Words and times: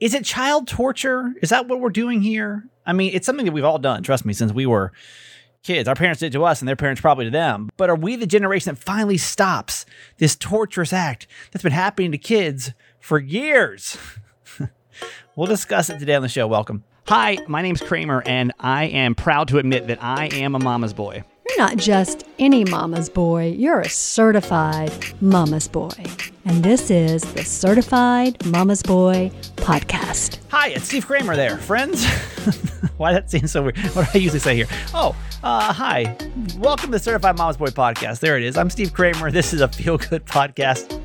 is 0.00 0.14
it 0.14 0.24
child 0.24 0.68
torture? 0.68 1.34
Is 1.42 1.50
that 1.50 1.66
what 1.66 1.80
we're 1.80 1.90
doing 1.90 2.22
here? 2.22 2.64
I 2.86 2.92
mean, 2.92 3.12
it's 3.14 3.26
something 3.26 3.46
that 3.46 3.52
we've 3.52 3.64
all 3.64 3.78
done, 3.78 4.02
trust 4.02 4.24
me, 4.24 4.32
since 4.32 4.52
we 4.52 4.66
were 4.66 4.92
kids. 5.62 5.88
Our 5.88 5.94
parents 5.94 6.20
did 6.20 6.32
to 6.32 6.44
us, 6.44 6.60
and 6.60 6.68
their 6.68 6.76
parents 6.76 7.00
probably 7.00 7.24
to 7.24 7.30
them. 7.30 7.68
But 7.76 7.90
are 7.90 7.96
we 7.96 8.16
the 8.16 8.26
generation 8.26 8.74
that 8.74 8.80
finally 8.80 9.18
stops 9.18 9.84
this 10.18 10.36
torturous 10.36 10.92
act 10.92 11.26
that's 11.50 11.62
been 11.62 11.72
happening 11.72 12.12
to 12.12 12.18
kids 12.18 12.72
for 13.00 13.18
years? 13.18 13.98
we'll 15.36 15.46
discuss 15.48 15.90
it 15.90 15.98
today 15.98 16.14
on 16.14 16.22
the 16.22 16.28
show. 16.28 16.46
Welcome. 16.46 16.84
Hi, 17.06 17.38
my 17.48 17.62
name's 17.62 17.80
Kramer, 17.80 18.22
and 18.24 18.52
I 18.60 18.84
am 18.84 19.14
proud 19.14 19.48
to 19.48 19.58
admit 19.58 19.88
that 19.88 20.02
I 20.02 20.26
am 20.26 20.54
a 20.54 20.58
mama's 20.58 20.92
boy. 20.92 21.24
You're 21.48 21.58
not 21.58 21.76
just 21.76 22.24
any 22.38 22.64
mama's 22.64 23.08
boy, 23.08 23.54
you're 23.56 23.80
a 23.80 23.88
certified 23.88 24.92
mama's 25.20 25.66
boy. 25.66 25.90
And 26.44 26.62
this 26.62 26.90
is 26.90 27.22
the 27.34 27.44
Certified 27.44 28.44
Mama's 28.46 28.82
Boy 28.82 29.30
podcast. 29.56 30.38
Hi, 30.48 30.68
it's 30.68 30.86
Steve 30.86 31.06
Kramer 31.06 31.36
there, 31.36 31.58
friends. 31.58 32.06
Why 32.96 33.12
that 33.12 33.30
seems 33.30 33.52
so 33.52 33.62
weird? 33.62 33.76
What 33.78 34.12
do 34.12 34.18
I 34.18 34.22
usually 34.22 34.38
say 34.40 34.56
here? 34.56 34.66
Oh, 34.94 35.14
uh, 35.42 35.72
hi. 35.72 36.16
Welcome 36.58 36.90
to 36.92 36.98
Certified 36.98 37.36
Mama's 37.36 37.56
Boy 37.56 37.68
podcast. 37.68 38.20
There 38.20 38.36
it 38.36 38.42
is. 38.42 38.56
I'm 38.56 38.70
Steve 38.70 38.92
Kramer. 38.92 39.30
This 39.30 39.52
is 39.52 39.60
a 39.60 39.68
feel 39.68 39.98
good 39.98 40.24
podcast. 40.26 41.00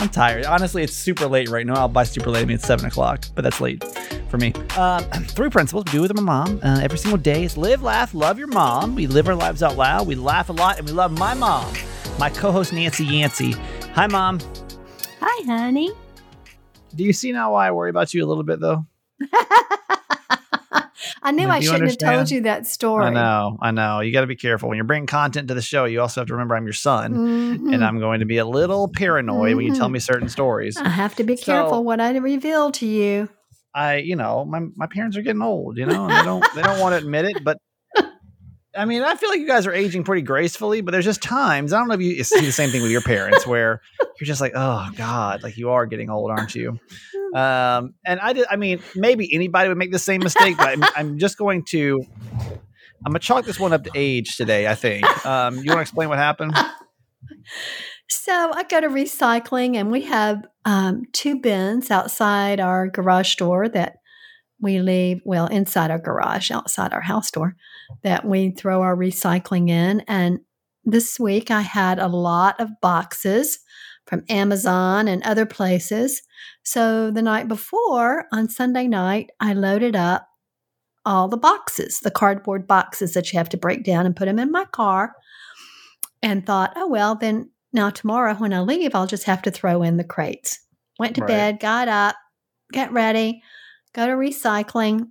I'm 0.00 0.08
tired. 0.08 0.44
Honestly, 0.44 0.82
it's 0.82 0.92
super 0.92 1.26
late 1.26 1.48
right 1.48 1.66
now. 1.66 1.74
I'll 1.74 1.88
buy 1.88 2.04
super 2.04 2.30
late. 2.30 2.42
I 2.42 2.44
mean, 2.44 2.56
it's 2.56 2.66
7 2.66 2.84
o'clock, 2.86 3.24
but 3.34 3.42
that's 3.42 3.60
late 3.60 3.82
for 4.28 4.38
me. 4.38 4.52
Uh, 4.76 5.00
three 5.28 5.50
principles 5.50 5.84
we 5.86 5.92
do 5.92 6.02
with 6.02 6.14
my 6.14 6.22
mom 6.22 6.60
uh, 6.62 6.80
every 6.82 6.98
single 6.98 7.18
day 7.18 7.44
is 7.44 7.56
live, 7.56 7.82
laugh, 7.82 8.14
love 8.14 8.38
your 8.38 8.48
mom. 8.48 8.94
We 8.94 9.06
live 9.06 9.28
our 9.28 9.34
lives 9.34 9.62
out 9.62 9.76
loud. 9.76 10.06
We 10.06 10.14
laugh 10.14 10.48
a 10.48 10.52
lot, 10.52 10.78
and 10.78 10.86
we 10.86 10.92
love 10.92 11.16
my 11.18 11.34
mom, 11.34 11.72
my 12.18 12.30
co 12.30 12.52
host, 12.52 12.72
Nancy 12.72 13.04
Yancey. 13.04 13.52
Hi, 13.94 14.06
mom. 14.06 14.38
Hi, 15.20 15.44
honey. 15.46 15.90
Do 16.94 17.04
you 17.04 17.12
see 17.12 17.32
now 17.32 17.52
why 17.52 17.68
I 17.68 17.70
worry 17.70 17.90
about 17.90 18.12
you 18.14 18.24
a 18.24 18.26
little 18.26 18.44
bit, 18.44 18.60
though? 18.60 18.86
I 21.22 21.30
knew 21.32 21.48
I 21.48 21.60
shouldn't 21.60 21.88
have 21.90 21.98
told 21.98 22.30
you 22.30 22.42
that 22.42 22.66
story. 22.66 23.06
I 23.06 23.10
know, 23.10 23.56
I 23.60 23.70
know. 23.70 24.00
You 24.00 24.12
got 24.12 24.22
to 24.22 24.26
be 24.26 24.36
careful 24.36 24.68
when 24.68 24.76
you're 24.76 24.84
bringing 24.84 25.06
content 25.06 25.48
to 25.48 25.54
the 25.54 25.62
show. 25.62 25.84
You 25.84 26.00
also 26.00 26.20
have 26.20 26.28
to 26.28 26.34
remember 26.34 26.56
I'm 26.56 26.64
your 26.64 26.72
son, 26.72 27.14
Mhm. 27.14 27.74
and 27.74 27.84
I'm 27.84 27.98
going 28.00 28.20
to 28.20 28.26
be 28.26 28.38
a 28.38 28.44
little 28.46 28.88
paranoid 28.88 29.54
when 29.56 29.66
you 29.66 29.74
tell 29.74 29.88
Mhm. 29.88 29.92
me 29.92 29.98
certain 30.00 30.28
stories. 30.28 30.76
I 30.76 30.88
have 30.88 31.14
to 31.16 31.24
be 31.24 31.36
So- 31.36 31.44
careful 31.52 31.84
what 31.84 32.00
I 32.00 32.16
reveal 32.16 32.70
to 32.72 32.86
you. 32.86 33.28
I, 33.74 33.96
you 33.96 34.16
know, 34.16 34.44
my 34.44 34.60
my 34.76 34.86
parents 34.86 35.16
are 35.16 35.22
getting 35.22 35.42
old, 35.42 35.76
you 35.78 35.86
know, 35.86 36.08
and 36.08 36.12
they 36.18 36.22
don't 36.24 36.44
they 36.54 36.62
don't 36.62 36.80
want 36.80 36.94
to 36.94 36.98
admit 36.98 37.26
it, 37.26 37.44
but 37.44 37.58
I 38.76 38.84
mean, 38.84 39.02
I 39.02 39.14
feel 39.16 39.28
like 39.30 39.40
you 39.40 39.46
guys 39.46 39.66
are 39.66 39.72
aging 39.72 40.04
pretty 40.04 40.22
gracefully, 40.22 40.82
but 40.82 40.92
there's 40.92 41.04
just 41.04 41.22
times 41.22 41.72
I 41.72 41.78
don't 41.78 41.88
know 41.88 41.94
if 41.94 42.00
you 42.00 42.22
see 42.22 42.44
the 42.44 42.52
same 42.52 42.70
thing 42.70 42.82
with 42.82 42.90
your 42.92 43.00
parents 43.00 43.46
where 43.46 43.80
you're 44.20 44.26
just 44.26 44.40
like, 44.40 44.52
oh 44.54 44.88
God, 44.96 45.42
like 45.42 45.56
you 45.58 45.70
are 45.70 45.84
getting 45.86 46.10
old, 46.10 46.30
aren't 46.30 46.54
you? 46.54 46.78
Um, 47.34 47.94
and 48.04 48.20
I 48.20 48.32
did. 48.32 48.46
I 48.50 48.56
mean, 48.56 48.80
maybe 48.94 49.32
anybody 49.34 49.68
would 49.68 49.78
make 49.78 49.92
the 49.92 49.98
same 49.98 50.22
mistake, 50.22 50.56
but 50.56 50.68
I'm, 50.68 50.84
I'm 50.96 51.18
just 51.18 51.38
going 51.38 51.64
to. 51.70 52.04
I'm 53.06 53.12
gonna 53.12 53.20
chalk 53.20 53.44
this 53.44 53.60
one 53.60 53.72
up 53.72 53.84
to 53.84 53.90
age 53.94 54.36
today. 54.36 54.66
I 54.66 54.74
think. 54.74 55.04
Um, 55.24 55.56
you 55.56 55.66
want 55.66 55.78
to 55.78 55.82
explain 55.82 56.08
what 56.08 56.18
happened? 56.18 56.56
So 58.10 58.52
I 58.52 58.62
go 58.62 58.80
to 58.80 58.88
recycling, 58.88 59.76
and 59.76 59.90
we 59.90 60.02
have 60.02 60.46
um, 60.64 61.02
two 61.12 61.40
bins 61.40 61.90
outside 61.90 62.58
our 62.58 62.88
garage 62.88 63.34
door 63.36 63.68
that 63.68 63.96
we 64.60 64.80
leave, 64.80 65.20
well, 65.24 65.46
inside 65.46 65.90
our 65.90 65.98
garage, 65.98 66.50
outside 66.50 66.92
our 66.92 67.02
house 67.02 67.30
door, 67.30 67.54
that 68.02 68.24
we 68.24 68.50
throw 68.50 68.82
our 68.82 68.96
recycling 68.96 69.68
in. 69.68 70.00
And 70.08 70.40
this 70.84 71.20
week 71.20 71.50
I 71.50 71.60
had 71.60 71.98
a 71.98 72.08
lot 72.08 72.58
of 72.60 72.70
boxes 72.80 73.58
from 74.08 74.24
Amazon 74.30 75.06
and 75.06 75.22
other 75.22 75.44
places. 75.44 76.22
So 76.62 77.10
the 77.10 77.22
night 77.22 77.46
before, 77.46 78.24
on 78.32 78.48
Sunday 78.48 78.88
night, 78.88 79.30
I 79.38 79.52
loaded 79.52 79.94
up 79.94 80.26
all 81.04 81.28
the 81.28 81.36
boxes, 81.36 82.00
the 82.00 82.10
cardboard 82.10 82.66
boxes 82.66 83.12
that 83.12 83.32
you 83.32 83.38
have 83.38 83.50
to 83.50 83.56
break 83.56 83.84
down 83.84 84.06
and 84.06 84.16
put 84.16 84.24
them 84.24 84.38
in 84.38 84.50
my 84.50 84.64
car, 84.64 85.14
and 86.22 86.44
thought, 86.44 86.72
oh, 86.74 86.88
well, 86.88 87.14
then 87.14 87.50
now 87.72 87.90
tomorrow 87.90 88.34
when 88.34 88.52
I 88.52 88.60
leave, 88.60 88.94
I'll 88.94 89.06
just 89.06 89.24
have 89.24 89.42
to 89.42 89.50
throw 89.50 89.82
in 89.82 89.98
the 89.98 90.04
crates. 90.04 90.58
Went 90.98 91.14
to 91.16 91.20
Right. 91.20 91.28
bed, 91.28 91.60
got 91.60 91.88
up, 91.88 92.16
get 92.72 92.90
ready, 92.92 93.42
go 93.94 94.06
to 94.06 94.12
recycling. 94.12 95.10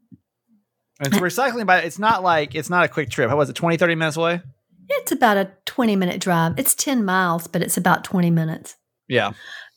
And 1.00 1.14
so 1.14 1.22
recycling, 1.22 1.68
but 1.68 1.86
it's 1.86 2.00
not 2.00 2.24
like 2.24 2.56
it's 2.56 2.70
not 2.70 2.84
a 2.84 2.88
quick 2.88 3.10
trip. 3.10 3.30
How 3.30 3.38
was 3.38 3.50
it? 3.50 3.54
20, 3.54 3.78
30 3.78 3.96
minutes 3.96 4.18
away? 4.18 4.42
It's 4.90 5.12
about 5.12 5.38
a 5.38 5.52
20 5.66 5.96
minute 5.96 6.20
drive. 6.20 6.54
It's 6.58 6.74
10 6.74 7.06
miles, 7.06 7.48
but 7.48 7.62
it's 7.62 7.78
about 7.78 8.04
20 8.04 8.32
minutes. 8.32 8.76
Yeah. 9.08 9.32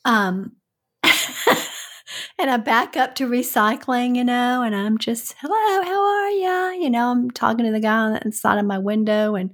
Um, 0.05 0.53
and 1.03 2.49
I 2.49 2.57
back 2.57 2.97
up 2.97 3.15
to 3.15 3.27
recycling, 3.27 4.15
you 4.15 4.23
know, 4.23 4.61
and 4.61 4.75
I'm 4.75 4.97
just, 4.97 5.35
hello, 5.39 5.83
how 5.83 6.03
are 6.03 6.29
you? 6.29 6.83
You 6.83 6.89
know, 6.89 7.11
I'm 7.11 7.31
talking 7.31 7.65
to 7.65 7.71
the 7.71 7.79
guy 7.79 7.97
on 7.97 8.13
the 8.13 8.21
inside 8.25 8.59
of 8.59 8.65
my 8.65 8.77
window 8.77 9.35
and 9.35 9.51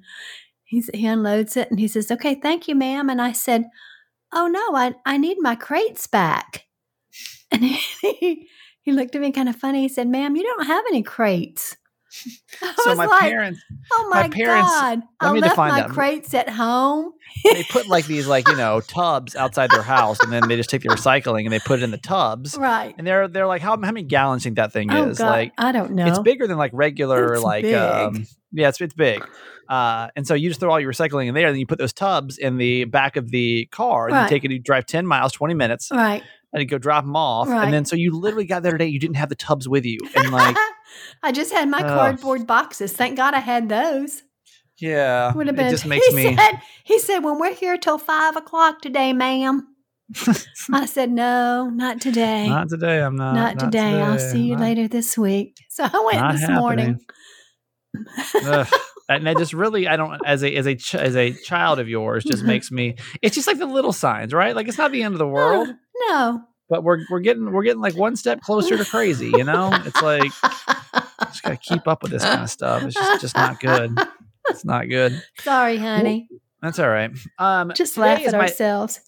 he's, 0.64 0.90
he 0.94 1.06
unloads 1.06 1.58
it 1.58 1.70
and 1.70 1.80
he 1.80 1.88
says, 1.88 2.12
okay, 2.12 2.36
thank 2.36 2.68
you, 2.68 2.76
ma'am. 2.76 3.10
And 3.10 3.22
I 3.22 3.32
said, 3.32 3.66
oh 4.34 4.48
no, 4.48 4.76
I, 4.76 4.96
I 5.06 5.18
need 5.18 5.38
my 5.40 5.56
crates 5.56 6.08
back. 6.08 6.64
And 7.50 7.64
he, 7.64 8.50
he 8.82 8.92
looked 8.92 9.16
at 9.16 9.22
me 9.22 9.32
kind 9.32 9.48
of 9.48 9.56
funny. 9.56 9.82
He 9.82 9.88
said, 9.88 10.10
ma'am, 10.10 10.36
you 10.36 10.44
don't 10.44 10.66
have 10.66 10.84
any 10.90 11.02
crates. 11.02 11.78
So 12.84 12.96
my 12.96 13.06
like, 13.06 13.20
parents, 13.22 13.60
oh 13.92 14.08
my 14.10 14.24
my, 14.24 14.30
parents- 14.30 14.70
God, 14.72 15.02
let 15.22 15.30
I 15.30 15.34
me 15.34 15.40
left 15.42 15.52
define 15.54 15.72
my 15.72 15.82
that. 15.82 15.90
crates 15.90 16.34
at 16.34 16.50
home. 16.50 17.12
they 17.44 17.64
put 17.64 17.88
like 17.88 18.06
these 18.06 18.28
like 18.28 18.48
you 18.48 18.56
know 18.56 18.80
tubs 18.88 19.36
outside 19.36 19.70
their 19.72 19.82
house, 19.84 20.18
and 20.22 20.32
then 20.32 20.48
they 20.48 20.56
just 20.56 20.70
take 20.70 20.82
the 20.84 20.90
recycling 20.90 21.44
and 21.44 21.52
they 21.54 21.60
put 21.60 21.80
it 21.80 21.84
in 21.84 21.92
the 21.92 21.98
tubs, 21.98 22.58
Right. 22.58 22.96
and 22.98 23.06
they're 23.06 23.28
they're 23.28 23.48
like 23.48 23.62
how 23.62 23.72
how 23.72 23.92
many 23.92 24.04
gallons 24.04 24.44
think 24.44 24.56
that 24.56 24.72
thing 24.74 24.92
Oh 24.92 25.10
is? 25.10 25.18
God, 25.18 25.30
Like 25.30 25.54
I 25.58 25.72
don't 25.72 25.92
know. 25.92 26.08
it's 26.08 26.20
bigger 26.20 26.48
than 26.48 26.58
like 26.58 26.72
regular 26.74 27.34
It's 27.34 27.44
like 27.44 27.64
big. 27.64 27.76
um 27.76 28.26
yeah 28.52 28.70
it's 28.70 28.80
it's 28.82 28.94
big. 28.94 29.22
Uh, 29.70 30.08
and 30.16 30.26
so 30.26 30.34
you 30.34 30.48
just 30.50 30.62
throw 30.62 30.72
all 30.72 30.80
your 30.80 30.94
recycling 30.94 31.28
in 31.28 31.34
there, 31.34 31.48
and 31.48 31.54
then 31.56 31.60
you 31.60 31.68
put 31.68 31.78
those 31.78 31.92
tubs 31.92 32.38
in 32.38 32.56
the 32.58 32.86
back 32.86 33.18
of 33.18 33.32
the 33.32 33.66
car, 33.66 34.08
and 34.08 34.16
Right. 34.16 34.24
you 34.24 34.30
take 34.30 34.46
it, 34.46 34.52
you 34.52 34.60
drive 34.60 34.86
ten 34.86 35.06
miles, 35.06 35.34
twenty 35.34 35.56
minutes, 35.56 35.90
Right. 35.92 36.24
And 36.54 36.62
you 36.62 36.68
go 36.68 36.78
drop 36.78 37.04
them 37.04 37.16
off, 37.16 37.48
Right. 37.48 37.64
and 37.66 37.74
then 37.74 37.86
so 37.86 37.96
you 37.96 38.12
literally 38.18 38.46
got 38.46 38.64
there 38.64 38.72
today, 38.72 38.88
you 38.88 39.00
didn't 39.00 39.18
have 39.18 39.30
the 39.30 39.36
tubs 39.36 39.68
with 39.68 39.86
you, 39.86 40.00
and 40.16 40.32
like 40.32 40.56
I 41.24 41.32
just 41.32 41.52
had 41.52 41.70
my 41.70 41.80
Ugh. 41.82 41.88
cardboard 41.88 42.48
boxes. 42.48 42.94
Thank 42.94 43.18
God 43.18 43.34
I 43.34 43.40
had 43.40 43.70
those. 43.70 44.24
yeah, 44.80 45.34
Would 45.34 45.48
have 45.48 45.56
it 45.56 45.58
been. 45.58 45.70
just 45.72 45.86
makes 45.94 46.08
he 46.08 46.16
me 46.16 46.36
said. 46.36 46.62
He 46.84 47.00
said, 47.00 47.20
"When 47.20 47.40
we're 47.40 47.54
here 47.54 47.78
till 47.78 47.98
five 47.98 48.36
o'clock 48.36 48.82
today, 48.82 49.14
ma'am." 49.14 49.68
I 50.72 50.86
said, 50.86 51.12
"No, 51.12 51.70
not 51.70 52.00
today. 52.00 52.48
not 52.48 52.70
today. 52.70 53.02
I'm 53.02 53.16
not 53.18 53.36
not, 53.36 53.60
today. 53.60 54.02
I'll 54.02 54.18
see 54.20 54.44
you 54.44 54.54
Not- 54.56 54.62
later 54.62 54.88
this 54.88 55.18
week." 55.18 55.58
So 55.70 55.84
I 55.84 56.04
went 56.06 56.18
Not 56.20 56.32
this 56.34 56.50
morning. 56.50 57.00
And 59.10 59.26
that 59.26 59.38
just 59.38 59.54
really 59.54 59.88
i 59.88 59.96
don't 59.96 60.20
as 60.26 60.44
a 60.44 60.54
as 60.54 60.66
a 60.68 60.76
ch- 60.76 60.96
as 60.96 61.16
a 61.16 61.32
child 61.32 61.80
of 61.80 61.88
yours 61.88 62.26
just 62.26 62.44
makes 62.44 62.72
me 62.72 62.96
it's 63.22 63.36
just 63.36 63.48
like 63.48 63.58
the 63.58 63.66
little 63.66 63.94
signs 63.94 64.34
right 64.34 64.54
like 64.54 64.68
it's 64.68 64.78
not 64.78 64.92
the 64.92 65.02
end 65.02 65.14
of 65.16 65.20
the 65.20 65.28
world 65.28 65.70
no. 66.10 66.42
but 66.70 66.84
we're 66.84 67.00
we're 67.10 67.20
getting 67.20 67.52
we're 67.52 67.64
getting 67.64 67.82
like 67.82 67.96
one 67.96 68.16
step 68.16 68.42
closer 68.42 68.78
to 68.78 68.86
crazy 68.86 69.30
you 69.30 69.44
know 69.44 69.70
it's 69.86 70.02
like 70.02 70.32
just 71.30 71.44
gotta 71.44 71.58
keep 71.58 71.88
up 71.88 72.02
with 72.04 72.12
this 72.12 72.24
kind 72.24 72.42
of 72.42 72.50
stuff 72.50 72.84
it's 72.84 72.94
just 72.96 73.22
just 73.22 73.36
not 73.36 73.60
good 73.60 73.98
it's 74.50 74.64
not 74.66 74.88
good 74.90 75.22
Sorry, 75.40 75.78
honey. 75.78 76.30
that's 76.62 76.80
all 76.80 76.90
right 76.90 77.12
um 77.40 77.72
Just 77.76 77.98
laugh 77.98 78.20
at 78.26 78.32
my- 78.34 78.40
ourselves. 78.40 79.02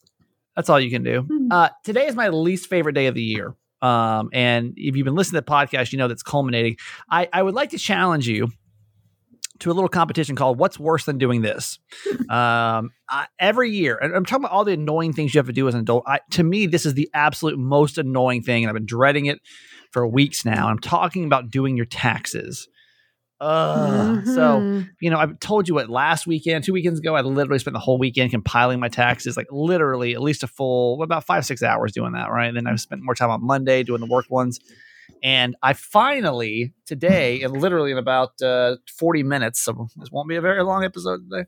that's 0.56 0.70
all 0.70 0.80
you 0.80 0.90
can 0.90 1.04
do 1.04 1.22
Hmm. 1.22 1.48
uh 1.52 1.70
today 1.84 2.08
is 2.08 2.16
my 2.16 2.30
least 2.30 2.68
favorite 2.68 2.94
day 2.94 3.08
of 3.08 3.16
the 3.16 3.24
year 3.24 3.56
um 3.82 4.30
and 4.34 4.74
if 4.76 4.96
you've 4.98 5.06
been 5.06 5.16
listening 5.16 5.42
to 5.42 5.46
the 5.46 5.52
podcast 5.52 5.92
you 5.94 5.98
know 5.98 6.08
that's 6.10 6.24
culminating 6.24 6.76
i 7.10 7.30
i 7.32 7.42
would 7.42 7.54
like 7.56 7.70
to 7.70 7.78
challenge 7.78 8.28
you 8.28 8.50
to 9.60 9.72
a 9.72 9.74
little 9.74 9.90
competition 9.90 10.36
called 10.36 10.58
"What's 10.58 10.80
Worse 10.80 11.06
Than 11.06 11.18
Doing 11.18 11.42
This." 11.42 11.80
um, 12.30 12.92
I, 13.10 13.28
every 13.40 13.72
year, 13.72 13.98
and 13.98 14.16
I'm 14.16 14.26
talking 14.26 14.44
about 14.46 14.54
all 14.54 14.66
the 14.66 14.74
annoying 14.74 15.14
things 15.14 15.34
you 15.34 15.40
have 15.40 15.48
to 15.48 15.54
do 15.54 15.68
as 15.68 15.74
an 15.76 15.82
adult. 15.82 16.04
I, 16.08 16.20
to 16.32 16.44
me, 16.44 16.66
this 16.66 16.86
is 16.86 16.94
the 16.94 17.10
absolute 17.14 17.58
most 17.58 17.98
annoying 17.98 18.42
thing, 18.44 18.64
and 18.64 18.70
I've 18.70 18.76
been 18.76 18.86
dreading 18.86 19.26
it 19.28 19.40
for 19.92 20.08
weeks 20.08 20.46
now. 20.46 20.68
I'm 20.68 20.80
talking 20.80 21.26
about 21.26 21.50
doing 21.50 21.76
your 21.76 21.86
taxes. 21.88 22.68
Uh, 23.42 24.22
So 24.24 24.62
Mhm. 24.62 24.90
you 25.00 25.10
know, 25.10 25.18
I 25.18 25.28
told 25.40 25.68
you 25.70 25.74
what 25.74 25.90
last 25.90 26.28
weekend, 26.28 26.66
two 26.66 26.74
weekends 26.74 27.00
ago, 27.00 27.16
I 27.16 27.22
literally 27.22 27.60
spent 27.60 27.74
the 27.74 27.80
whole 27.80 27.98
weekend 27.98 28.32
compiling 28.32 28.80
my 28.82 28.90
taxes, 28.90 29.38
like 29.38 29.48
literally 29.50 30.14
at 30.14 30.22
least 30.22 30.44
a 30.44 30.48
full 30.48 31.02
about 31.02 31.26
five 31.26 31.46
six 31.46 31.64
hours 31.64 31.94
doing 31.94 32.12
that. 32.14 32.30
Right, 32.30 32.48
and 32.48 32.58
then 32.58 32.68
I 32.68 32.76
spent 32.76 33.02
more 33.02 33.16
time 33.16 33.30
on 33.30 33.46
Monday 33.46 33.84
doing 33.84 34.02
the 34.02 34.08
work 34.08 34.26
ones. 34.30 34.60
And 35.24 35.56
I 35.62 35.74
finally 35.74 36.74
today, 36.86 37.42
and 37.44 37.60
literally 37.60 37.92
in 37.92 37.98
about 37.98 38.42
uh, 38.42 38.76
forty 38.98 39.24
minutes, 39.24 39.62
so 39.62 39.88
this 39.98 40.10
won't 40.12 40.30
be 40.30 40.36
a 40.36 40.42
very 40.42 40.64
long 40.64 40.84
episode 40.84 41.22
today. 41.30 41.48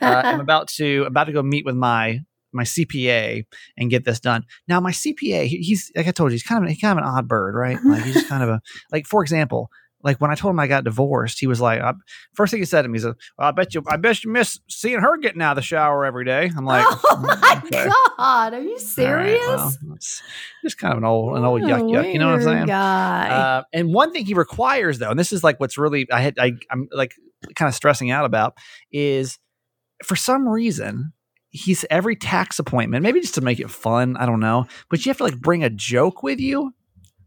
Uh, 0.00 0.22
I'm 0.24 0.40
about 0.48 0.68
to 0.78 1.04
about 1.04 1.24
to 1.24 1.32
go 1.32 1.42
meet 1.42 1.64
with 1.64 1.74
my 1.76 2.20
my 2.52 2.64
CPA 2.64 3.44
and 3.76 3.90
get 3.90 4.04
this 4.04 4.18
done. 4.18 4.44
Now, 4.66 4.80
my 4.80 4.90
CPA, 4.90 5.46
he- 5.46 5.58
he's 5.62 5.92
like 5.94 6.08
I 6.08 6.10
told 6.10 6.30
you, 6.30 6.34
he's 6.34 6.42
kind 6.42 6.64
of 6.64 6.70
he's 6.70 6.80
kind 6.80 6.98
of 6.98 7.04
an 7.04 7.08
odd 7.10 7.28
bird, 7.28 7.54
right? 7.54 7.78
Like 7.84 8.02
he's 8.02 8.14
just 8.14 8.28
kind 8.28 8.42
of 8.42 8.48
a 8.48 8.60
like, 8.90 9.06
for 9.06 9.22
example, 9.22 9.70
like 10.02 10.20
when 10.20 10.30
I 10.30 10.34
told 10.34 10.52
him 10.52 10.60
I 10.60 10.66
got 10.66 10.84
divorced, 10.84 11.40
he 11.40 11.46
was 11.46 11.60
like, 11.60 11.80
I, 11.80 11.92
first 12.34 12.50
thing 12.50 12.60
he 12.60 12.64
said 12.64 12.82
to 12.82 12.88
me, 12.88 12.98
he 12.98 13.02
said, 13.02 13.14
well, 13.38 13.48
"I 13.48 13.50
bet 13.50 13.74
you, 13.74 13.82
I 13.86 13.96
bet 13.96 14.24
you 14.24 14.30
miss 14.30 14.58
seeing 14.68 14.98
her 15.00 15.16
getting 15.18 15.42
out 15.42 15.52
of 15.52 15.56
the 15.56 15.62
shower 15.62 16.04
every 16.04 16.24
day." 16.24 16.50
I'm 16.56 16.64
like, 16.64 16.86
oh 17.04 17.18
my 17.22 17.62
okay. 17.64 17.88
God. 18.18 18.54
Are 18.54 18.60
you 18.60 18.68
"All 18.68 18.74
right, 18.74 18.80
serious? 18.80 19.46
well, 19.46 19.94
it's 19.94 20.22
just 20.62 20.78
kind 20.78 20.92
of 20.92 20.98
an 20.98 21.04
old, 21.04 21.36
an 21.36 21.44
old 21.44 21.62
yuck 21.62 21.82
yuck. 21.82 22.12
You 22.12 22.18
know 22.18 22.26
what 22.26 22.36
I'm 22.36 22.42
saying? 22.42 22.66
Uh, 23.32 23.62
and 23.72 23.92
one 23.92 24.12
thing 24.12 24.24
he 24.24 24.34
requires, 24.34 24.98
though, 24.98 25.10
and 25.10 25.18
this 25.18 25.32
is 25.32 25.44
like 25.44 25.60
what's 25.60 25.76
really 25.76 26.10
I 26.10 26.20
had 26.20 26.38
I, 26.38 26.52
I'm 26.70 26.88
like 26.92 27.14
kind 27.54 27.68
of 27.68 27.74
stressing 27.74 28.10
out 28.10 28.24
about 28.24 28.56
is 28.92 29.38
for 30.04 30.16
some 30.16 30.48
reason 30.48 31.12
he's 31.50 31.84
every 31.90 32.16
tax 32.16 32.58
appointment, 32.58 33.02
maybe 33.02 33.20
just 33.20 33.34
to 33.34 33.40
make 33.40 33.60
it 33.60 33.70
fun, 33.70 34.16
I 34.16 34.26
don't 34.26 34.40
know, 34.40 34.66
but 34.88 35.04
you 35.04 35.10
have 35.10 35.18
to 35.18 35.24
like 35.24 35.38
bring 35.40 35.64
a 35.64 35.70
joke 35.70 36.22
with 36.22 36.40
you. 36.40 36.72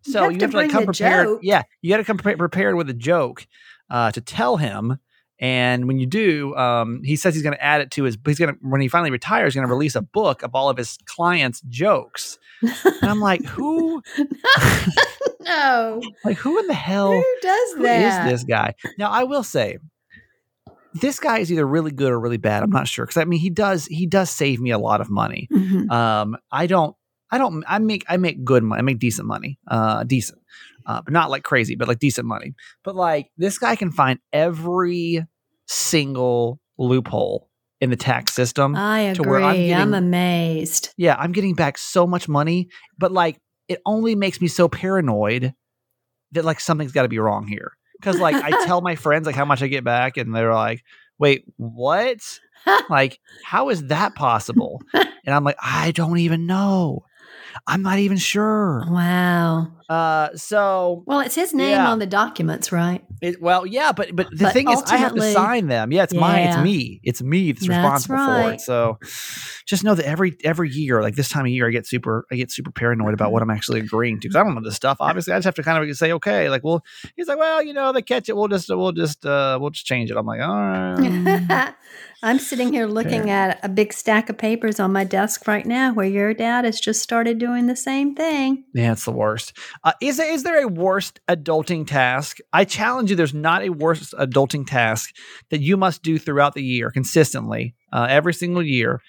You 0.05 0.11
So 0.13 0.23
have 0.23 0.31
you 0.33 0.39
have 0.41 0.51
to 0.51 0.57
like 0.57 0.71
come 0.71 0.85
prepared. 0.85 1.25
joke? 1.27 1.39
Yeah, 1.43 1.63
you 1.81 1.89
got 1.89 1.97
to 1.97 2.03
come 2.03 2.17
pre- 2.17 2.35
prepared 2.35 2.75
with 2.75 2.89
a 2.89 2.93
joke 2.93 3.45
uh, 3.89 4.11
to 4.11 4.21
tell 4.21 4.57
him. 4.57 4.97
And 5.39 5.87
when 5.87 5.97
you 5.99 6.05
do, 6.05 6.55
um, 6.55 7.01
he 7.03 7.15
says 7.15 7.33
he's 7.33 7.43
going 7.43 7.55
to 7.55 7.63
add 7.63 7.81
it 7.81 7.91
to 7.91 8.03
his. 8.03 8.17
He's 8.25 8.39
going 8.39 8.53
to 8.53 8.59
when 8.61 8.79
he 8.81 8.87
finally 8.87 9.11
retires, 9.11 9.53
he's 9.53 9.59
going 9.59 9.67
to 9.67 9.73
release 9.73 9.95
a 9.95 10.01
book 10.01 10.41
of 10.43 10.55
all 10.55 10.69
of 10.69 10.77
his 10.77 10.97
clients' 11.05 11.59
jokes. 11.67 12.37
And 12.61 13.09
I'm 13.09 13.19
like, 13.19 13.43
who, 13.45 14.01
no. 15.41 16.01
like 16.23 16.37
who 16.37 16.57
in 16.59 16.67
the 16.67 16.73
hell? 16.73 17.11
Who 17.11 17.25
does 17.41 17.73
Who 17.73 17.83
is 17.83 17.83
that? 18.13 18.29
this 18.29 18.43
guy? 18.43 18.75
Now, 18.97 19.09
I 19.11 19.23
will 19.23 19.43
say, 19.43 19.77
this 20.93 21.19
guy 21.19 21.39
is 21.39 21.51
either 21.51 21.65
really 21.65 21.91
good 21.91 22.11
or 22.11 22.19
really 22.19 22.37
bad. 22.37 22.63
I'm 22.63 22.69
not 22.69 22.87
sure 22.87 23.05
because 23.05 23.17
I 23.17 23.25
mean, 23.25 23.39
he 23.39 23.49
does 23.49 23.85
he 23.87 24.05
does 24.05 24.29
save 24.29 24.59
me 24.61 24.71
a 24.71 24.77
lot 24.77 25.01
of 25.01 25.09
money. 25.09 25.47
Mhm. 25.51 25.89
Um, 25.91 26.37
I 26.51 26.67
don't, 26.67 26.95
I 27.33 27.39
don't, 27.39 27.63
I 27.67 27.79
make 27.79 28.05
I 28.07 28.17
make 28.17 28.43
good 28.43 28.61
money. 28.61 28.77
I 28.77 28.83
make 28.83 28.99
decent 28.99 29.27
money, 29.27 29.57
uh, 29.67 30.03
decent, 30.03 30.39
uh, 30.85 31.01
but 31.01 31.11
not 31.11 31.31
like 31.31 31.41
crazy, 31.41 31.73
but 31.73 31.87
like 31.87 31.97
decent 31.97 32.27
money. 32.27 32.53
But 32.83 32.95
like 32.95 33.31
this 33.37 33.57
guy 33.57 33.75
can 33.75 33.91
find 33.91 34.19
every 34.31 35.25
single 35.65 36.59
loophole 36.77 37.49
in 37.81 37.89
the 37.89 37.95
tax 37.95 38.33
system. 38.33 38.75
I 38.75 39.13
to 39.13 39.23
where 39.23 39.41
I'm 39.41 39.55
agree. 39.55 39.73
I'm, 39.73 39.95
amazed. 39.95 40.93
yeah, 40.95 41.15
I'm 41.17 41.31
getting 41.31 41.55
back 41.55 41.79
so 41.79 42.05
much 42.05 42.29
money, 42.29 42.69
but 42.99 43.11
like 43.11 43.39
it 43.67 43.81
only 43.83 44.13
makes 44.13 44.39
me 44.39 44.47
so 44.47 44.69
paranoid 44.69 45.55
that 46.33 46.45
like 46.45 46.59
something's 46.59 46.91
got 46.91 47.01
to 47.01 47.09
be 47.09 47.17
wrong 47.17 47.47
here. 47.47 47.71
Because 47.99 48.19
like 48.19 48.35
I 48.35 48.63
tell 48.67 48.81
my 48.81 48.95
friends 48.95 49.25
like 49.25 49.35
how 49.35 49.45
much 49.45 49.63
I 49.63 49.67
get 49.67 49.83
back, 49.83 50.17
and 50.17 50.35
they're 50.35 50.53
like, 50.53 50.83
"Wait, 51.17 51.45
what? 51.57 52.19
like 52.91 53.17
how 53.43 53.69
is 53.69 53.87
that 53.87 54.13
possible?" 54.13 54.83
And 55.25 55.33
I'm 55.33 55.45
like, 55.45 55.55
"I 55.63 55.91
don't 55.91 56.17
even 56.17 56.47
know. 56.47 57.05
I'm 57.67 57.81
not 57.81 57.99
even 57.99 58.17
sure." 58.17 58.85
Wow. 58.89 59.67
Uh, 59.89 60.29
so 60.35 61.03
Well, 61.05 61.19
it's 61.19 61.35
his 61.35 61.53
name 61.53 61.71
Yeah. 61.71 61.91
on 61.91 61.99
the 61.99 62.07
documents, 62.07 62.71
right? 62.71 63.03
it, 63.21 63.41
well, 63.41 63.65
yeah, 63.65 63.91
but 63.91 64.15
but 64.15 64.29
the 64.31 64.45
But 64.45 64.53
thing 64.53 64.69
is, 64.71 64.81
I 64.87 64.97
have 64.97 65.13
to 65.13 65.31
sign 65.33 65.67
them. 65.67 65.91
Yeah, 65.91 66.03
it's 66.03 66.13
my, 66.13 66.39
it's 66.41 66.57
me, 66.57 66.99
it's 67.03 67.21
me 67.21 67.51
that's, 67.51 67.67
That's 67.67 67.69
responsible 67.69 68.17
for 68.17 68.31
right. 68.31 68.53
it. 68.55 68.61
So 68.61 68.97
just 69.65 69.83
know 69.83 69.93
that 69.93 70.05
every 70.05 70.35
every 70.43 70.69
year, 70.71 71.01
like 71.01 71.15
this 71.15 71.29
time 71.29 71.45
of 71.45 71.51
year, 71.51 71.67
I 71.67 71.71
get 71.71 71.85
super, 71.85 72.25
I 72.31 72.35
get 72.35 72.49
super 72.51 72.71
paranoid 72.71 73.13
about 73.13 73.31
what 73.31 73.41
I'm 73.43 73.49
actually 73.51 73.81
agreeing 73.81 74.19
to 74.21 74.27
because 74.27 74.35
I 74.35 74.43
don't 74.43 74.55
know 74.55 74.61
this 74.61 74.75
stuff. 74.75 74.97
Obviously, 74.99 75.33
I 75.33 75.37
just 75.37 75.45
have 75.45 75.55
to 75.55 75.63
kind 75.63 75.87
of 75.89 75.95
say, 75.97 76.11
okay, 76.13 76.49
like, 76.49 76.63
well, 76.63 76.83
he's 77.15 77.27
like, 77.27 77.37
well, 77.37 77.61
you 77.61 77.73
know, 77.73 77.91
they 77.91 78.01
catch 78.01 78.29
it, 78.29 78.35
we'll 78.35 78.47
just, 78.47 78.69
we'll 78.69 78.93
just, 78.93 79.25
uh, 79.25 79.57
we'll 79.61 79.69
just 79.69 79.85
change 79.85 80.09
it. 80.09 80.17
I'm 80.17 80.25
like, 80.25 80.41
all 80.47 80.55
right. 80.55 81.73
I'm 82.23 82.39
sitting 82.39 82.71
here 82.71 82.87
looking 82.87 83.29
at 83.29 83.59
a 83.63 83.69
big 83.69 83.91
stack 83.91 84.29
of 84.29 84.37
papers 84.37 84.79
on 84.79 84.93
my 84.93 85.03
desk 85.03 85.45
right 85.45 85.65
now 85.65 85.93
where 85.93 86.05
your 86.05 86.33
dad 86.33 86.63
has 86.63 86.79
just 86.79 87.03
started 87.03 87.37
doing 87.37 87.67
the 87.67 87.75
same 87.75 88.15
thing. 88.15 88.63
Yeah, 88.73 88.93
it's 88.93 89.03
the 89.03 89.11
worst. 89.11 89.51
Uh, 89.83 89.91
is 90.01 90.15
there, 90.15 90.31
is 90.31 90.43
there 90.43 90.63
a 90.63 90.67
worst 90.69 91.19
adulting 91.27 91.85
task? 91.85 92.37
I 92.53 92.63
challenge 92.63 93.09
you. 93.09 93.17
There's 93.17 93.33
not 93.33 93.61
a 93.61 93.69
worst 93.69 94.13
adulting 94.13 94.65
task 94.65 95.13
that 95.49 95.59
you 95.59 95.75
must 95.75 96.01
do 96.01 96.17
throughout 96.17 96.53
the 96.53 96.63
year 96.63 96.91
consistently, 96.91 97.75
uh, 97.91 98.07
every 98.09 98.33
single 98.33 98.63
year, 98.63 99.01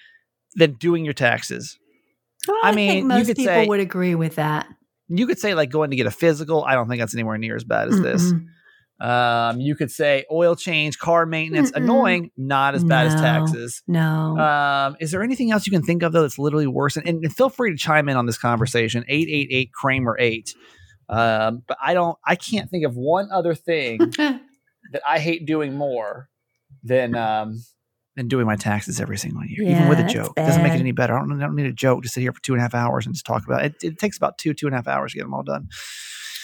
than 0.56 0.72
doing 0.72 1.04
your 1.04 1.14
taxes. 1.14 1.78
Well, 2.48 2.58
I 2.64 2.70
I, 2.70 2.74
mean, 2.74 2.90
think 2.90 3.06
most 3.06 3.26
people 3.28 3.44
say- 3.44 3.66
would 3.68 3.80
agree 3.80 4.16
with 4.16 4.34
that. 4.34 4.66
You 5.06 5.28
could 5.28 5.38
say 5.38 5.54
like 5.54 5.70
going 5.70 5.90
to 5.90 5.96
get 5.96 6.06
a 6.06 6.10
physical. 6.10 6.64
I 6.64 6.74
don't 6.74 6.88
think 6.88 6.98
that's 6.98 7.14
anywhere 7.14 7.38
near 7.38 7.54
as 7.54 7.62
bad 7.62 7.88
as 7.88 8.00
this. 8.00 8.32
Um, 9.04 9.60
you 9.60 9.76
could 9.76 9.90
say 9.90 10.24
oil 10.32 10.56
change, 10.56 10.98
car 10.98 11.26
maintenance, 11.26 11.70
Mm-mm. 11.72 11.82
annoying, 11.82 12.30
not 12.38 12.74
as 12.74 12.82
bad 12.82 13.06
as 13.08 13.14
taxes. 13.14 13.82
No. 13.86 14.38
Um, 14.38 14.96
is 14.98 15.10
there 15.10 15.22
anything 15.22 15.50
else 15.50 15.66
you 15.66 15.72
can 15.72 15.82
think 15.82 16.02
of 16.02 16.12
though 16.12 16.22
that's 16.22 16.38
literally 16.38 16.66
worse? 16.66 16.96
And, 16.96 17.06
and 17.06 17.36
feel 17.36 17.50
free 17.50 17.70
to 17.70 17.76
chime 17.76 18.08
in 18.08 18.16
on 18.16 18.24
this 18.24 18.38
conversation. 18.38 19.04
Eight 19.06 19.28
eight 19.30 19.48
eight 19.50 19.72
Kramer 19.74 20.16
eight. 20.18 20.54
Um, 21.10 21.64
but 21.68 21.76
I 21.82 21.92
don't. 21.92 22.16
I 22.26 22.34
can't 22.34 22.70
think 22.70 22.86
of 22.86 22.96
one 22.96 23.28
other 23.30 23.54
thing 23.54 23.98
that 24.16 25.02
I 25.06 25.18
hate 25.18 25.44
doing 25.44 25.76
more 25.76 26.30
than 26.82 27.14
um 27.14 27.62
than 28.16 28.28
doing 28.28 28.46
my 28.46 28.56
taxes 28.56 29.00
every 29.02 29.18
single 29.18 29.44
year, 29.44 29.64
even 29.64 29.88
with 29.88 29.98
a 29.98 30.04
joke. 30.04 30.32
It 30.36 30.46
doesn't 30.46 30.62
make 30.62 30.72
it 30.72 30.80
any 30.80 30.92
better. 30.92 31.14
I 31.14 31.18
don't, 31.18 31.42
I 31.42 31.44
don't 31.44 31.56
need 31.56 31.66
a 31.66 31.72
joke 31.72 32.04
to 32.04 32.08
sit 32.08 32.22
here 32.22 32.32
for 32.32 32.40
two 32.40 32.54
and 32.54 32.60
a 32.60 32.62
half 32.62 32.74
hours 32.74 33.04
and 33.04 33.14
just 33.14 33.26
talk 33.26 33.44
about 33.44 33.64
it. 33.64 33.74
It 33.82 33.98
takes 33.98 34.16
about 34.16 34.38
two 34.38 34.54
two 34.54 34.66
and 34.66 34.74
a 34.74 34.78
half 34.78 34.88
hours 34.88 35.12
to 35.12 35.18
get 35.18 35.24
them 35.24 35.34
all 35.34 35.42
done. 35.42 35.68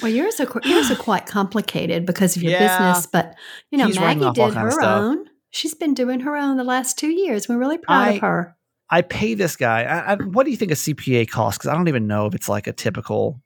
Well, 0.03 0.11
yours 0.11 0.41
are 0.41 0.49
yours 0.65 0.91
are 0.91 0.97
quite 1.03 1.27
complicated 1.27 2.07
because 2.07 2.37
of 2.37 2.43
your 2.43 2.53
Yeah. 2.53 2.91
business, 2.93 3.07
but 3.07 3.35
you 3.71 3.79
know, 3.79 3.87
He's 3.87 3.99
Maggie 3.99 4.31
did 4.33 4.55
her 4.55 4.83
own. 4.83 5.27
She's 5.51 5.75
been 5.75 5.95
doing 5.95 6.21
her 6.21 6.37
own 6.37 6.57
the 6.57 6.65
last 6.65 6.99
two 6.99 7.11
years. 7.11 7.49
We're 7.49 7.59
really 7.59 7.79
proud 7.79 8.09
I- 8.09 8.11
of 8.13 8.21
her. 8.21 8.57
I 8.93 9.03
pay 9.03 9.35
this 9.35 9.55
guy. 9.55 9.85
I, 9.85 10.13
I, 10.13 10.17
what 10.17 10.45
do 10.45 10.51
you 10.51 10.57
think 10.57 10.73
a 10.73 10.75
CPA 10.75 11.29
costs? 11.31 11.59
Because 11.59 11.71
I 11.71 11.75
don't 11.75 11.87
even 11.87 12.09
know 12.09 12.27
if 12.27 12.35
it's 12.35 12.49
like 12.49 12.67
a 12.67 12.73
typical. 12.73 13.41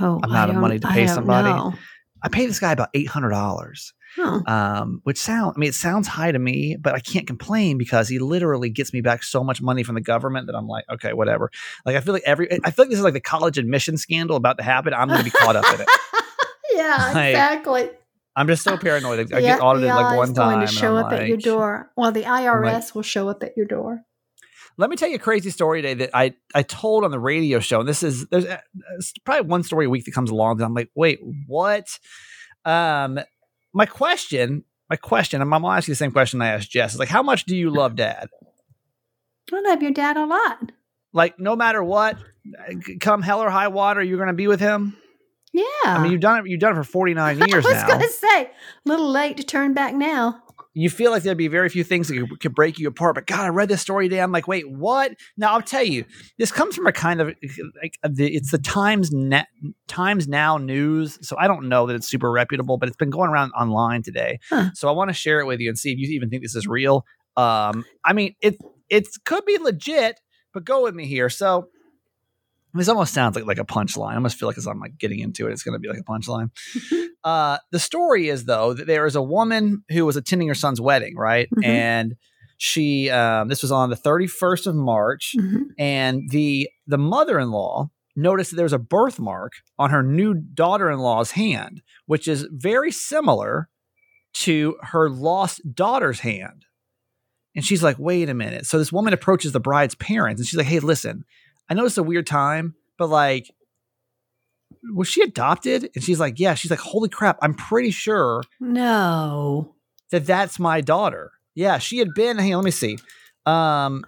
Oh, 0.00 0.20
amount 0.22 0.50
of 0.50 0.56
money 0.56 0.78
to 0.78 0.88
pay 0.88 1.06
somebody. 1.06 1.48
know. 1.48 1.74
I 2.22 2.28
pay 2.28 2.46
this 2.46 2.60
guy 2.60 2.72
about 2.72 2.88
eight 2.94 3.08
hundred 3.08 3.30
dollars. 3.30 3.92
Oh. 4.16 4.42
um, 4.46 5.00
which 5.04 5.18
sound 5.18 5.52
I 5.54 5.58
mean 5.60 5.68
it 5.68 5.74
sounds 5.74 6.08
high 6.08 6.32
to 6.32 6.38
me, 6.38 6.76
but 6.80 6.94
I 6.94 6.98
can't 7.00 7.26
complain 7.26 7.76
because 7.76 8.08
he 8.08 8.18
literally 8.18 8.70
gets 8.70 8.92
me 8.92 9.00
back 9.02 9.22
so 9.22 9.44
much 9.44 9.60
money 9.60 9.82
from 9.82 9.96
the 9.96 10.00
government 10.00 10.46
that 10.46 10.56
I'm 10.56 10.66
like, 10.66 10.84
okay, 10.90 11.12
whatever. 11.12 11.50
Like 11.84 11.94
I 11.94 12.00
feel 12.00 12.14
like 12.14 12.22
every 12.24 12.50
I 12.64 12.70
feel 12.70 12.84
like 12.84 12.90
this 12.90 12.98
is 12.98 13.04
like 13.04 13.14
the 13.14 13.20
college 13.20 13.58
admission 13.58 13.96
scandal 13.98 14.36
about 14.36 14.56
to 14.58 14.64
happen. 14.64 14.94
I'm 14.94 15.08
going 15.08 15.18
to 15.20 15.24
be 15.24 15.30
caught 15.30 15.56
up 15.56 15.72
in 15.74 15.82
it. 15.82 15.88
yeah, 16.72 17.10
Like, 17.14 17.28
exactly. 17.30 17.90
I'm 18.34 18.46
just 18.46 18.62
so 18.62 18.76
paranoid. 18.76 19.18
I 19.18 19.24
The 19.36 19.40
get 19.40 19.60
audited 19.60 19.88
like 19.90 20.16
one 20.16 20.32
time. 20.32 20.54
going 20.54 20.66
to 20.66 20.72
show 20.72 20.96
up 20.96 21.12
at 21.12 21.26
your 21.28 21.36
door. 21.36 21.90
Well, 21.96 22.12
the 22.12 22.22
IRS 22.22 22.94
will 22.94 23.02
show 23.02 23.28
up 23.28 23.42
at 23.42 23.56
your 23.56 23.66
door. 23.66 24.04
Let 24.78 24.90
me 24.90 24.96
tell 24.96 25.08
you 25.08 25.16
a 25.16 25.18
crazy 25.18 25.50
story 25.50 25.82
today 25.82 25.94
that 25.94 26.10
I 26.14 26.34
I 26.54 26.62
told 26.62 27.04
on 27.04 27.10
the 27.10 27.18
radio 27.18 27.58
show. 27.58 27.80
And 27.80 27.88
this 27.88 28.02
is 28.02 28.26
there's 28.28 28.46
uh, 28.46 28.60
probably 29.24 29.48
one 29.48 29.64
story 29.64 29.86
a 29.86 29.90
week 29.90 30.04
that 30.04 30.12
comes 30.12 30.30
along 30.30 30.58
that 30.58 30.64
I'm 30.64 30.74
like, 30.74 30.90
wait, 30.94 31.18
what? 31.46 31.98
Um, 32.64 33.18
my 33.74 33.86
question, 33.86 34.64
my 34.88 34.96
question, 34.96 35.42
and 35.42 35.52
I'm 35.52 35.62
gonna 35.62 35.74
ask 35.74 35.88
you 35.88 35.92
the 35.92 35.96
same 35.96 36.12
question 36.12 36.40
I 36.40 36.48
asked 36.48 36.70
Jess. 36.70 36.94
Is 36.94 36.98
like, 37.00 37.08
how 37.08 37.22
much 37.22 37.44
do 37.44 37.56
you 37.56 37.70
love 37.70 37.96
Dad? 37.96 38.28
I 39.52 39.60
love 39.60 39.82
your 39.82 39.90
dad 39.90 40.16
a 40.16 40.26
lot. 40.26 40.72
Like, 41.12 41.40
no 41.40 41.56
matter 41.56 41.82
what, 41.82 42.16
come 43.00 43.22
hell 43.22 43.40
or 43.40 43.50
high 43.50 43.68
water, 43.68 44.02
you're 44.02 44.18
gonna 44.18 44.32
be 44.32 44.46
with 44.46 44.60
him. 44.60 44.96
Yeah. 45.52 45.64
I 45.84 46.02
mean, 46.02 46.12
you've 46.12 46.20
done 46.20 46.40
it. 46.40 46.48
You've 46.48 46.60
done 46.60 46.72
it 46.72 46.76
for 46.76 46.84
49 46.84 47.38
years 47.48 47.66
I 47.66 47.72
was 47.72 47.82
going 47.84 48.00
to 48.00 48.08
say, 48.08 48.42
a 48.44 48.50
little 48.84 49.10
late 49.10 49.36
to 49.38 49.42
turn 49.42 49.74
back 49.74 49.94
now. 49.94 50.42
You 50.80 50.90
feel 50.90 51.10
like 51.10 51.22
there'd 51.22 51.36
be 51.36 51.48
very 51.48 51.68
few 51.68 51.84
things 51.84 52.08
that 52.08 52.14
could, 52.14 52.40
could 52.40 52.54
break 52.54 52.78
you 52.78 52.88
apart. 52.88 53.14
But 53.14 53.26
God, 53.26 53.40
I 53.40 53.48
read 53.48 53.68
this 53.68 53.80
story 53.80 54.08
today. 54.08 54.20
I'm 54.20 54.32
like, 54.32 54.46
wait, 54.46 54.70
what? 54.70 55.12
Now 55.36 55.54
I'll 55.54 55.62
tell 55.62 55.82
you, 55.82 56.04
this 56.38 56.52
comes 56.52 56.76
from 56.76 56.86
a 56.86 56.92
kind 56.92 57.20
of 57.20 57.34
like 57.82 57.98
the, 58.02 58.34
it's 58.34 58.50
the 58.50 58.58
Times 58.58 59.10
Net 59.12 59.48
Times 59.86 60.28
Now 60.28 60.58
news. 60.58 61.18
So 61.22 61.36
I 61.38 61.46
don't 61.46 61.68
know 61.68 61.86
that 61.86 61.94
it's 61.94 62.08
super 62.08 62.30
reputable, 62.30 62.78
but 62.78 62.88
it's 62.88 62.96
been 62.96 63.10
going 63.10 63.30
around 63.30 63.52
online 63.52 64.02
today. 64.02 64.40
Huh. 64.50 64.70
So 64.74 64.88
I 64.88 64.92
want 64.92 65.10
to 65.10 65.14
share 65.14 65.40
it 65.40 65.46
with 65.46 65.60
you 65.60 65.68
and 65.68 65.78
see 65.78 65.92
if 65.92 65.98
you 65.98 66.08
even 66.08 66.30
think 66.30 66.42
this 66.42 66.54
is 66.54 66.66
real. 66.66 67.04
Um, 67.36 67.84
I 68.04 68.12
mean, 68.12 68.34
it 68.40 68.56
it 68.88 69.06
could 69.24 69.44
be 69.44 69.58
legit, 69.58 70.20
but 70.52 70.64
go 70.64 70.82
with 70.82 70.94
me 70.94 71.06
here. 71.06 71.28
So. 71.28 71.68
This 72.74 72.88
almost 72.88 73.14
sounds 73.14 73.34
like, 73.34 73.46
like 73.46 73.58
a 73.58 73.64
punchline. 73.64 74.12
I 74.12 74.14
almost 74.16 74.36
feel 74.38 74.48
like 74.48 74.58
as 74.58 74.66
I'm 74.66 74.78
like 74.78 74.98
getting 74.98 75.20
into 75.20 75.48
it, 75.48 75.52
it's 75.52 75.62
going 75.62 75.72
to 75.74 75.78
be 75.78 75.88
like 75.88 75.98
a 76.00 76.02
punchline. 76.04 76.50
Uh, 77.24 77.58
the 77.72 77.80
story 77.80 78.28
is 78.28 78.44
though 78.44 78.72
that 78.72 78.86
there 78.86 79.04
is 79.04 79.16
a 79.16 79.20
woman 79.20 79.82
who 79.90 80.06
was 80.06 80.16
attending 80.16 80.46
her 80.46 80.54
son's 80.54 80.80
wedding, 80.80 81.16
right? 81.16 81.48
Mhm. 81.50 81.64
And 81.64 82.14
she, 82.58 83.10
um, 83.10 83.48
this 83.48 83.60
was 83.60 83.72
on 83.72 83.90
the 83.90 83.96
31st 83.96 84.68
of 84.68 84.76
March, 84.76 85.34
Mhm. 85.36 85.62
and 85.78 86.30
the 86.30 86.70
the 86.86 86.96
mother-in-law 86.96 87.90
noticed 88.14 88.50
that 88.50 88.56
there 88.56 88.64
was 88.64 88.72
a 88.72 88.78
birthmark 88.78 89.52
on 89.80 89.90
her 89.90 90.02
new 90.02 90.32
daughter-in-law's 90.32 91.32
hand, 91.32 91.82
which 92.06 92.28
is 92.28 92.46
very 92.52 92.92
similar 92.92 93.68
to 94.34 94.76
her 94.82 95.10
lost 95.10 95.60
daughter's 95.74 96.20
hand. 96.20 96.66
And 97.56 97.64
she's 97.64 97.82
like, 97.82 97.98
wait 97.98 98.28
a 98.28 98.34
minute. 98.34 98.64
So 98.66 98.78
this 98.78 98.92
woman 98.92 99.12
approaches 99.12 99.50
the 99.52 99.60
bride's 99.60 99.96
parents, 99.96 100.40
and 100.40 100.46
she's 100.46 100.56
like, 100.56 100.66
hey, 100.68 100.78
listen, 100.78 101.24
I 101.68 101.74
know 101.74 101.84
it's 101.84 101.98
a 101.98 102.02
weird 102.02 102.26
time, 102.26 102.74
but 102.98 103.08
like, 103.08 103.50
was 104.94 105.08
she 105.08 105.22
adopted? 105.22 105.90
And 105.94 106.02
she's 106.04 106.20
like, 106.20 106.38
yeah. 106.38 106.54
She's 106.54 106.70
like, 106.70 106.80
holy 106.80 107.08
crap, 107.08 107.38
I'm 107.42 107.54
pretty 107.54 107.90
sure 107.90 108.42
No. 108.60 109.74
that 110.10 110.26
that's 110.26 110.58
my 110.58 110.80
daughter. 110.80 111.32
Yeah, 111.54 111.78
she 111.78 111.98
had 111.98 112.14
been. 112.14 112.38
Hang 112.38 112.54
on, 112.54 112.60
let 112.60 112.64
me 112.64 112.70
see. 112.70 112.98
Um, 113.46 114.04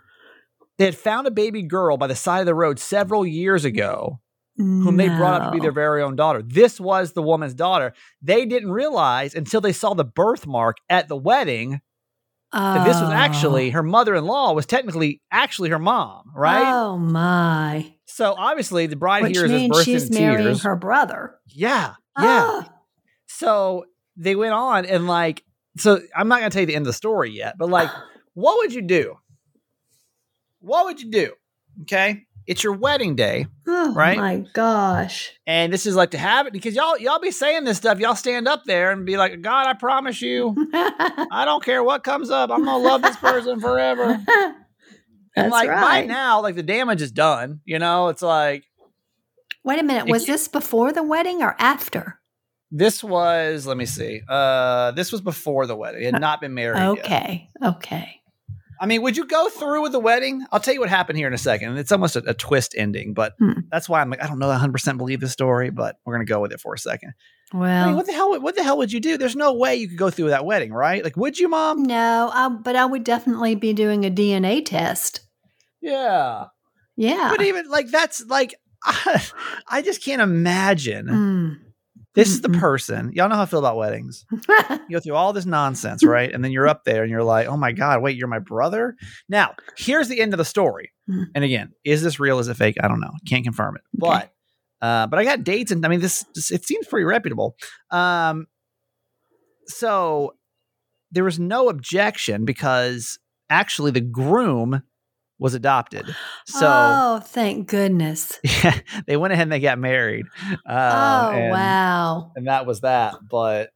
they 0.79 0.85
had 0.85 0.97
found 0.97 1.26
a 1.26 1.31
baby 1.31 1.62
girl 1.62 1.97
by 1.97 2.07
the 2.07 2.14
side 2.14 2.40
of 2.40 2.47
the 2.47 2.55
road 2.55 2.79
several 2.79 3.26
years 3.26 3.64
ago, 3.64 4.21
whom 4.57 4.97
they 4.97 5.09
brought 5.09 5.40
up 5.40 5.49
to 5.49 5.57
be 5.57 5.61
their 5.61 5.73
very 5.73 6.02
own 6.02 6.17
daughter. 6.17 6.43
This 6.43 6.79
was 6.79 7.12
the 7.12 7.23
woman's 7.23 7.55
daughter. 7.55 7.93
They 8.23 8.45
didn't 8.47 8.71
realize 8.71 9.35
until 9.35 9.61
they 9.61 9.73
saw 9.73 9.95
the 9.95 10.05
birthmark 10.05 10.76
at 10.88 11.09
the 11.09 11.17
wedding 11.17 11.81
that 12.52 12.85
this 12.85 13.00
was 13.00 13.11
actually 13.11 13.71
her 13.71 13.83
mother-in-law 13.83 14.52
was 14.52 14.66
technically 14.66 15.21
actually 15.30 15.71
her 15.71 15.78
mom, 15.78 16.33
right? 16.35 16.66
Oh 16.66 16.99
my! 16.99 17.95
So 18.07 18.35
obviously 18.37 18.87
the 18.87 18.97
bride 18.97 19.23
Which 19.23 19.37
here 19.37 19.47
is 19.47 19.52
means 19.52 19.83
she's 19.83 20.11
marrying 20.11 20.45
tears. 20.47 20.62
her 20.62 20.76
brother. 20.76 21.37
Yeah, 21.47 21.95
yeah. 22.19 22.62
Ah. 22.64 22.73
So 23.26 23.87
they 24.16 24.35
went 24.35 24.52
on 24.52 24.85
and 24.85 25.07
like, 25.07 25.45
so 25.78 26.00
I'm 26.14 26.28
not 26.28 26.40
gonna 26.40 26.50
tell 26.50 26.61
you 26.61 26.66
the 26.66 26.75
end 26.75 26.83
of 26.83 26.88
the 26.88 26.92
story 26.92 27.30
yet, 27.30 27.54
but 27.59 27.69
like, 27.69 27.90
what 28.35 28.59
would 28.59 28.75
you 28.75 28.83
do? 28.83 29.16
What 30.61 30.87
would 30.87 31.00
you 31.00 31.11
do? 31.11 31.33
Okay, 31.83 32.25
it's 32.47 32.62
your 32.64 32.73
wedding 32.75 33.14
day, 33.16 33.47
Right. 33.66 33.76
Oh 33.88 33.92
Right? 33.94 34.16
my 34.18 34.44
gosh! 34.52 35.32
and 35.47 35.73
this 35.73 35.87
is 35.87 35.94
like 35.97 36.11
to 36.12 36.18
have 36.18 36.47
it 36.47 36.52
because 36.52 36.75
y'all 36.75 36.99
y'all 36.99 37.18
be 37.20 37.30
saying 37.30 37.64
this 37.64 37.76
stuff. 37.76 37.99
Y'all 38.00 38.14
stand 38.16 38.49
up 38.49 38.64
there 38.64 38.90
and 38.90 39.06
be 39.06 39.16
like, 39.16 39.40
God, 39.42 39.66
I 39.66 39.75
promise 39.75 40.20
you, 40.23 40.54
I 40.75 41.42
don't 41.44 41.64
care 41.64 41.82
what 41.82 42.04
comes 42.04 42.30
up. 42.30 42.50
I'm 42.50 42.64
gonna 42.64 42.82
love 42.82 43.02
this 43.02 43.16
person 43.16 43.61
forever. 43.61 44.18
That's 45.37 45.44
and 45.44 45.50
like 45.52 45.68
by 45.68 45.75
right. 45.80 46.09
now, 46.09 46.42
like 46.42 46.56
the 46.56 46.62
damage 46.62 47.00
is 47.02 47.12
done. 47.12 47.61
You 47.64 47.78
know, 47.78 48.09
it's 48.09 48.23
like 48.23 48.64
Wait 49.64 49.78
a 49.78 49.82
minute. 49.82 50.09
Was 50.09 50.26
this 50.26 50.49
before 50.49 50.92
the 50.92 51.02
wedding 51.02 51.42
or 51.42 51.54
after? 51.59 52.18
this 52.73 53.02
was. 53.04 53.66
Let 53.66 53.76
me 53.76 53.85
see. 53.87 54.23
Uh, 54.28 54.90
this 54.92 55.11
was 55.12 55.20
before 55.20 55.66
the 55.66 55.76
wedding. 55.76 56.02
It 56.02 56.12
had 56.14 56.20
not 56.20 56.40
been 56.40 56.54
married. 56.54 56.78
yet. 56.97 57.04
Okay. 57.62 58.19
I 58.82 58.87
mean, 58.87 59.02
would 59.02 59.16
you 59.16 59.26
go 59.26 59.50
through 59.50 59.82
with 59.82 59.92
the 59.92 60.00
wedding? 60.00 60.42
I'll 60.50 60.58
tell 60.60 60.72
you 60.72 60.80
what 60.80 60.88
happened 60.88 61.18
here 61.18 61.26
in 61.26 61.34
a 61.34 61.38
second. 61.38 61.76
It's 61.76 61.92
almost 61.92 62.16
a, 62.16 62.30
a 62.30 62.32
twist 62.34 62.75
ending, 62.76 63.12
but 63.12 63.34
Hmm. 63.38 63.60
that's 63.70 63.88
why 63.88 64.00
I'm 64.00 64.08
like, 64.08 64.22
I 64.22 64.26
don't 64.26 64.38
know 64.38 64.49
100% 64.49 64.96
believe 64.96 65.20
the 65.20 65.28
story, 65.28 65.68
but 65.70 65.96
we're 66.04 66.14
going 66.14 66.26
to 66.26 66.30
go 66.32 66.40
with 66.40 66.50
it 66.52 66.60
for 66.60 66.72
a 66.72 66.78
second. 66.78 67.12
I 67.52 67.56
Well, 67.58 67.87
mean, 67.88 67.96
what 67.96 68.06
the 68.06 68.12
hell, 68.12 68.40
what 68.40 68.56
the 68.56 68.62
hell 68.62 68.78
would 68.78 68.90
you 68.90 69.00
do? 69.00 69.18
There's 69.18 69.37
no 69.37 69.52
way 69.52 69.76
you 69.76 69.87
could 69.88 69.99
go 69.99 70.08
through 70.08 70.26
with 70.26 70.32
that 70.32 70.46
wedding, 70.46 70.72
right? 70.72 71.04
Like, 71.04 71.16
would 71.18 71.38
you, 71.38 71.49
mom? 71.49 71.82
no, 71.82 72.30
I, 72.32 72.49
but 72.49 72.75
I 72.75 72.87
would 72.87 73.04
definitely 73.04 73.54
be 73.54 73.72
doing 73.75 74.06
a 74.06 74.10
DNA 74.10 74.64
test. 74.64 75.20
Yeah. 75.82 76.46
Yeah. 76.96 77.28
But 77.30 77.42
even 77.42 77.68
like, 77.68 77.88
that's 77.90 78.25
like, 78.26 78.54
I, 79.68 79.82
just 79.84 80.02
can't 80.02 80.22
imagine. 80.22 81.06
Mm. 81.06 81.69
This 82.14 82.29
is 82.29 82.40
the 82.40 82.49
person. 82.49 83.12
Y'all 83.14 83.29
know 83.29 83.37
how 83.37 83.43
I 83.43 83.47
feel 83.47 83.61
about 83.61 83.76
weddings. 83.76 84.25
You 84.88 84.97
go 84.97 85.00
through 85.00 85.14
all 85.14 85.33
this 85.33 85.47
nonsense, 85.47 86.05
right? 86.05 86.33
And 86.33 86.43
then 86.43 86.50
you're 86.50 86.67
up 86.67 86.83
there 86.83 87.02
and 87.02 87.11
you're 87.12 87.23
like, 87.23 87.47
oh 87.47 87.57
my 87.57 87.71
God, 87.71 88.02
wait, 88.02 88.17
you're 88.17 88.26
my 88.26 88.40
brother? 88.40 88.97
Now, 89.29 89.55
here's 89.76 90.09
the 90.09 90.21
end 90.21 90.35
of 90.35 90.38
the 90.38 90.45
story. 90.45 90.90
Hmm. 91.07 91.25
And 91.33 91.45
again, 91.45 91.73
is 91.85 92.02
this 92.02 92.19
real? 92.19 92.40
Is 92.40 92.49
it 92.49 92.57
fake? 92.57 92.76
I 92.83 92.88
don't 92.88 92.99
know. 92.99 93.12
Can't 93.29 93.45
confirm 93.45 93.76
it. 93.76 93.83
Okay. 94.02 94.26
But 94.81 94.85
uh, 94.85 95.07
but 95.07 95.21
I 95.21 95.25
got 95.25 95.45
dates 95.45 95.71
and 95.71 95.87
I 95.87 95.88
mean 95.88 96.00
this, 96.00 96.25
this 96.35 96.50
it 96.50 96.64
seems 96.64 96.88
pretty 96.88 97.05
reputable. 97.05 97.55
Um 97.90 98.47
so 99.67 100.35
there 101.12 101.25
was 101.25 101.38
no 101.38 101.69
objection 101.69 102.45
because 102.45 103.19
actually 103.49 103.93
the 103.93 104.00
groom 104.00 104.83
was 105.40 105.54
adopted. 105.54 106.14
So 106.47 106.68
oh, 106.68 107.20
thank 107.25 107.66
goodness. 107.68 108.38
yeah, 108.44 108.78
they 109.06 109.16
went 109.16 109.32
ahead 109.32 109.44
and 109.44 109.52
they 109.52 109.59
got 109.59 109.80
married. 109.80 110.26
Uh, 110.64 111.30
oh, 111.32 111.37
and, 111.37 111.50
wow. 111.50 112.32
And 112.37 112.47
that 112.47 112.66
was 112.66 112.82
that. 112.82 113.16
But 113.28 113.70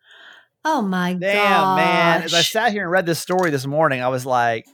Oh, 0.64 0.80
my 0.80 1.12
God. 1.12 1.21
Damn, 1.21 1.76
man. 1.76 2.23
As 2.23 2.33
I 2.33 2.40
sat 2.40 2.73
here 2.73 2.83
and 2.83 2.90
read 2.90 3.04
this 3.04 3.18
story 3.18 3.50
this 3.50 3.66
morning, 3.66 4.00
I 4.00 4.09
was 4.09 4.25
like, 4.25 4.64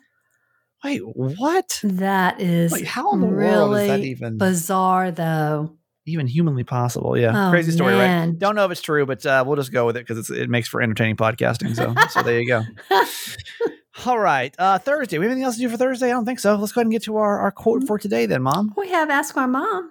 wait, 0.85 1.01
what? 1.05 1.81
That 1.83 2.41
is 2.41 2.71
Like, 2.71 2.85
how 2.85 3.13
in 3.13 3.21
the 3.21 3.27
really 3.27 3.57
world 3.57 3.77
is 3.77 3.89
that 3.89 4.01
even 4.01 4.39
bizarre, 4.39 5.11
though. 5.11 5.77
even 6.07 6.29
humanly 6.29 6.63
possible? 6.63 7.19
Yeah. 7.19 7.49
Oh, 7.49 7.51
Crazy 7.51 7.73
story, 7.73 7.95
right? 7.95 8.07
man. 8.07 8.39
Don't 8.39 8.55
know 8.55 8.65
if 8.65 8.71
it's 8.71 8.81
true, 8.81 9.05
but 9.05 9.27
uh, 9.27 9.43
we'll 9.45 9.57
just 9.57 9.73
go 9.73 9.85
with 9.85 9.97
it 9.97 10.07
because 10.07 10.31
it 10.31 10.49
makes 10.49 10.69
for 10.69 10.81
entertaining 10.81 11.17
podcasting. 11.17 11.75
So, 11.75 11.93
so 12.11 12.23
there 12.23 12.41
you 12.41 12.47
go. 12.47 12.63
All 14.07 14.19
right. 14.19 14.55
Uh, 14.59 14.79
Thursday. 14.79 15.19
We 15.19 15.25
have 15.27 15.33
anything 15.33 15.45
else 15.45 15.57
to 15.57 15.61
do 15.61 15.69
for 15.69 15.77
Thursday? 15.77 16.07
I 16.07 16.11
don't 16.11 16.25
think 16.25 16.39
so. 16.41 16.57
Let's 16.57 16.73
go 16.73 16.81
ahead 16.81 16.87
and 16.87 16.93
get 16.93 17.03
to 17.05 17.17
our, 17.17 17.39
our 17.41 17.51
quote 17.51 17.85
for 17.87 17.99
today, 17.99 18.27
then, 18.27 18.43
Mom. 18.43 18.73
we 18.77 18.89
have 18.91 19.11
Ask 19.11 19.37
Our 19.37 19.47
Mom. 19.49 19.91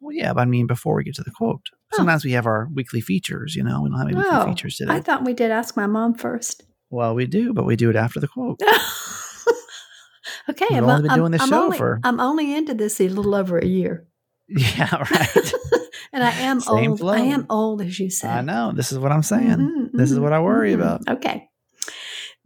Well, 0.00 0.12
yeah, 0.14 0.32
but 0.34 0.42
I 0.42 0.44
mean, 0.44 0.66
before 0.66 0.94
we 0.96 1.04
get 1.04 1.14
to 1.16 1.22
the 1.24 1.30
quote, 1.30 1.60
Oh. 1.92 1.96
sometimes 1.98 2.24
we 2.24 2.32
have 2.32 2.46
our 2.46 2.68
weekly 2.74 3.00
features. 3.00 3.54
You 3.54 3.62
know, 3.62 3.80
we 3.82 3.88
don't 3.90 3.98
have 3.98 4.08
any 4.08 4.16
Oh, 4.16 4.38
weekly 4.40 4.52
features 4.52 4.76
today. 4.76 4.92
I 4.92 5.00
thought 5.00 5.24
we 5.24 5.32
did 5.32 5.50
Ask 5.50 5.76
My 5.76 5.86
Mom 5.86 6.14
first. 6.14 6.64
well, 6.90 7.14
we 7.14 7.26
do, 7.26 7.52
but 7.54 7.64
we 7.64 7.76
do 7.76 7.88
it 7.90 7.96
after 7.96 8.18
the 8.20 8.28
quote. 8.28 8.60
okay, 10.50 10.66
We've 10.70 10.78
I'm, 10.78 10.84
only 10.90 11.02
been 11.02 11.10
I'm- 11.12 11.18
doing 11.20 11.32
this 11.32 11.42
I'm 11.42 11.48
show 11.48 11.64
only, 11.64 11.78
for- 11.78 12.00
I'm 12.04 12.20
only 12.20 12.54
into 12.54 12.74
this 12.74 13.00
a 13.00 13.08
little 13.08 13.34
over 13.34 13.58
a 13.58 13.64
year, 13.66 14.06
Yeah, 14.48 14.96
right. 14.96 15.52
and 16.12 16.22
I 16.24 16.30
am 16.40 16.60
Same 16.60 16.90
old. 16.90 17.00
flow. 17.00 17.12
I 17.14 17.18
am 17.20 17.46
old, 17.48 17.80
as 17.82 17.98
you 17.98 18.10
said. 18.10 18.30
I 18.30 18.40
know. 18.42 18.72
This 18.72 18.92
is 18.92 18.98
what 18.98 19.12
I'm 19.12 19.22
saying. 19.22 19.56
Mhm, 19.58 19.90
This 19.92 20.10
is 20.10 20.18
mhm, 20.18 20.22
what 20.22 20.32
I 20.32 20.40
worry 20.40 20.72
mhm. 20.72 20.74
about. 20.74 21.08
Okay. 21.08 21.48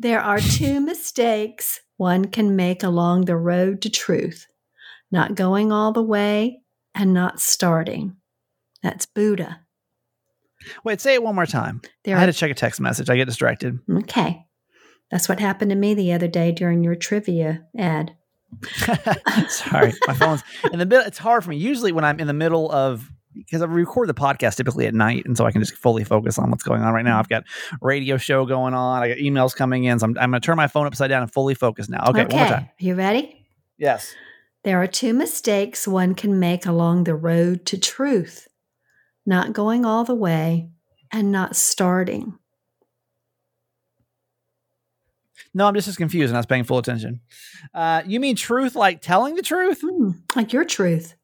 There 0.00 0.20
are 0.20 0.40
two 0.40 0.80
mistakes 0.80 1.80
one 1.98 2.24
can 2.24 2.56
make 2.56 2.82
along 2.82 3.26
the 3.26 3.36
road 3.36 3.82
to 3.82 3.90
truth 3.90 4.46
not 5.10 5.34
going 5.34 5.72
all 5.72 5.92
the 5.92 6.02
way 6.02 6.62
and 6.94 7.12
not 7.12 7.38
starting. 7.38 8.16
That's 8.82 9.04
Buddha. 9.04 9.60
Wait, 10.84 11.02
say 11.02 11.14
it 11.14 11.22
one 11.22 11.34
more 11.34 11.44
time. 11.44 11.82
There 12.04 12.16
I 12.16 12.20
had 12.20 12.26
to 12.26 12.32
check 12.32 12.50
a 12.50 12.54
text 12.54 12.80
message. 12.80 13.10
I 13.10 13.16
get 13.16 13.26
distracted. 13.26 13.78
okay. 13.90 14.46
That's 15.10 15.28
what 15.28 15.40
happened 15.40 15.70
to 15.70 15.76
me 15.76 15.92
the 15.92 16.12
other 16.12 16.28
day 16.28 16.52
during 16.52 16.82
your 16.82 16.94
trivia 16.94 17.66
ad. 17.76 18.16
Sorry, 19.48 19.92
my 20.06 20.14
phone's 20.14 20.42
in 20.72 20.78
the 20.78 20.86
middle. 20.86 21.04
It's 21.04 21.18
hard 21.18 21.44
for 21.44 21.50
me. 21.50 21.56
Usually, 21.56 21.92
when 21.92 22.04
I'm 22.04 22.20
in 22.20 22.26
the 22.26 22.32
middle 22.32 22.70
of 22.70 23.10
because 23.34 23.62
I 23.62 23.66
record 23.66 24.08
the 24.08 24.14
podcast 24.14 24.56
typically 24.56 24.86
at 24.86 24.94
night, 24.94 25.24
and 25.26 25.36
so 25.36 25.46
I 25.46 25.52
can 25.52 25.60
just 25.60 25.74
fully 25.74 26.04
focus 26.04 26.38
on 26.38 26.50
what's 26.50 26.62
going 26.62 26.82
on 26.82 26.92
right 26.92 27.04
now. 27.04 27.18
I've 27.18 27.28
got 27.28 27.44
radio 27.80 28.16
show 28.16 28.46
going 28.46 28.74
on. 28.74 29.02
I 29.02 29.08
got 29.08 29.18
emails 29.18 29.54
coming 29.54 29.84
in, 29.84 29.98
so 29.98 30.06
I'm, 30.06 30.18
I'm 30.18 30.30
going 30.30 30.40
to 30.40 30.46
turn 30.46 30.56
my 30.56 30.66
phone 30.66 30.86
upside 30.86 31.10
down 31.10 31.22
and 31.22 31.32
fully 31.32 31.54
focus 31.54 31.88
now. 31.88 32.04
Okay, 32.08 32.24
one 32.24 32.36
more 32.36 32.46
time. 32.46 32.68
You 32.78 32.94
ready? 32.94 33.46
Yes. 33.78 34.14
There 34.62 34.82
are 34.82 34.86
two 34.86 35.14
mistakes 35.14 35.88
one 35.88 36.14
can 36.14 36.38
make 36.38 36.66
along 36.66 37.04
the 37.04 37.14
road 37.14 37.64
to 37.66 37.78
truth 37.78 38.46
not 39.26 39.52
going 39.52 39.84
all 39.84 40.04
the 40.04 40.14
way 40.14 40.70
and 41.12 41.32
not 41.32 41.56
starting. 41.56 42.38
No, 45.52 45.66
I'm 45.66 45.74
just 45.74 45.88
as 45.88 45.96
confused, 45.96 46.30
and 46.30 46.36
I 46.36 46.40
was 46.40 46.46
paying 46.46 46.64
full 46.64 46.78
attention. 46.78 47.20
Uh, 47.74 48.02
you 48.06 48.20
mean 48.20 48.36
truth, 48.36 48.76
like 48.76 49.00
telling 49.00 49.34
the 49.34 49.42
truth? 49.42 49.80
Hmm, 49.82 50.10
like 50.36 50.52
your 50.52 50.64
truth. 50.64 51.16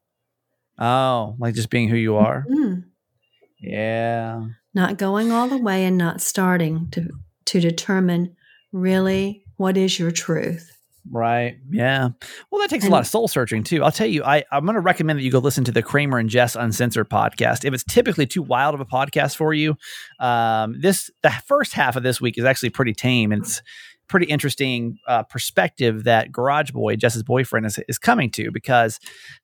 Oh, 0.79 1.35
like 1.39 1.55
just 1.55 1.69
being 1.69 1.89
who 1.89 1.95
you 1.95 2.15
are. 2.17 2.45
Hmm. 2.47 2.73
Yeah. 3.59 4.45
not 4.73 4.97
going 4.97 5.31
all 5.31 5.47
the 5.47 5.57
way 5.57 5.83
and 5.85 5.97
not 5.97 6.21
starting 6.21 6.89
to 6.91 7.09
to 7.45 7.59
determine 7.59 8.35
really 8.71 9.43
what 9.55 9.77
is 9.77 9.97
your 9.97 10.11
truth. 10.11 10.77
Right. 11.09 11.55
Yeah. 11.71 12.09
Well, 12.51 12.61
that 12.61 12.69
takes 12.69 12.85
a 12.85 12.89
lot 12.89 12.99
of 12.99 13.07
soul 13.07 13.29
searching 13.29 13.63
too. 13.63 13.81
I'll 13.81 13.93
tell 13.93 14.07
you, 14.07 14.25
I, 14.25 14.43
I'm 14.51 14.65
going 14.65 14.75
to 14.75 14.81
recommend 14.81 15.17
that 15.17 15.23
you 15.23 15.31
go 15.31 15.39
listen 15.39 15.63
to 15.63 15.71
the 15.71 15.81
Kramer 15.81 16.17
and 16.17 16.29
Jess 16.29 16.57
Uncensored 16.57 17.09
podcast. 17.09 17.63
If 17.63 17.73
it's 17.73 17.85
typically 17.85 18.25
too 18.25 18.41
wild 18.41 18.75
of 18.75 18.81
a 18.81 18.85
podcast 18.85 19.37
for 19.37 19.53
you, 19.53 19.77
um, 20.19 20.75
this 20.81 21.09
the 21.23 21.31
first 21.45 21.73
half 21.73 21.95
of 21.95 22.03
this 22.03 22.19
week 22.19 22.37
is 22.37 22.43
actually 22.43 22.71
pretty 22.71 22.93
tame. 22.93 23.31
And 23.31 23.41
it's 23.43 23.61
pretty 24.07 24.27
interesting 24.27 24.97
uh, 25.07 25.23
perspective 25.23 26.03
that 26.05 26.31
Garage 26.31 26.71
Boy, 26.71 26.95
Jess's 26.95 27.23
boyfriend, 27.23 27.65
is 27.65 27.79
is 27.87 27.97
coming 27.97 28.29
to 28.31 28.51
because 28.51 28.99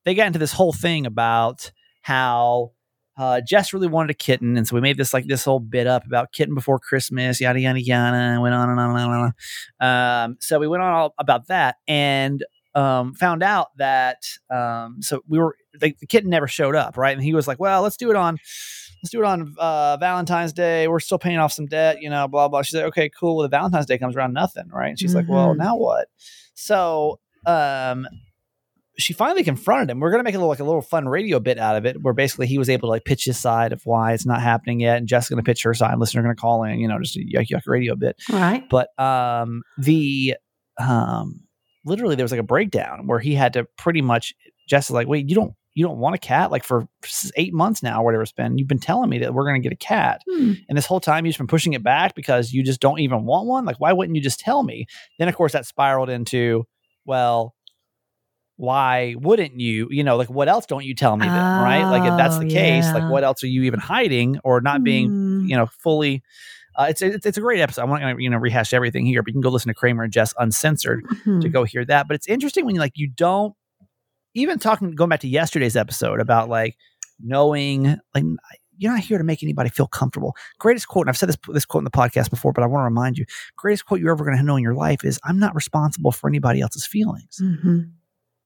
they 0.06 0.16
got 0.16 0.28
into 0.28 0.40
this 0.40 0.54
whole 0.54 0.74
thing 0.74 1.06
about 1.06 1.72
how 2.02 2.72
uh, 3.18 3.42
Jess 3.42 3.74
really 3.74 3.88
wanted 3.88 4.10
a 4.10 4.16
kitten, 4.16 4.58
and 4.58 4.68
so 4.68 4.76
we 4.76 4.82
made 4.82 4.98
this 4.98 5.14
like 5.14 5.28
this 5.28 5.46
whole 5.46 5.60
bit 5.60 5.86
up 5.86 6.06
about 6.06 6.32
kitten 6.32 6.56
before 6.56 6.80
Christmas, 6.80 7.40
yada 7.40 7.60
yada 7.60 7.82
yada, 7.82 8.18
and 8.18 8.42
went 8.42 8.56
on 8.56 8.70
and 8.70 8.80
on 8.80 8.90
and 8.90 9.00
on. 9.00 9.12
And 9.12 9.34
on. 9.80 10.24
Um, 10.26 10.38
so 10.40 10.60
we 10.60 10.68
went 10.68 10.82
on 10.82 10.94
all 10.94 11.14
about 11.20 11.48
that, 11.48 11.76
and 11.88 12.44
um, 12.76 13.14
found 13.14 13.44
out 13.44 13.68
that 13.78 14.24
um, 14.50 14.98
so 15.02 15.22
we 15.28 15.38
were 15.38 15.56
like 15.82 16.00
the 16.00 16.08
kitten 16.08 16.30
never 16.30 16.48
showed 16.48 16.76
up, 16.76 16.98
right? 16.98 17.14
And 17.16 17.24
he 17.24 17.34
was 17.34 17.48
like, 17.48 17.60
"Well, 17.60 17.84
let's 17.84 17.98
do 17.98 18.10
it 18.10 18.16
on." 18.16 18.40
Let's 19.04 19.12
do 19.12 19.20
it 19.20 19.26
on 19.26 19.54
uh, 19.60 19.98
Valentine's 19.98 20.54
Day. 20.54 20.88
We're 20.88 21.02
still 21.02 21.20
paying 21.20 21.38
off 21.38 21.52
some 21.52 21.66
debt, 21.66 22.02
you 22.02 22.10
know, 22.10 22.26
blah, 22.30 22.48
blah. 22.48 22.62
She's 22.62 22.76
like, 22.76 22.86
okay, 22.86 23.10
cool. 23.10 23.36
Well, 23.36 23.44
the 23.44 23.50
Valentine's 23.50 23.86
Day 23.86 23.98
comes 23.98 24.16
around, 24.16 24.32
nothing, 24.34 24.70
right? 24.72 24.88
And 24.92 24.98
she's 25.00 25.14
like, 25.14 25.26
well, 25.28 25.50
Mhm. 25.54 25.58
now 25.58 25.76
what? 25.76 26.08
So 26.56 27.20
um, 27.46 28.08
she 28.98 29.12
finally 29.12 29.44
confronted 29.44 29.90
him. 29.90 30.00
We're 30.00 30.12
gonna 30.12 30.24
make 30.24 30.36
a 30.36 30.38
little 30.38 30.48
like 30.48 30.60
a 30.60 30.64
little 30.64 30.82
fun 30.82 31.10
radio 31.10 31.42
bit 31.42 31.58
out 31.60 31.76
of 31.76 31.86
it, 31.86 32.02
where 32.02 32.14
basically 32.14 32.48
he 32.48 32.58
was 32.58 32.70
able 32.70 32.88
to 32.88 32.92
like 32.92 33.04
pitch 33.04 33.26
his 33.26 33.38
side 33.38 33.74
of 33.74 33.82
why 33.86 34.14
it's 34.14 34.26
not 34.26 34.42
happening 34.42 34.80
yet, 34.80 34.98
and 35.00 35.08
Jess's 35.08 35.30
gonna 35.30 35.44
pitch 35.44 35.64
her 35.64 35.74
side. 35.74 35.98
Listener 36.00 36.22
gonna 36.22 36.36
call 36.36 36.64
in, 36.64 36.80
you 36.80 36.88
know, 36.88 36.98
just 37.02 37.18
a 37.18 37.20
yuck 37.20 37.48
yuck 37.50 37.64
radio 37.68 37.96
bit. 37.98 38.16
Right? 38.32 38.64
But 38.70 38.98
um, 38.98 39.64
the 39.78 40.36
um, 40.80 41.42
literally 41.84 42.16
there 42.16 42.24
was 42.24 42.32
like 42.32 42.40
a 42.40 42.44
breakdown 42.44 43.08
where 43.08 43.20
he 43.20 43.36
had 43.36 43.52
to 43.54 43.66
pretty 43.78 44.02
much 44.02 44.34
Jess 44.70 44.86
is 44.86 44.92
like, 44.92 45.08
wait, 45.10 45.28
you 45.28 45.36
don't 45.36 45.54
you 45.76 45.86
don't 45.86 45.98
want 45.98 46.14
a 46.16 46.20
cat 46.20 46.52
like 46.52 46.64
for 46.64 46.88
eight 47.36 47.54
months 47.54 47.82
now 47.82 48.02
or 48.02 48.06
whatever 48.06 48.24
it's 48.24 48.32
been. 48.32 48.58
You've 48.58 48.68
been 48.68 48.80
telling 48.80 49.10
me 49.10 49.18
that 49.20 49.34
we're 49.34 49.46
gonna 49.46 49.60
get 49.60 49.72
a 49.72 49.76
cat, 49.78 50.22
Hmm. 50.30 50.54
and 50.70 50.78
this 50.78 50.86
whole 50.86 51.00
time 51.00 51.26
you've 51.26 51.32
just 51.32 51.40
been 51.40 51.48
pushing 51.48 51.74
it 51.74 51.84
back 51.84 52.16
because 52.16 52.54
you 52.54 52.64
just 52.64 52.80
don't 52.80 53.00
even 53.00 53.26
want 53.26 53.48
one. 53.48 53.66
Like, 53.66 53.80
why 53.80 53.92
wouldn't 53.94 54.16
you 54.16 54.22
just 54.22 54.40
tell 54.40 54.64
me? 54.64 54.86
Then 55.20 55.28
of 55.28 55.36
course 55.36 55.54
that 55.54 55.66
spiraled 55.66 56.10
into, 56.10 56.66
well, 57.06 57.56
why 58.56 59.16
wouldn't 59.18 59.60
you? 59.60 59.88
You 59.90 60.04
know, 60.04 60.16
like 60.16 60.30
what 60.30 60.48
else 60.48 60.66
don't 60.68 60.86
you 60.86 60.94
tell 60.94 61.18
me 61.18 61.26
then, 61.28 61.36
right? 61.36 61.84
Like 61.90 62.04
if 62.06 62.16
that's 62.18 62.38
the 62.38 62.46
Oh, 62.46 62.50
case, 62.50 62.86
like 62.94 63.10
what 63.10 63.24
else 63.24 63.44
are 63.44 63.48
you 63.48 63.64
even 63.64 63.80
hiding 63.80 64.40
or 64.44 64.62
not 64.62 64.84
being, 64.84 65.10
Mm. 65.10 65.50
you 65.50 65.58
know, 65.58 65.66
fully 65.66 66.22
uh, 66.76 66.88
it's, 66.90 67.04
it's 67.04 67.24
it's 67.26 67.38
a 67.38 67.42
great 67.42 67.62
episode. 67.62 67.84
I'm 67.84 67.90
not 67.90 68.00
going 68.02 68.16
to 68.18 68.24
you 68.24 68.30
know 68.32 68.38
rehash 68.38 68.74
everything 68.74 69.06
here, 69.06 69.22
but 69.22 69.28
you 69.30 69.34
can 69.34 69.42
go 69.42 69.50
listen 69.50 69.68
to 69.70 69.76
Kramer 69.76 70.04
and 70.04 70.12
Jess 70.14 70.34
uncensored 70.40 71.04
to 71.24 71.30
Mhm. 71.30 71.52
go 71.52 71.64
hear 71.66 71.86
that. 71.86 72.08
But 72.08 72.16
it's 72.16 72.28
interesting 72.28 72.66
when 72.66 72.74
you 72.74 72.82
like 72.82 72.94
you 72.96 73.08
don't 73.10 73.54
even 74.34 74.60
talking 74.60 74.92
going 74.92 75.10
back 75.10 75.20
to 75.22 75.28
yesterday's 75.28 75.76
episode 75.76 76.20
about 76.20 76.50
like 76.50 76.78
knowing 77.20 77.98
like 78.16 78.24
you're 78.78 78.92
not 78.92 79.02
here 79.02 79.18
to 79.20 79.24
make 79.24 79.44
anybody 79.44 79.70
feel 79.70 79.88
comfortable. 79.88 80.36
Greatest 80.60 80.88
quote, 80.88 81.04
and 81.06 81.10
I've 81.10 81.18
said 81.18 81.30
this 81.30 81.38
this 81.50 81.66
quote 81.66 81.82
in 81.82 81.86
the 81.86 81.92
podcast 81.92 82.30
before, 82.30 82.54
but 82.54 82.64
I 82.64 82.68
want 82.68 82.82
to 82.82 82.86
remind 82.86 83.18
you: 83.18 83.26
greatest 83.56 83.86
quote 83.86 84.00
you're 84.00 84.12
ever 84.12 84.26
going 84.26 84.38
to 84.38 84.44
know 84.44 84.56
in 84.56 84.64
your 84.64 84.74
life 84.76 85.04
is 85.06 85.20
"I'm 85.24 85.40
not 85.40 85.54
responsible 85.56 86.12
for 86.12 86.28
anybody 86.30 86.62
else's 86.62 86.86
feelings." 86.86 87.40
Mhm. 87.42 87.92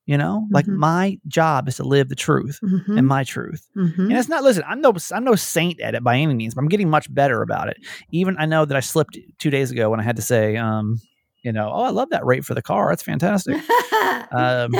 You 0.05 0.17
know, 0.17 0.47
like 0.51 0.65
Mhm. 0.67 0.77
my 0.77 1.19
job 1.27 1.67
is 1.67 1.75
to 1.77 1.83
live 1.83 2.07
the 2.07 2.15
truth 2.15 2.59
Mhm. 2.63 2.97
and 2.97 3.07
my 3.07 3.23
truth. 3.25 3.67
Mhm. 3.75 3.97
And 3.99 4.13
it's 4.13 4.29
not 4.29 4.43
listen, 4.43 4.63
I'm 4.67 4.79
no 4.81 4.93
I'm 5.13 5.23
no 5.25 5.35
saint 5.35 5.79
at 5.81 5.95
it 5.95 6.03
by 6.03 6.15
any 6.17 6.33
means, 6.33 6.55
but 6.55 6.61
I'm 6.61 6.69
getting 6.69 6.89
much 6.89 7.13
better 7.13 7.41
about 7.41 7.67
it. 7.69 7.77
Even 8.11 8.35
I 8.39 8.45
know 8.45 8.63
that 8.65 8.77
I 8.77 8.79
slipped 8.81 9.17
two 9.37 9.49
days 9.49 9.69
ago 9.71 9.89
when 9.89 9.99
I 9.99 10.03
had 10.03 10.15
to 10.17 10.21
say, 10.21 10.55
um, 10.57 10.97
you 11.43 11.51
know, 11.51 11.69
oh, 11.73 11.83
I 11.83 11.89
love 11.89 12.09
that 12.11 12.25
rate 12.25 12.45
for 12.45 12.53
the 12.53 12.61
car. 12.61 12.89
That's 12.89 13.03
fantastic. 13.03 13.57
um, 14.31 14.71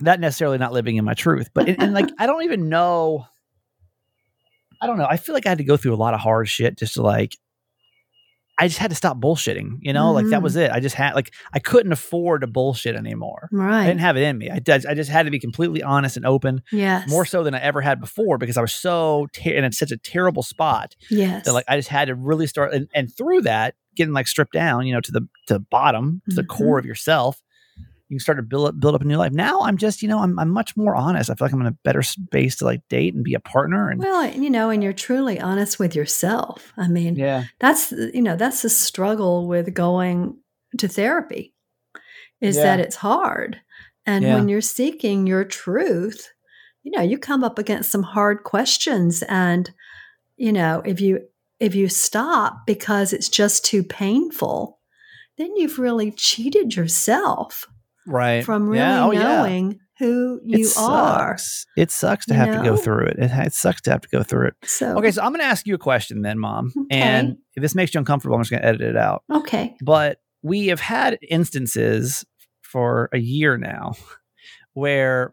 not 0.00 0.20
necessarily 0.20 0.58
not 0.58 0.72
living 0.72 0.96
in 0.96 1.04
my 1.04 1.14
truth, 1.14 1.50
but 1.54 1.68
and, 1.68 1.80
and 1.82 1.94
like 1.94 2.08
I 2.18 2.26
don't 2.26 2.44
even 2.44 2.68
know. 2.68 3.26
I 4.80 4.86
don't 4.86 4.98
know. 4.98 5.06
I 5.08 5.16
feel 5.16 5.34
like 5.34 5.46
I 5.46 5.50
had 5.50 5.58
to 5.58 5.64
go 5.64 5.76
through 5.76 5.94
a 5.94 5.96
lot 5.96 6.14
of 6.14 6.20
hard 6.20 6.48
shit 6.48 6.76
just 6.78 6.94
to 6.94 7.02
like. 7.02 7.36
I 8.56 8.68
just 8.68 8.78
had 8.78 8.90
to 8.90 8.96
stop 8.96 9.18
bullshitting, 9.18 9.78
you 9.80 9.92
know, 9.92 10.12
like 10.12 10.26
that 10.28 10.40
was 10.40 10.54
it. 10.54 10.70
I 10.70 10.78
just 10.78 10.94
had 10.94 11.16
like 11.16 11.32
I 11.52 11.58
couldn't 11.58 11.90
afford 11.90 12.42
to 12.42 12.46
bullshit 12.46 12.94
anymore. 12.94 13.48
Right. 13.50 13.82
I 13.82 13.86
didn't 13.88 13.98
have 14.00 14.16
it 14.16 14.22
in 14.22 14.38
me. 14.38 14.48
I, 14.48 14.60
I 14.88 14.94
just 14.94 15.10
had 15.10 15.24
to 15.24 15.32
be 15.32 15.40
completely 15.40 15.82
honest 15.82 16.16
and 16.16 16.24
open, 16.24 16.62
yes. 16.70 17.08
more 17.10 17.24
so 17.24 17.42
than 17.42 17.52
I 17.56 17.60
ever 17.60 17.80
had 17.80 17.98
before, 18.00 18.38
because 18.38 18.56
I 18.56 18.60
was 18.60 18.72
so 18.72 19.26
ter- 19.32 19.50
in 19.50 19.72
such 19.72 19.90
a 19.90 19.96
terrible 19.96 20.44
spot 20.44 20.94
Yes. 21.10 21.44
that 21.46 21.52
like 21.52 21.64
I 21.66 21.76
just 21.76 21.88
had 21.88 22.04
to 22.06 22.14
really 22.14 22.46
start 22.46 22.72
and, 22.72 22.86
and 22.94 23.12
through 23.12 23.40
that 23.40 23.74
getting 23.96 24.14
like 24.14 24.28
stripped 24.28 24.52
down, 24.52 24.86
you 24.86 24.94
know, 24.94 25.00
to 25.00 25.10
the 25.10 25.22
to 25.48 25.54
the 25.54 25.60
bottom, 25.60 26.22
to 26.28 26.36
the 26.36 26.42
Mhm. 26.44 26.48
core 26.48 26.78
of 26.78 26.86
yourself. 26.86 27.42
You 28.14 28.18
can 28.18 28.22
start 28.22 28.38
to 28.38 28.42
build 28.42 28.68
up 28.68 28.78
build 28.78 28.94
up 28.94 29.00
a 29.02 29.04
new 29.04 29.16
life. 29.16 29.32
Now 29.32 29.62
I'm 29.62 29.76
just, 29.76 30.00
you 30.02 30.08
know, 30.08 30.20
I'm 30.20 30.38
I'm 30.38 30.50
much 30.50 30.76
more 30.76 30.94
honest. 30.94 31.30
I 31.30 31.34
feel 31.34 31.46
like 31.46 31.52
I'm 31.52 31.60
in 31.62 31.66
a 31.66 31.72
better 31.82 32.02
space 32.02 32.54
to 32.56 32.64
like 32.64 32.80
date 32.88 33.12
and 33.12 33.24
be 33.24 33.34
a 33.34 33.40
partner 33.40 33.90
and 33.90 33.98
well, 34.00 34.30
you 34.32 34.48
know, 34.50 34.70
and 34.70 34.82
you're 34.84 34.92
truly 34.92 35.40
honest 35.40 35.80
with 35.80 35.96
yourself. 35.96 36.72
I 36.76 36.86
mean, 36.86 37.16
yeah. 37.16 37.44
that's 37.58 37.90
you 37.90 38.22
know 38.22 38.36
that's 38.36 38.62
the 38.62 38.70
struggle 38.70 39.48
with 39.48 39.74
going 39.74 40.38
to 40.78 40.86
therapy 40.86 41.54
is 42.40 42.56
Yeah. 42.56 42.62
that 42.62 42.80
it's 42.80 42.96
hard 42.96 43.60
and 44.06 44.22
Yeah. 44.24 44.36
when 44.36 44.48
you're 44.48 44.60
seeking 44.60 45.26
your 45.26 45.44
truth 45.44 46.30
you 46.82 46.90
know 46.90 47.02
you 47.02 47.16
come 47.18 47.42
up 47.42 47.58
against 47.58 47.90
some 47.90 48.02
hard 48.02 48.44
questions 48.44 49.22
and 49.28 49.70
you 50.36 50.52
know 50.52 50.82
if 50.84 51.00
you 51.00 51.20
if 51.60 51.74
you 51.74 51.88
stop 51.88 52.66
because 52.66 53.12
it's 53.12 53.28
just 53.28 53.64
too 53.64 53.82
painful 53.84 54.78
then 55.38 55.56
you've 55.56 55.78
really 55.78 56.10
cheated 56.10 56.74
yourself 56.76 57.66
Right. 58.06 58.44
from 58.44 58.68
really 58.68 58.78
yeah. 58.78 59.04
Oh, 59.04 59.10
yeah. 59.10 59.22
knowing 59.22 59.80
who 59.98 60.40
you 60.44 60.66
it 60.66 60.74
are. 60.76 61.38
It 61.76 61.90
sucks 61.90 62.26
to 62.26 62.34
You 62.34 62.40
have 62.40 62.56
to 62.56 62.68
go 62.68 62.76
through 62.76 63.06
it. 63.06 63.18
it. 63.18 63.30
It 63.30 63.52
sucks 63.52 63.80
to 63.82 63.92
have 63.92 64.00
to 64.00 64.08
go 64.08 64.22
through 64.22 64.48
it. 64.48 64.54
so 64.64 64.98
Okay, 64.98 65.10
so 65.10 65.22
I'm 65.22 65.30
going 65.30 65.40
to 65.40 65.46
ask 65.46 65.66
you 65.66 65.74
a 65.74 65.78
question 65.78 66.22
then, 66.22 66.38
Mom. 66.38 66.72
Okay. 66.76 67.00
And 67.00 67.36
if 67.54 67.62
this 67.62 67.74
makes 67.74 67.94
you 67.94 67.98
uncomfortable, 67.98 68.36
I'm 68.36 68.42
just 68.42 68.50
going 68.50 68.62
to 68.62 68.68
edit 68.68 68.80
it 68.80 68.96
out. 68.96 69.22
okay 69.32 69.76
But 69.82 70.18
we 70.42 70.66
have 70.68 70.80
had 70.80 71.18
instances 71.28 72.24
for 72.62 73.08
a 73.12 73.18
year 73.18 73.56
now 73.56 73.92
where 74.72 75.32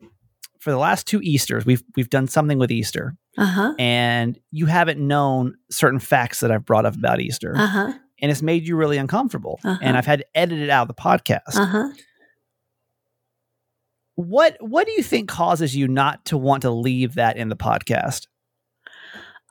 for 0.60 0.70
the 0.70 0.78
last 0.78 1.08
two 1.08 1.20
Easters, 1.24 1.66
we've 1.66 1.84
we've 1.96 2.10
done 2.10 2.28
something 2.28 2.60
with 2.60 2.72
Easter, 2.72 3.16
uh-huh 3.36 3.74
and 3.80 4.38
you 4.52 4.68
haven't 4.68 5.00
known 5.00 5.56
certain 5.72 6.00
facts 6.00 6.42
that 6.42 6.52
I've 6.52 6.66
brought 6.66 6.86
up 6.86 6.96
about 6.96 7.20
Easter, 7.20 7.56
uh-huh 7.56 7.94
and 8.22 8.32
it's 8.32 8.42
made 8.42 8.68
you 8.68 8.76
really 8.76 8.98
uncomfortable. 8.98 9.60
Uh-huh. 9.64 9.80
And 9.82 9.98
I've 9.98 10.06
had 10.06 10.20
to 10.20 10.26
edit 10.36 10.60
it 10.60 10.70
out 10.70 10.84
of 10.84 10.88
the 10.96 11.02
podcast. 11.02 11.56
What 14.16 14.58
what 14.60 14.86
do 14.86 14.94
you 14.94 15.04
think 15.04 15.30
causes 15.30 15.76
you 15.76 15.88
not 15.88 16.26
to 16.26 16.38
want 16.38 16.64
to 16.64 16.72
leave 16.72 17.16
that 17.16 17.38
in 17.38 17.50
the 17.50 17.56
podcast? 17.56 18.28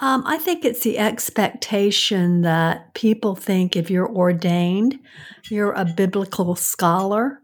Um, 0.00 0.22
I 0.26 0.38
think 0.38 0.64
it's 0.64 0.82
the 0.82 0.98
expectation 0.98 2.40
that 2.40 2.94
people 2.94 3.34
think 3.34 3.76
if 3.76 3.90
you're 3.90 4.10
ordained, 4.10 4.99
you're 5.50 5.73
a 5.73 5.84
biblical 5.84 6.56
scholar. 6.56 7.40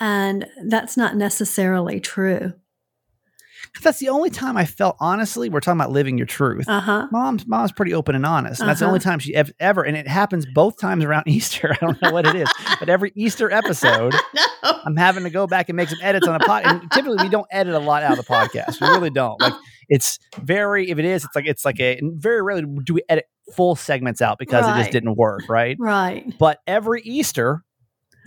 And 0.00 0.46
that's 0.64 0.96
not 0.96 1.16
necessarily 1.16 2.00
true. 2.00 2.54
'Cause 3.74 3.82
that's 3.84 3.98
the 3.98 4.08
only 4.08 4.30
time 4.30 4.56
I 4.56 4.64
felt 4.64 4.96
honestly. 5.00 5.48
We're 5.48 5.60
talking 5.60 5.80
about 5.80 5.92
living 5.92 6.18
your 6.18 6.26
truth. 6.26 6.68
Uh 6.68 6.80
huh. 6.80 7.06
Mom's 7.12 7.46
mom's 7.46 7.72
pretty 7.72 7.94
open 7.94 8.14
and 8.14 8.26
honest. 8.26 8.60
And 8.60 8.68
that's 8.68 8.80
the 8.80 8.86
Uh-huh. 8.86 8.90
only 8.94 9.00
time 9.00 9.18
she 9.20 9.34
ev- 9.34 9.52
ever, 9.60 9.82
and 9.82 9.96
it 9.96 10.08
happens 10.08 10.44
both 10.46 10.78
times 10.78 11.04
around 11.04 11.24
Easter. 11.28 11.72
I 11.72 11.76
don't 11.84 12.00
know 12.02 12.10
what 12.10 12.26
it 12.26 12.34
is, 12.34 12.48
but 12.78 12.88
every 12.88 13.12
Easter 13.14 13.50
episode, 13.50 14.12
no. 14.34 14.72
I'm 14.84 14.96
having 14.96 15.24
to 15.24 15.30
go 15.30 15.46
back 15.46 15.68
and 15.68 15.76
make 15.76 15.88
some 15.88 15.98
edits 16.02 16.26
on 16.26 16.34
a 16.34 16.40
pod. 16.40 16.62
And 16.64 16.90
typically, 16.90 17.18
we 17.22 17.28
don't 17.28 17.46
edit 17.50 17.74
a 17.74 17.78
lot 17.78 18.02
out 18.02 18.18
of 18.18 18.24
the 18.26 18.32
podcast. 18.32 18.80
We 18.80 18.88
really 18.88 19.10
don't. 19.10 19.40
Like 19.40 19.54
it's 19.88 20.18
very. 20.42 20.90
If 20.90 20.98
it 20.98 21.04
is, 21.04 21.24
it's 21.24 21.34
like 21.36 21.46
it's 21.46 21.64
like 21.64 21.78
a. 21.80 22.00
Very 22.02 22.42
rarely 22.42 22.64
do 22.84 22.94
we 22.94 23.02
edit 23.08 23.26
full 23.54 23.76
segments 23.76 24.20
out 24.22 24.38
because 24.38 24.64
it 24.66 24.78
just 24.80 24.90
didn't 24.92 25.16
work, 25.16 25.42
right? 25.48 25.76
Right. 25.78 26.32
But 26.38 26.58
every 26.66 27.02
Easter, 27.02 27.62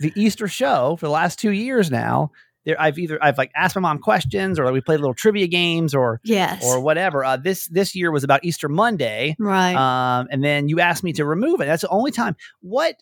the 0.00 0.12
Easter 0.16 0.48
show 0.48 0.96
for 0.98 1.06
the 1.06 1.12
last 1.12 1.38
two 1.38 1.50
years 1.50 1.90
now, 1.90 2.30
there 2.64 2.80
I've 2.80 2.98
either 2.98 3.22
I've 3.22 3.38
like 3.38 3.50
asked 3.54 3.74
my 3.74 3.80
mom 3.80 3.98
questions 3.98 4.58
or 4.58 4.70
we 4.72 4.80
played 4.80 5.00
little 5.00 5.14
trivia 5.14 5.46
games 5.46 5.94
or 5.94 6.20
Yes. 6.24 6.64
or 6.64 6.80
whatever. 6.80 7.24
Uh, 7.24 7.36
this 7.36 7.66
this 7.68 7.94
year 7.94 8.10
was 8.10 8.24
about 8.24 8.44
Easter 8.44 8.68
Monday, 8.68 9.36
right. 9.38 9.74
um, 9.74 10.28
and 10.30 10.42
then 10.42 10.68
you 10.68 10.80
asked 10.80 11.04
me 11.04 11.12
to 11.14 11.24
remove 11.24 11.60
it. 11.60 11.66
That's 11.66 11.82
the 11.82 11.88
only 11.88 12.10
time. 12.10 12.36
What 12.60 12.96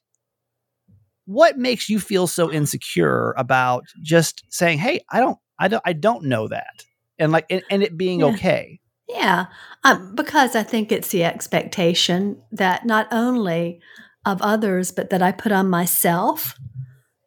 what 1.26 1.56
makes 1.56 1.88
you 1.88 2.00
feel 2.00 2.26
so 2.26 2.50
insecure 2.52 3.32
about 3.36 3.84
just 4.02 4.44
saying, 4.48 4.78
"Hey, 4.78 5.00
I 5.10 5.20
don't, 5.20 5.38
I 5.58 5.68
don't, 5.68 5.82
I 5.86 5.92
don't 5.92 6.24
know 6.24 6.48
that," 6.48 6.84
and 7.18 7.30
like, 7.32 7.46
and, 7.48 7.62
and 7.70 7.82
it 7.82 7.96
being 7.96 8.20
Yeah. 8.20 8.26
okay? 8.26 8.80
Yeah, 9.08 9.46
um, 9.84 10.14
because 10.14 10.56
I 10.56 10.62
think 10.62 10.90
it's 10.90 11.10
the 11.10 11.22
expectation 11.24 12.40
that 12.50 12.86
not 12.86 13.08
only 13.12 13.80
of 14.24 14.40
others, 14.40 14.90
but 14.90 15.10
that 15.10 15.22
I 15.22 15.32
put 15.32 15.52
on 15.52 15.68
myself 15.68 16.56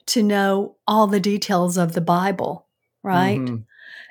to 0.08 0.22
know 0.24 0.76
all 0.88 1.08
the 1.08 1.20
details 1.20 1.78
of 1.78 1.94
the 1.94 2.02
Bible, 2.02 2.68
right? 3.04 3.40
Mhm. 3.40 3.64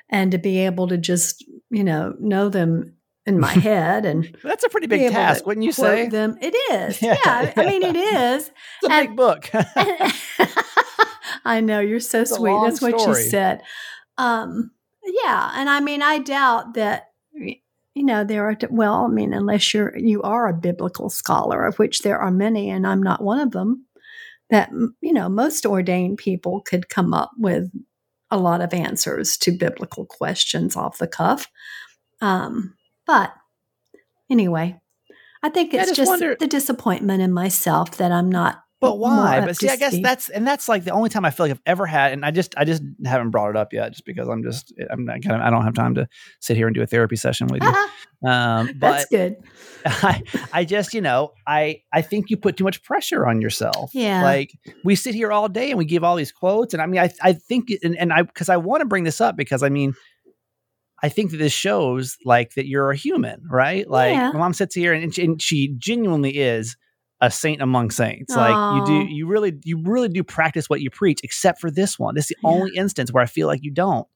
And 0.09 0.31
to 0.31 0.37
be 0.37 0.59
able 0.59 0.87
to 0.89 0.97
just, 0.97 1.43
you 1.69 1.83
know, 1.83 2.15
know 2.19 2.49
them 2.49 2.93
in 3.25 3.39
my 3.39 3.51
head 3.53 4.05
and 4.05 4.35
That's 4.43 4.63
a 4.63 4.69
pretty 4.69 4.87
big 4.87 5.11
task, 5.11 5.45
wouldn't 5.47 5.65
you 5.65 5.71
say? 5.71 6.07
them. 6.07 6.37
It 6.41 6.53
is. 6.71 7.01
Yeah, 7.01 7.15
Yeah, 7.25 7.53
I 7.57 7.65
mean, 7.65 7.81
it 7.83 7.95
is. 7.95 8.51
It's 8.83 8.89
a 8.89 8.91
and- 8.91 9.07
big 9.09 9.15
book. 9.17 9.49
I 11.45 11.61
know 11.61 11.79
you're 11.79 11.99
so 11.99 12.21
a 12.21 12.25
sweet. 12.25 12.59
That's 12.63 12.81
what 12.81 12.99
story. 12.99 13.23
you 13.23 13.29
said. 13.29 13.61
Um, 14.17 14.71
yeah, 15.03 15.51
and 15.55 15.69
I 15.69 15.79
mean, 15.79 16.01
I 16.01 16.19
doubt 16.19 16.73
that. 16.75 17.11
You 17.97 18.03
know, 18.03 18.25
there 18.25 18.49
are 18.49 18.57
well, 18.71 19.05
I 19.05 19.07
mean, 19.07 19.31
unless 19.33 19.73
you're 19.73 19.97
you 19.97 20.21
are 20.21 20.47
a 20.49 20.53
biblical 20.53 21.09
scholar, 21.09 21.63
of 21.65 21.79
which 21.79 21.99
there 22.01 22.19
are 22.19 22.29
many, 22.31 22.69
and 22.69 22.85
I'm 22.85 23.01
not 23.01 23.23
one 23.23 23.39
of 23.39 23.51
them. 23.51 23.85
That 24.49 24.69
you 25.01 25.11
know, 25.13 25.27
most 25.29 25.65
ordained 25.65 26.17
people 26.19 26.61
could 26.61 26.89
come 26.89 27.13
up 27.13 27.31
with 27.37 27.71
a 28.31 28.37
lot 28.37 28.61
of 28.61 28.73
answers 28.73 29.37
to 29.37 29.51
biblical 29.51 30.05
questions 30.05 30.75
off 30.75 30.97
the 30.99 31.07
cuff. 31.07 31.47
Um, 32.21 32.75
but 33.07 33.33
anyway, 34.29 34.79
I 35.43 35.49
think 35.49 35.73
Yeah, 35.73 35.79
I 35.79 35.83
it's 35.83 35.91
just 35.91 35.97
just 35.97 36.09
wonder- 36.09 36.35
the 36.39 36.47
disappointment 36.47 37.21
in 37.21 37.31
myself 37.33 37.97
that 37.97 38.11
I'm 38.11 38.29
not 38.29 38.63
But 38.81 38.99
why? 38.99 39.39
But 39.39 39.55
see, 39.57 39.69
I 39.69 39.77
guess 39.77 39.95
that's 40.01 40.29
and 40.29 40.45
that's 40.45 40.67
like 40.67 40.83
the 40.83 40.91
only 40.91 41.09
time 41.09 41.23
I 41.25 41.31
feel 41.31 41.45
like 41.45 41.51
I've 41.51 41.61
ever 41.65 41.85
had, 41.85 42.11
and 42.11 42.25
I 42.25 42.31
just 42.31 42.53
I 42.57 42.65
just 42.65 42.83
haven't 43.05 43.31
brought 43.31 43.49
it 43.49 43.55
up 43.55 43.71
yet, 43.73 43.91
just 43.93 44.05
because 44.05 44.27
I'm 44.27 44.43
just 44.43 44.73
I'm 44.91 45.05
not 45.05 45.21
kind 45.23 45.41
of 45.41 45.47
I 45.47 45.49
don't 45.49 45.63
have 45.63 45.73
time 45.73 45.95
to 45.95 46.07
sit 46.41 46.57
here 46.57 46.67
and 46.67 46.75
do 46.75 46.81
a 46.81 46.85
therapy 46.85 47.15
session 47.15 47.47
with 47.47 47.63
you. 47.63 47.73
Um, 48.25 48.67
but 48.79 48.79
That's 48.79 49.05
good. 49.05 49.35
I, 49.85 50.23
I 50.51 50.65
just, 50.65 50.95
you 50.95 51.01
know, 51.01 51.33
I, 51.45 51.81
I 51.93 52.01
think 52.01 52.31
you 52.31 52.37
put 52.37 52.57
too 52.57 52.63
much 52.63 52.81
pressure 52.81 53.27
on 53.27 53.39
yourself. 53.39 53.91
Yeah. 53.93 54.23
Like 54.23 54.51
we 54.83 54.95
sit 54.95 55.13
here 55.13 55.31
all 55.31 55.47
day 55.47 55.69
and 55.69 55.77
we 55.77 55.85
give 55.85 56.03
all 56.03 56.15
these 56.15 56.31
quotes. 56.31 56.73
And 56.73 56.81
I 56.81 56.87
mean, 56.87 56.99
I, 57.01 57.11
I 57.21 57.33
think, 57.33 57.67
and, 57.83 57.95
and 57.95 58.11
I, 58.11 58.23
cause 58.23 58.49
I 58.49 58.57
want 58.57 58.81
to 58.81 58.87
bring 58.87 59.03
this 59.03 59.21
up 59.21 59.35
because 59.37 59.61
I 59.61 59.69
mean, 59.69 59.93
I 61.03 61.09
think 61.09 61.31
that 61.31 61.37
this 61.37 61.53
shows 61.53 62.17
like 62.25 62.55
that 62.55 62.65
you're 62.65 62.89
a 62.89 62.95
human, 62.95 63.43
right? 63.47 63.87
Like 63.87 64.13
Yeah. 64.15 64.31
my 64.31 64.39
mom 64.39 64.53
sits 64.53 64.73
here 64.73 64.93
and, 64.93 65.13
she- 65.13 65.25
and 65.25 65.39
she 65.39 65.75
genuinely 65.77 66.35
is 66.39 66.77
a 67.25 67.31
saint 67.31 67.61
among 67.61 67.91
saints. 67.91 68.35
Like 68.35 68.57
you 68.69 68.81
do, 68.85 68.93
you 68.93 69.27
really, 69.27 69.53
you 69.63 69.81
really 69.83 70.09
do 70.09 70.23
practice 70.23 70.69
what 70.69 70.81
you 70.81 70.89
preach, 70.89 71.19
except 71.23 71.59
for 71.59 71.71
this 71.71 71.97
one. 71.99 72.15
This 72.15 72.25
is 72.25 72.29
the 72.29 72.37
Yeah. 72.49 72.55
only 72.55 72.75
instance 72.75 73.11
where 73.11 73.23
I 73.23 73.27
feel 73.27 73.47
like 73.47 73.63
you 73.63 73.71
don't. 73.71 74.07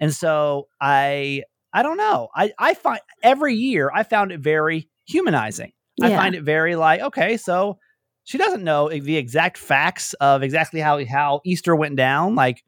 And 0.00 0.12
so 0.14 0.68
I, 0.80 1.42
I 1.72 1.82
don't 1.82 1.96
know. 1.96 2.28
I, 2.34 2.52
I 2.58 2.74
find 2.74 3.00
every 3.22 3.54
year 3.54 3.90
I 3.92 4.04
found 4.04 4.32
it 4.32 4.40
very 4.40 4.88
humanizing. 5.06 5.72
I 6.02 6.14
find 6.16 6.34
it 6.34 6.42
very 6.42 6.76
like, 6.76 7.00
okay, 7.00 7.36
so 7.36 7.78
she 8.24 8.38
doesn't 8.38 8.64
know 8.64 8.88
the 8.88 9.16
exact 9.16 9.58
facts 9.58 10.14
of 10.14 10.42
exactly 10.42 10.80
how 10.80 11.04
how 11.04 11.40
Easter 11.44 11.76
went 11.76 11.96
down. 11.96 12.34
Like 12.34 12.62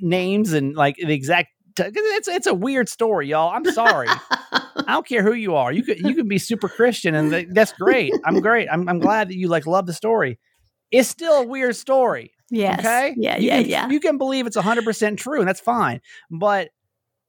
names 0.00 0.52
and 0.52 0.74
like 0.74 0.96
the 0.96 1.12
exact. 1.12 1.48
It's 1.78 2.28
it's 2.28 2.46
a 2.46 2.54
weird 2.54 2.88
story, 2.88 3.28
y'all. 3.28 3.52
I'm 3.52 3.64
sorry. 3.66 4.08
I 4.08 4.84
don't 4.88 5.06
care 5.06 5.22
who 5.22 5.32
you 5.32 5.54
are. 5.56 5.72
You 5.72 5.82
could 5.82 6.00
you 6.00 6.14
can 6.14 6.28
be 6.28 6.38
super 6.38 6.68
Christian, 6.68 7.14
and 7.14 7.54
that's 7.54 7.72
great. 7.72 8.12
I'm 8.24 8.40
great. 8.40 8.68
I'm 8.70 8.88
I'm 8.88 8.98
glad 8.98 9.28
that 9.28 9.36
you 9.36 9.48
like 9.48 9.66
love 9.66 9.86
the 9.86 9.92
story. 9.92 10.38
It's 10.90 11.08
still 11.08 11.42
a 11.42 11.46
weird 11.46 11.76
story. 11.76 12.32
Yes. 12.50 12.78
Okay. 12.80 13.14
Yeah. 13.16 13.38
You 13.38 13.46
yeah. 13.48 13.62
can, 13.62 13.70
yeah. 13.70 13.88
You 13.88 14.00
can 14.00 14.18
believe 14.18 14.46
it's 14.46 14.56
100 14.56 14.84
percent 14.84 15.18
true, 15.18 15.40
and 15.40 15.48
that's 15.48 15.60
fine. 15.60 16.00
But 16.30 16.70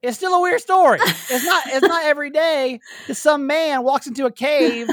it's 0.02 0.18
still 0.18 0.34
a 0.34 0.42
weird 0.42 0.62
story. 0.62 1.00
It's 1.02 1.46
not. 1.46 1.64
It's 1.68 1.88
not 1.88 2.06
every 2.06 2.30
day 2.30 2.80
that 3.08 3.16
some 3.16 3.48
man 3.48 3.84
walks 3.84 4.08
into 4.08 4.26
a 4.26 4.32
cave 4.32 4.88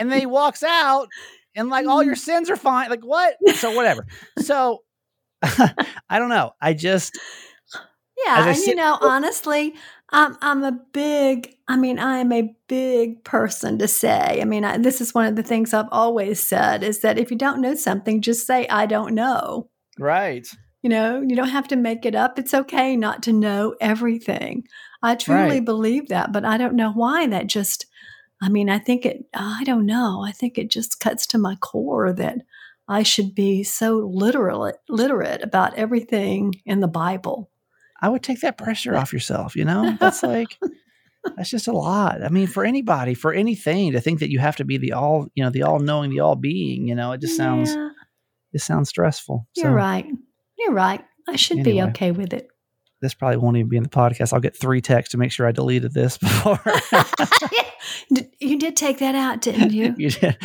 and 0.00 0.10
then 0.10 0.18
he 0.18 0.26
walks 0.26 0.62
out 0.62 1.08
and 1.54 1.68
like 1.68 1.86
all 1.86 2.02
your 2.02 2.16
sins 2.16 2.50
are 2.50 2.56
fine. 2.56 2.90
Like 2.90 3.04
what? 3.04 3.36
So 3.54 3.72
whatever. 3.72 4.06
So 4.38 4.82
I 5.42 6.18
don't 6.18 6.30
know. 6.30 6.52
I 6.60 6.72
just 6.72 7.18
Yeah, 8.24 8.50
and 8.50 8.64
you 8.64 8.74
know, 8.74 8.98
honestly, 9.00 9.74
I'm 10.10 10.36
I'm 10.42 10.62
a 10.64 10.72
big. 10.92 11.54
I 11.68 11.76
mean, 11.76 11.98
I 11.98 12.18
am 12.18 12.32
a 12.32 12.54
big 12.68 13.24
person 13.24 13.78
to 13.78 13.88
say. 13.88 14.40
I 14.40 14.44
mean, 14.44 14.64
I, 14.64 14.78
this 14.78 15.00
is 15.00 15.14
one 15.14 15.26
of 15.26 15.36
the 15.36 15.42
things 15.42 15.72
I've 15.72 15.88
always 15.92 16.40
said 16.40 16.82
is 16.82 17.00
that 17.00 17.18
if 17.18 17.30
you 17.30 17.36
don't 17.38 17.60
know 17.60 17.74
something, 17.74 18.20
just 18.20 18.46
say 18.46 18.66
I 18.68 18.86
don't 18.86 19.14
know. 19.14 19.70
right. 19.98 20.46
You 20.82 20.88
know, 20.90 21.20
you 21.20 21.36
don't 21.36 21.48
have 21.50 21.68
to 21.68 21.76
make 21.76 22.06
it 22.06 22.14
up. 22.14 22.38
It's 22.38 22.54
okay 22.54 22.96
not 22.96 23.22
to 23.24 23.32
know 23.32 23.74
everything. 23.80 24.64
I 25.02 25.14
truly 25.14 25.58
Right. 25.58 25.64
believe 25.64 26.08
that, 26.08 26.32
but 26.32 26.44
I 26.44 26.56
don't 26.56 26.74
know 26.76 26.92
why 26.92 27.26
that 27.26 27.46
just. 27.48 27.86
I 28.42 28.48
mean, 28.48 28.70
I 28.70 28.78
think 28.78 29.04
it. 29.04 29.26
I 29.34 29.62
don't 29.64 29.84
know. 29.86 30.22
I 30.26 30.32
think 30.32 30.56
it 30.56 30.70
just 30.70 31.00
cuts 31.00 31.26
to 31.28 31.38
my 31.38 31.56
core 31.56 32.12
that 32.14 32.38
I 32.88 33.02
should 33.02 33.34
be 33.34 33.62
so 33.62 33.98
literate 33.98 34.76
literate 34.88 35.42
about 35.42 35.74
everything 35.76 36.54
in 36.64 36.80
the 36.80 36.88
Bible. 36.88 37.49
I 38.02 38.08
would 38.08 38.22
take 38.22 38.40
that 38.40 38.56
pressure 38.58 38.96
off 38.96 39.12
yourself. 39.12 39.54
You 39.56 39.64
know, 39.64 39.96
that's 40.00 40.22
like 40.22 40.56
that's 41.36 41.50
just 41.50 41.68
a 41.68 41.72
lot. 41.72 42.22
I 42.24 42.28
mean, 42.28 42.46
for 42.46 42.64
anybody, 42.64 43.14
for 43.14 43.32
anything, 43.32 43.92
to 43.92 44.00
think 44.00 44.20
that 44.20 44.30
you 44.30 44.38
have 44.38 44.56
to 44.56 44.64
be 44.64 44.78
the 44.78 44.92
all, 44.92 45.26
you 45.34 45.44
know, 45.44 45.50
the 45.50 45.62
all 45.64 45.78
knowing, 45.80 46.10
the 46.10 46.20
all 46.20 46.36
being. 46.36 46.86
You 46.88 46.94
know, 46.94 47.12
it 47.12 47.20
just 47.20 47.36
sounds 47.36 47.74
Yeah. 47.74 47.90
it 48.52 48.60
sounds 48.60 48.88
stressful. 48.88 49.46
You're 49.56 49.66
So 49.66 49.72
right. 49.72 50.06
You're 50.58 50.72
right. 50.72 51.02
I 51.28 51.36
should 51.36 51.62
be 51.62 51.80
okay 51.82 52.10
with 52.10 52.32
it. 52.32 52.48
This 53.02 53.14
probably 53.14 53.38
won't 53.38 53.56
even 53.56 53.68
be 53.70 53.78
in 53.78 53.82
the 53.82 53.88
podcast. 53.88 54.32
I'll 54.34 54.40
get 54.40 54.54
three 54.58 54.82
texts 54.82 55.12
to 55.12 55.18
make 55.18 55.32
sure 55.32 55.46
I 55.46 55.52
deleted 55.52 55.94
this 55.94 56.18
before. 56.18 56.60
You 58.40 58.58
did 58.58 58.76
take 58.76 58.98
that 58.98 59.14
out, 59.14 59.40
didn't 59.40 59.72
you? 59.72 59.94
you 59.96 60.10
did. 60.10 60.36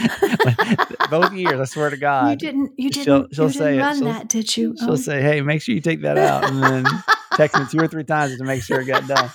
Both 1.09 1.33
years, 1.33 1.59
I 1.59 1.65
swear 1.65 1.89
to 1.89 1.97
God. 1.97 2.29
you 2.29 2.35
didn't. 2.37 2.71
You 2.77 2.89
didn't. 2.89 3.33
she'll 3.35 3.45
you 3.47 3.51
say 3.51 3.59
didn't 3.71 3.79
it. 3.79 3.81
run 3.81 3.95
She'll- 3.97 4.05
that, 4.07 4.29
did 4.29 4.57
you? 4.57 4.75
She'll 4.79 4.91
Oh. 4.91 4.95
say, 4.95 5.21
"Hey, 5.21 5.41
make 5.41 5.61
sure 5.61 5.73
you 5.75 5.81
take 5.81 6.01
that 6.01 6.17
out," 6.17 6.45
and 6.49 6.61
then 6.63 6.85
text 7.35 7.57
me 7.57 7.65
two 7.69 7.79
or 7.79 7.87
three 7.87 8.03
times 8.03 8.37
to 8.37 8.43
make 8.43 8.63
sure 8.63 8.81
it 8.81 8.85
got 8.85 9.07
done. 9.07 9.29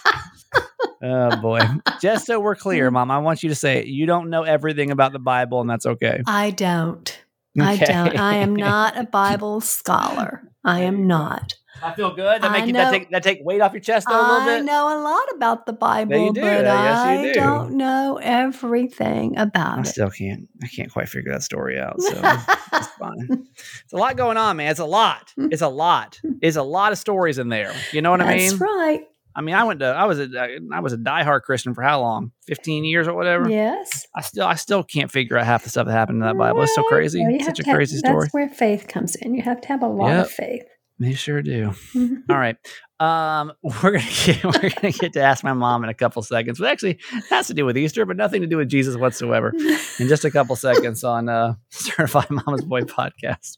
Oh 1.03 1.37
boy! 1.37 1.61
Just 2.01 2.27
so 2.27 2.41
we're 2.41 2.55
clear, 2.55 2.91
mm. 2.91 2.95
Mom, 2.95 3.11
I 3.11 3.19
want 3.19 3.43
you 3.43 3.49
to 3.49 3.55
say 3.55 3.85
you 3.85 4.05
don't 4.05 4.29
know 4.29 4.43
everything 4.43 4.91
about 4.91 5.13
the 5.13 5.19
Bible, 5.19 5.61
and 5.61 5.71
that's 5.71 5.87
okay. 5.87 6.23
I 6.27 6.51
don't. 6.51 7.19
I 7.59 7.77
don't. 7.77 8.19
I 8.19 8.37
am 8.37 8.55
not 8.55 8.99
a 8.99 9.05
Bible 9.11 9.61
scholar. 9.61 10.43
I 10.65 10.81
am 10.81 11.07
not. 11.07 11.55
I 11.83 11.93
feel 11.95 12.15
good. 12.15 12.43
That 12.43 12.51
I 12.51 12.59
make 12.59 12.67
you 12.67 12.73
that 12.75 12.91
take 12.91 13.11
that 13.11 13.23
take 13.23 13.39
weight 13.43 13.61
off 13.61 13.73
your 13.73 13.81
chest 13.81 14.07
though, 14.09 14.15
a 14.19 14.21
little 14.21 14.37
I 14.49 14.57
bit. 14.59 14.65
know 14.65 14.87
a 14.87 14.99
lot 15.03 15.25
about 15.35 15.67
the 15.67 15.73
Bible, 15.73 16.33
do. 16.33 16.41
but 16.41 16.47
Yes, 16.65 16.99
I 16.99 17.23
do. 17.23 17.33
don't 17.35 17.77
know 17.77 18.19
everything 18.23 19.39
I 19.39 19.43
about 19.43 19.79
it. 19.79 19.81
I 19.81 19.91
still 19.91 20.11
can't. 20.11 20.49
I 20.63 20.67
can't 20.69 20.93
quite 20.93 21.09
figure 21.09 21.33
that 21.33 21.43
story 21.43 21.79
out. 21.79 22.01
So 22.01 22.11
it's 22.75 22.87
fine. 22.99 23.47
It's 23.85 23.93
a 23.93 23.97
lot 23.97 24.17
going 24.17 24.37
on, 24.37 24.57
man. 24.57 24.71
It's 24.71 24.81
a 24.81 24.85
lot. 24.85 25.33
It's 25.37 25.63
a 25.63 25.69
lot. 25.69 26.21
It's 26.43 26.57
a 26.57 26.63
lot 26.63 26.93
of 26.93 26.99
stories 26.99 27.39
in 27.39 27.49
there. 27.49 27.75
You 27.93 28.03
know 28.03 28.11
what 28.11 28.21
I 28.21 28.37
mean? 28.37 28.49
That's 28.51 28.61
right. 28.61 29.07
I 29.35 29.43
mean, 29.43 29.55
I 29.55 29.63
went 29.65 29.79
to. 29.81 29.87
I 29.87 30.05
was 30.07 30.19
a. 30.19 30.29
I 30.73 30.81
was 30.81 30.93
a 30.93 30.99
diehard 30.99 31.43
Christian 31.43 31.73
for 31.73 31.83
how 31.83 32.01
long? 32.01 32.33
Fifteen 32.47 32.85
years 32.85 33.07
or 33.07 33.15
whatever. 33.15 33.49
Yes. 33.49 34.07
I 34.15 34.23
still. 34.23 34.45
I 34.45 34.57
still 34.57 34.83
can't 34.83 35.11
figure 35.11 35.39
out 35.39 35.47
half 35.47 35.63
the 35.63 35.71
stuff 35.71 35.87
that 35.87 35.93
happened 35.93 36.17
in 36.17 36.27
that 36.27 36.37
Bible. 36.37 36.63
It's 36.63 36.75
so 36.75 36.83
crazy. 36.83 37.21
well, 37.23 37.35
It's 37.35 37.45
such 37.47 37.61
a 37.61 37.67
have- 37.67 37.77
crazy 37.77 37.97
story. 37.99 38.23
That's 38.25 38.35
where 38.35 38.49
faith 38.49 38.89
comes 38.89 39.15
in. 39.15 39.35
You 39.35 39.43
have 39.43 39.61
to 39.63 39.69
have 39.69 39.83
a 39.83 39.87
lot 39.89 40.09
Yep. 40.09 40.25
of 40.27 40.31
faith. 40.33 40.63
They 41.01 41.15
sure 41.15 41.41
do. 41.41 41.73
All 42.29 42.39
right. 42.39 42.57
Um, 43.01 43.53
we're 43.63 43.93
gonna 43.93 44.05
get 44.27 44.45
we're 44.45 44.71
gonna 44.71 44.93
get 44.93 45.15
to 45.15 45.23
ask 45.23 45.43
my 45.43 45.55
mom 45.55 45.83
in 45.83 45.89
a 45.89 45.95
couple 45.95 46.23
seconds. 46.23 46.59
But 46.59 46.69
actually 46.69 46.99
has 47.31 47.47
to 47.47 47.55
do 47.55 47.65
with 47.65 47.79
Easter, 47.79 48.05
but 48.05 48.19
nothing 48.19 48.43
to 48.43 48.47
do 48.47 48.59
with 48.59 48.69
Jesus 48.69 48.97
whatsoever. 48.97 49.55
In 49.99 50.09
just 50.09 50.27
a 50.27 50.31
couple 50.31 50.55
seconds 50.57 51.03
on 51.03 51.31
uh 51.31 51.55
Certified 51.71 52.29
Mama's 52.31 52.65
Boy 52.67 52.83
podcast. 52.83 53.57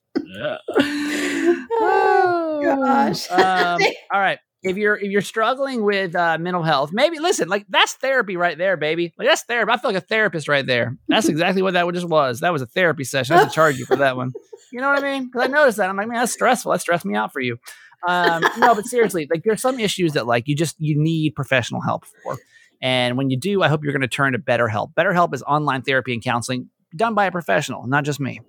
Oh, 1.85 2.61
gosh. 2.63 3.29
Um, 3.29 3.81
all 4.15 4.21
right. 4.21 4.39
If 4.63 4.77
you're 4.77 4.97
if 4.97 5.11
you're 5.11 5.23
struggling 5.23 5.83
with 5.83 6.15
uh, 6.15 6.39
mental 6.39 6.63
health, 6.63 6.91
maybe 6.93 7.19
listen. 7.19 7.49
Like 7.49 7.67
that's 7.69 7.95
therapy 7.95 8.37
right 8.37 8.57
there, 8.57 8.77
baby. 8.77 9.13
Like 9.19 9.29
that's 9.29 9.43
therapy. 9.43 9.73
I 9.73 9.77
feel 9.77 9.91
like 9.91 10.03
a 10.03 10.07
therapist 10.07 10.47
right 10.47 10.67
there. 10.67 10.97
That's 11.09 11.29
exactly 11.31 11.63
what 11.63 11.75
that 11.75 11.93
just 11.93 12.09
was. 12.09 12.41
That 12.41 12.53
was 12.53 12.63
a 12.63 12.67
therapy 12.67 13.05
session. 13.05 13.37
I 13.37 13.45
to 13.45 13.51
charge 13.51 13.79
you 13.79 13.87
for 13.87 13.97
that 13.97 14.17
one. 14.17 14.33
You 14.73 14.81
know 14.81 14.89
what 14.89 15.03
I 15.03 15.13
mean? 15.13 15.27
Because 15.27 15.43
I 15.43 15.47
noticed 15.49 15.79
that. 15.79 15.91
I'm 15.91 15.97
like, 15.97 16.09
man, 16.09 16.21
that's 16.21 16.33
stressful. 16.33 16.73
That 16.73 16.81
stressed 16.81 17.05
me 17.05 17.15
out 17.15 17.33
for 17.33 17.41
you. 17.41 17.59
Um, 18.07 18.43
no, 18.59 18.75
but 18.75 18.87
seriously, 18.87 19.29
like 19.31 19.43
there's 19.45 19.61
some 19.61 19.79
issues 19.79 20.13
that 20.15 20.27
like 20.27 20.49
you 20.49 20.57
just 20.57 20.77
you 20.79 21.01
need 21.01 21.35
professional 21.35 21.81
help 21.81 22.05
for. 22.05 22.39
And 22.81 23.17
when 23.17 23.31
you 23.31 23.37
do, 23.37 23.63
I 23.63 23.69
hope 23.69 23.85
you're 23.85 23.93
going 23.93 24.03
to 24.03 24.09
turn 24.09 24.33
to 24.33 24.39
BetterHelp. 24.39 24.95
BetterHelp 24.95 25.35
is 25.35 25.43
online 25.43 25.83
therapy 25.83 26.13
and 26.13 26.23
counseling 26.23 26.69
done 26.97 27.15
by 27.15 27.27
a 27.27 27.31
professional, 27.31 27.87
not 27.87 28.05
just 28.05 28.19
me, 28.21 28.41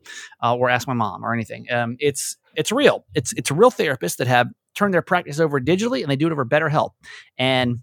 uh, 0.41 0.55
or 0.55 0.69
ask 0.69 0.87
my 0.87 0.93
mom 0.93 1.23
or 1.23 1.33
anything. 1.33 1.71
Um, 1.71 1.97
it's 1.99 2.37
it's 2.55 2.71
real. 2.71 3.05
It's 3.13 3.33
it's 3.33 3.51
real 3.51 3.71
therapists 3.71 4.17
that 4.17 4.27
have 4.27 4.47
turned 4.75 4.93
their 4.93 5.01
practice 5.01 5.39
over 5.39 5.59
digitally 5.59 6.01
and 6.01 6.09
they 6.09 6.15
do 6.15 6.27
it 6.27 6.31
over 6.31 6.45
BetterHelp. 6.45 6.91
And 7.37 7.79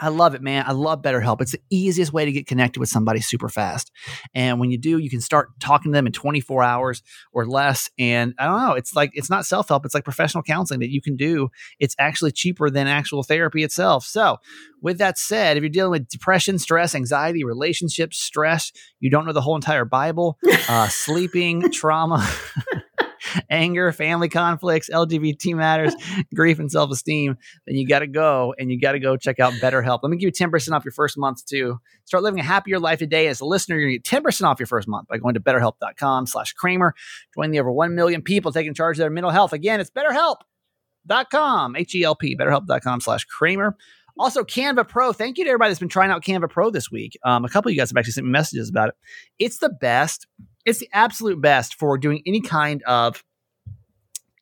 I 0.00 0.08
love 0.08 0.34
it, 0.34 0.40
man. 0.40 0.64
I 0.66 0.72
love 0.72 1.02
BetterHelp. 1.02 1.42
It's 1.42 1.52
the 1.52 1.60
easiest 1.68 2.12
way 2.12 2.24
to 2.24 2.32
get 2.32 2.46
connected 2.46 2.80
with 2.80 2.88
somebody 2.88 3.20
super 3.20 3.48
fast. 3.48 3.92
And 4.34 4.58
when 4.58 4.70
you 4.70 4.78
do, 4.78 4.98
you 4.98 5.10
can 5.10 5.20
start 5.20 5.50
talking 5.60 5.92
to 5.92 5.96
them 5.96 6.06
in 6.06 6.12
24 6.12 6.62
hours 6.62 7.02
or 7.32 7.46
less. 7.46 7.90
And 7.98 8.34
I 8.38 8.46
don't 8.46 8.60
know, 8.60 8.72
it's 8.72 8.96
like 8.96 9.10
it's 9.12 9.28
not 9.28 9.44
self-help, 9.44 9.84
it's 9.84 9.94
like 9.94 10.04
professional 10.04 10.42
counseling 10.42 10.80
that 10.80 10.90
you 10.90 11.02
can 11.02 11.16
do. 11.16 11.50
It's 11.78 11.94
actually 11.98 12.32
cheaper 12.32 12.70
than 12.70 12.86
actual 12.86 13.22
therapy 13.22 13.62
itself. 13.62 14.04
So, 14.04 14.38
with 14.82 14.96
that 14.98 15.18
said, 15.18 15.58
if 15.58 15.62
you're 15.62 15.68
dealing 15.68 15.90
with 15.90 16.08
depression, 16.08 16.58
stress, 16.58 16.94
anxiety, 16.94 17.44
relationships, 17.44 18.18
stress, 18.18 18.72
you 18.98 19.10
don't 19.10 19.26
know 19.26 19.32
the 19.32 19.42
whole 19.42 19.56
entire 19.56 19.84
Bible, 19.84 20.38
uh, 20.68 20.88
sleeping, 20.88 21.70
trauma, 21.70 22.26
anger, 23.50 23.92
family 23.92 24.28
conflicts, 24.28 24.90
LGBT 24.90 25.54
matters, 25.54 25.94
grief, 26.34 26.58
and 26.58 26.70
self 26.70 26.90
esteem, 26.90 27.36
then 27.66 27.76
you 27.76 27.86
got 27.86 28.00
to 28.00 28.06
go 28.06 28.54
and 28.58 28.70
you 28.70 28.80
got 28.80 28.92
to 28.92 28.98
go 28.98 29.16
check 29.16 29.40
out 29.40 29.52
BetterHelp. 29.54 30.00
Let 30.02 30.10
me 30.10 30.16
give 30.16 30.26
you 30.26 30.46
10% 30.48 30.72
off 30.72 30.84
your 30.84 30.92
first 30.92 31.18
month 31.18 31.44
too. 31.46 31.78
Start 32.04 32.22
living 32.22 32.40
a 32.40 32.44
happier 32.44 32.78
life 32.78 32.98
today. 32.98 33.26
As 33.28 33.40
a 33.40 33.44
listener, 33.44 33.76
you're 33.76 33.88
going 33.88 34.00
to 34.02 34.10
get 34.10 34.22
10% 34.24 34.42
off 34.42 34.58
your 34.58 34.66
first 34.66 34.88
month 34.88 35.08
by 35.08 35.18
going 35.18 35.34
to 35.34 35.40
betterhelp.com 35.40 36.26
slash 36.26 36.52
Kramer. 36.52 36.94
Join 37.34 37.50
the 37.50 37.60
over 37.60 37.70
1 37.70 37.94
million 37.94 38.22
people 38.22 38.52
taking 38.52 38.74
charge 38.74 38.96
of 38.96 39.00
their 39.00 39.10
mental 39.10 39.30
health. 39.30 39.52
Again, 39.52 39.80
it's 39.80 39.90
betterhelp.com, 39.90 41.76
H 41.76 41.94
E 41.94 42.04
L 42.04 42.14
P, 42.14 42.36
betterhelp.com 42.36 43.00
slash 43.00 43.24
Kramer. 43.24 43.76
Also, 44.18 44.44
Canva 44.44 44.86
Pro. 44.88 45.12
Thank 45.12 45.38
you 45.38 45.44
to 45.44 45.50
everybody 45.50 45.70
that's 45.70 45.80
been 45.80 45.88
trying 45.88 46.10
out 46.10 46.22
Canva 46.22 46.50
Pro 46.50 46.70
this 46.70 46.90
week. 46.90 47.18
Um, 47.24 47.44
a 47.44 47.48
couple 47.48 47.70
of 47.70 47.74
you 47.74 47.80
guys 47.80 47.90
have 47.90 47.96
actually 47.96 48.12
sent 48.12 48.26
me 48.26 48.32
messages 48.32 48.68
about 48.68 48.90
it. 48.90 48.94
It's 49.38 49.58
the 49.58 49.70
best. 49.70 50.26
It's 50.64 50.78
the 50.78 50.88
absolute 50.92 51.40
best 51.40 51.74
for 51.74 51.96
doing 51.98 52.22
any 52.26 52.40
kind 52.40 52.82
of 52.84 53.24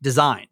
design. 0.03 0.47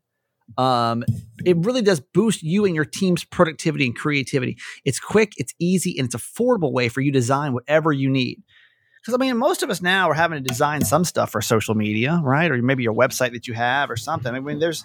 Um, 0.57 1.05
it 1.45 1.57
really 1.59 1.83
does 1.83 2.01
boost 2.01 2.43
you 2.43 2.65
and 2.65 2.75
your 2.75 2.85
team's 2.85 3.25
productivity 3.25 3.87
and 3.87 3.97
creativity. 3.97 4.57
It's 4.85 5.01
quick, 5.01 5.33
it's 5.37 5.55
easy, 5.59 5.99
and 5.99 6.07
it's 6.07 6.15
affordable 6.15 6.73
way 6.73 6.89
for 6.89 7.01
you 7.01 7.13
to 7.13 7.19
design 7.19 7.53
whatever 7.53 7.93
you 7.93 8.09
need. 8.09 8.43
Because 9.03 9.15
I 9.15 9.19
mean, 9.19 9.37
most 9.37 9.63
of 9.63 9.71
us 9.71 9.83
now 9.83 10.11
are 10.11 10.15
having 10.15 10.43
to 10.43 10.49
design 10.49 10.85
some 10.85 11.05
stuff 11.05 11.31
for 11.31 11.41
social 11.41 11.75
media, 11.75 12.21
right? 12.23 12.51
Or 12.51 12.61
maybe 12.63 12.83
your 12.83 12.95
website 12.95 13.33
that 13.33 13.47
you 13.47 13.55
have 13.55 13.91
or 13.91 13.97
something. 13.97 14.35
I 14.35 14.41
mean, 14.41 14.59
there's. 14.59 14.85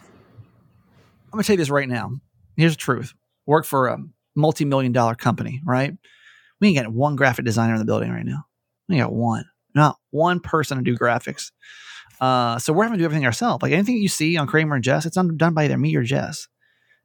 I'm 1.25 1.37
gonna 1.37 1.43
tell 1.43 1.53
you 1.53 1.57
this 1.57 1.69
right 1.69 1.87
now. 1.87 2.11
Here's 2.57 2.73
the 2.73 2.79
truth. 2.79 3.13
Work 3.45 3.65
for 3.65 3.87
a 3.87 3.97
multi-million 4.35 4.91
dollar 4.91 5.15
company, 5.15 5.61
right? 5.65 5.95
We 6.59 6.67
ain't 6.67 6.77
got 6.77 6.93
one 6.93 7.15
graphic 7.15 7.45
designer 7.45 7.73
in 7.73 7.79
the 7.79 7.85
building 7.85 8.11
right 8.11 8.25
now. 8.25 8.45
We 8.87 8.97
got 8.97 9.13
one, 9.13 9.45
not 9.75 9.97
one 10.11 10.39
person 10.39 10.77
to 10.77 10.83
do 10.83 10.97
graphics. 10.97 11.51
Uh, 12.19 12.59
so 12.59 12.71
we're 12.71 12.83
having 12.83 12.97
to 12.97 13.01
do 13.01 13.05
everything 13.05 13.25
ourselves. 13.25 13.63
Like 13.63 13.71
anything 13.71 13.97
you 13.97 14.07
see 14.07 14.37
on 14.37 14.47
Kramer 14.47 14.75
and 14.75 14.83
Jess, 14.83 15.05
it's 15.05 15.15
done 15.15 15.53
by 15.53 15.65
either 15.65 15.77
me 15.77 15.95
or 15.95 16.03
Jess. 16.03 16.47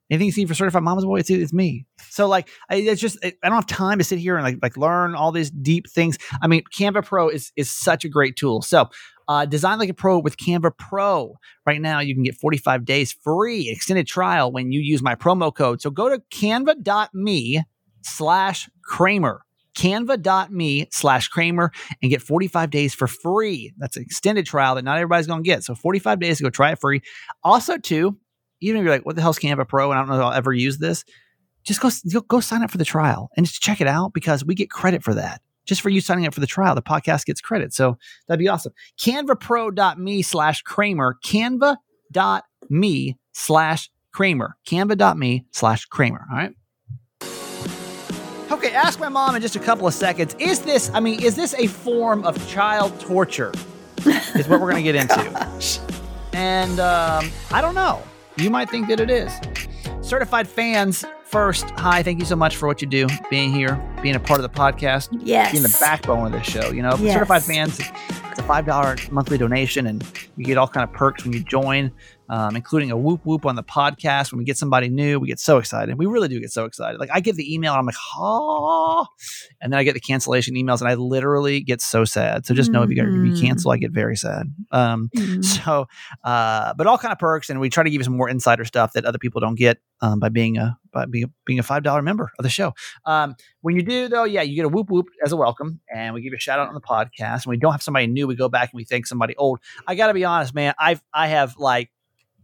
Anything 0.08 0.26
you 0.26 0.32
see 0.32 0.44
for 0.44 0.54
Certified 0.54 0.84
Mama's 0.84 1.04
Boy, 1.04 1.18
it's, 1.18 1.30
it's 1.30 1.52
me. 1.52 1.86
So 2.10 2.28
like, 2.28 2.48
I, 2.70 2.76
it's 2.76 3.00
just 3.00 3.18
I 3.24 3.32
don't 3.42 3.54
have 3.54 3.66
time 3.66 3.98
to 3.98 4.04
sit 4.04 4.20
here 4.20 4.36
and 4.36 4.44
like 4.44 4.58
like 4.62 4.76
learn 4.76 5.16
all 5.16 5.32
these 5.32 5.50
deep 5.50 5.90
things. 5.90 6.16
I 6.40 6.46
mean, 6.46 6.62
Canva 6.72 7.04
Pro 7.04 7.28
is 7.28 7.50
is 7.56 7.72
such 7.72 8.04
a 8.04 8.08
great 8.08 8.36
tool. 8.36 8.62
So 8.62 8.88
uh, 9.26 9.46
design 9.46 9.78
like 9.78 9.88
a 9.88 9.94
pro 9.94 10.18
with 10.18 10.36
Canva 10.36 10.76
Pro. 10.78 11.34
Right 11.64 11.80
now, 11.80 11.98
you 11.98 12.14
can 12.14 12.22
get 12.22 12.36
45 12.36 12.84
days 12.84 13.12
free 13.12 13.68
extended 13.68 14.06
trial 14.06 14.52
when 14.52 14.70
you 14.70 14.80
use 14.80 15.02
my 15.02 15.16
promo 15.16 15.52
code. 15.52 15.80
So 15.82 15.90
go 15.90 16.08
to 16.08 16.22
canva.me 16.32 17.62
slash 18.02 18.68
Kramer 18.84 19.45
canva.me 19.76 20.88
slash 20.90 21.28
Kramer 21.28 21.70
and 22.02 22.10
get 22.10 22.22
45 22.22 22.70
days 22.70 22.94
for 22.94 23.06
free. 23.06 23.72
That's 23.78 23.96
an 23.96 24.02
extended 24.02 24.46
trial 24.46 24.74
that 24.74 24.84
not 24.84 24.96
everybody's 24.96 25.26
going 25.26 25.42
to 25.42 25.46
get. 25.46 25.64
So 25.64 25.74
45 25.74 26.18
days 26.18 26.38
to 26.38 26.44
go 26.44 26.50
try 26.50 26.72
it 26.72 26.80
free. 26.80 27.02
Also, 27.44 27.76
too, 27.76 28.16
even 28.60 28.80
if 28.80 28.84
you're 28.84 28.94
like, 28.94 29.06
what 29.06 29.16
the 29.16 29.22
hell's 29.22 29.38
Canva 29.38 29.68
Pro? 29.68 29.90
And 29.90 29.98
I 29.98 30.02
don't 30.02 30.08
know 30.08 30.16
if 30.16 30.22
I'll 30.22 30.32
ever 30.32 30.52
use 30.52 30.78
this. 30.78 31.04
Just 31.64 31.80
go, 31.80 31.90
go, 32.12 32.20
go 32.22 32.40
sign 32.40 32.62
up 32.62 32.70
for 32.70 32.78
the 32.78 32.84
trial 32.84 33.28
and 33.36 33.44
just 33.44 33.60
check 33.60 33.80
it 33.80 33.86
out 33.86 34.12
because 34.14 34.44
we 34.44 34.54
get 34.54 34.70
credit 34.70 35.02
for 35.02 35.14
that. 35.14 35.40
Just 35.66 35.80
for 35.80 35.90
you 35.90 36.00
signing 36.00 36.26
up 36.26 36.32
for 36.32 36.40
the 36.40 36.46
trial, 36.46 36.74
the 36.76 36.82
podcast 36.82 37.26
gets 37.26 37.40
credit. 37.40 37.74
So 37.74 37.98
that'd 38.28 38.38
be 38.38 38.48
awesome. 38.48 38.72
CanvaPro.me 39.00 40.22
slash 40.22 40.62
Kramer. 40.62 41.16
Canva.me 41.24 43.16
slash 43.32 43.90
Kramer. 44.12 44.56
Canva.me 44.66 45.44
slash 45.50 45.84
Kramer. 45.86 46.24
All 46.30 46.36
right. 46.36 46.54
Ask 48.76 49.00
my 49.00 49.08
mom 49.08 49.34
in 49.34 49.40
just 49.42 49.56
a 49.56 49.58
couple 49.58 49.86
of 49.86 49.94
seconds. 49.94 50.36
Is 50.38 50.60
this, 50.60 50.90
I 50.92 51.00
mean, 51.00 51.22
is 51.22 51.34
this 51.34 51.54
a 51.54 51.66
form 51.66 52.24
of 52.24 52.46
child 52.48 53.00
torture? 53.00 53.52
Is 54.04 54.46
what 54.48 54.60
we're 54.60 54.70
going 54.70 54.84
to 54.84 54.92
get 54.92 54.94
into. 54.94 55.82
And 56.38 56.80
um, 56.80 57.30
I 57.50 57.62
don't 57.62 57.74
know. 57.74 58.02
You 58.36 58.50
might 58.50 58.68
think 58.68 58.88
that 58.88 59.00
it 59.00 59.08
is. 59.08 59.32
Certified 60.02 60.46
fans, 60.46 61.02
first, 61.24 61.70
hi, 61.70 62.02
thank 62.02 62.18
you 62.20 62.26
so 62.26 62.36
much 62.36 62.56
for 62.56 62.66
what 62.66 62.82
you 62.82 62.86
do, 62.88 63.06
being 63.30 63.54
here, 63.54 63.76
being 64.02 64.16
a 64.16 64.20
part 64.20 64.38
of 64.38 64.42
the 64.42 64.50
podcast, 64.54 65.08
Yes. 65.22 65.52
being 65.52 65.62
the 65.62 65.74
backbone 65.80 66.26
of 66.26 66.32
this 66.32 66.46
show. 66.46 66.70
You 66.72 66.82
know, 66.82 66.94
Yes. 66.98 67.14
certified 67.14 67.42
fans, 67.42 67.80
it's 67.80 68.38
a 68.38 68.42
five 68.42 68.66
dollar 68.66 68.96
monthly 69.10 69.38
donation, 69.38 69.86
and 69.86 70.04
you 70.36 70.44
get 70.44 70.58
all 70.58 70.68
kind 70.68 70.84
of 70.84 70.92
perks 70.94 71.24
when 71.24 71.32
you 71.32 71.40
join, 71.40 71.90
um, 72.28 72.56
including 72.56 72.90
a 72.90 72.96
whoop 72.96 73.20
whoop 73.24 73.46
on 73.46 73.56
the 73.56 73.62
podcast. 73.62 74.32
When 74.32 74.38
we 74.38 74.44
get 74.44 74.56
somebody 74.56 74.88
new, 74.88 75.18
we 75.20 75.28
get 75.28 75.38
so 75.38 75.58
excited. 75.58 75.96
We 75.98 76.06
really 76.06 76.28
do 76.28 76.40
get 76.40 76.50
so 76.52 76.64
excited. 76.64 76.98
Like 77.00 77.10
I 77.12 77.20
get 77.20 77.36
the 77.36 77.52
email, 77.54 77.72
and 77.72 77.80
I'm 77.80 77.86
like, 77.86 77.96
oh, 78.16 79.06
and 79.60 79.72
then 79.72 79.78
I 79.78 79.82
get 79.84 79.94
the 79.94 80.00
cancellation 80.00 80.54
emails, 80.54 80.80
and 80.80 80.88
I 80.88 80.94
literally 80.94 81.60
get 81.60 81.80
so 81.80 82.04
sad. 82.04 82.46
So 82.46 82.54
just 82.54 82.72
know 82.72 82.82
if 82.82 82.90
you 82.90 82.96
got 82.96 83.06
if 83.06 83.14
Mhm. 83.14 83.34
you 83.40 83.46
cancel, 83.48 83.70
I 83.70 83.76
get 83.76 83.92
very 83.92 84.16
sad. 84.16 84.46
Um, 84.72 85.10
Mhm. 85.16 85.44
so, 85.44 85.86
uh, 86.24 86.74
but 86.74 86.86
all 86.86 86.98
kind 86.98 87.12
of 87.12 87.18
perks, 87.18 87.50
and 87.50 87.60
we 87.60 87.68
try 87.70 87.82
to 87.84 87.90
give 87.90 88.00
you 88.00 88.04
some 88.04 88.16
more 88.16 88.28
insider 88.28 88.64
stuff 88.64 88.92
that 88.94 89.04
other 89.04 89.18
people 89.18 89.40
don't 89.40 89.56
get 89.56 89.78
um, 90.00 90.18
by 90.20 90.28
being 90.28 90.58
a 90.58 90.78
by 90.92 91.04
being 91.06 91.32
being 91.44 91.58
a 91.58 91.62
five 91.62 91.82
dollar 91.82 92.02
member 92.02 92.30
of 92.38 92.42
the 92.42 92.48
show. 92.48 92.72
Um, 93.04 93.34
when 93.60 93.76
you 93.76 93.82
do, 93.82 94.08
though, 94.08 94.24
yeah, 94.24 94.42
you 94.42 94.56
get 94.56 94.64
a 94.64 94.68
whoop 94.68 94.90
whoop 94.90 95.06
as 95.24 95.32
a 95.32 95.36
welcome, 95.36 95.80
and 95.94 96.14
we 96.14 96.20
give 96.22 96.32
you 96.32 96.36
a 96.36 96.40
shout 96.40 96.58
out 96.58 96.68
on 96.68 96.74
the 96.74 96.80
podcast. 96.80 97.44
And 97.44 97.46
we 97.46 97.56
don't 97.56 97.72
have 97.72 97.82
somebody 97.82 98.06
new, 98.06 98.26
we 98.26 98.34
go 98.36 98.48
back 98.48 98.70
and 98.72 98.78
we 98.78 98.84
thank 98.84 99.06
somebody 99.06 99.34
old. 99.36 99.60
I 99.86 99.94
got 99.94 100.08
to 100.08 100.14
be 100.14 100.24
honest, 100.24 100.54
man, 100.54 100.74
I've 100.78 101.02
I 101.12 101.28
have 101.28 101.56
like 101.58 101.90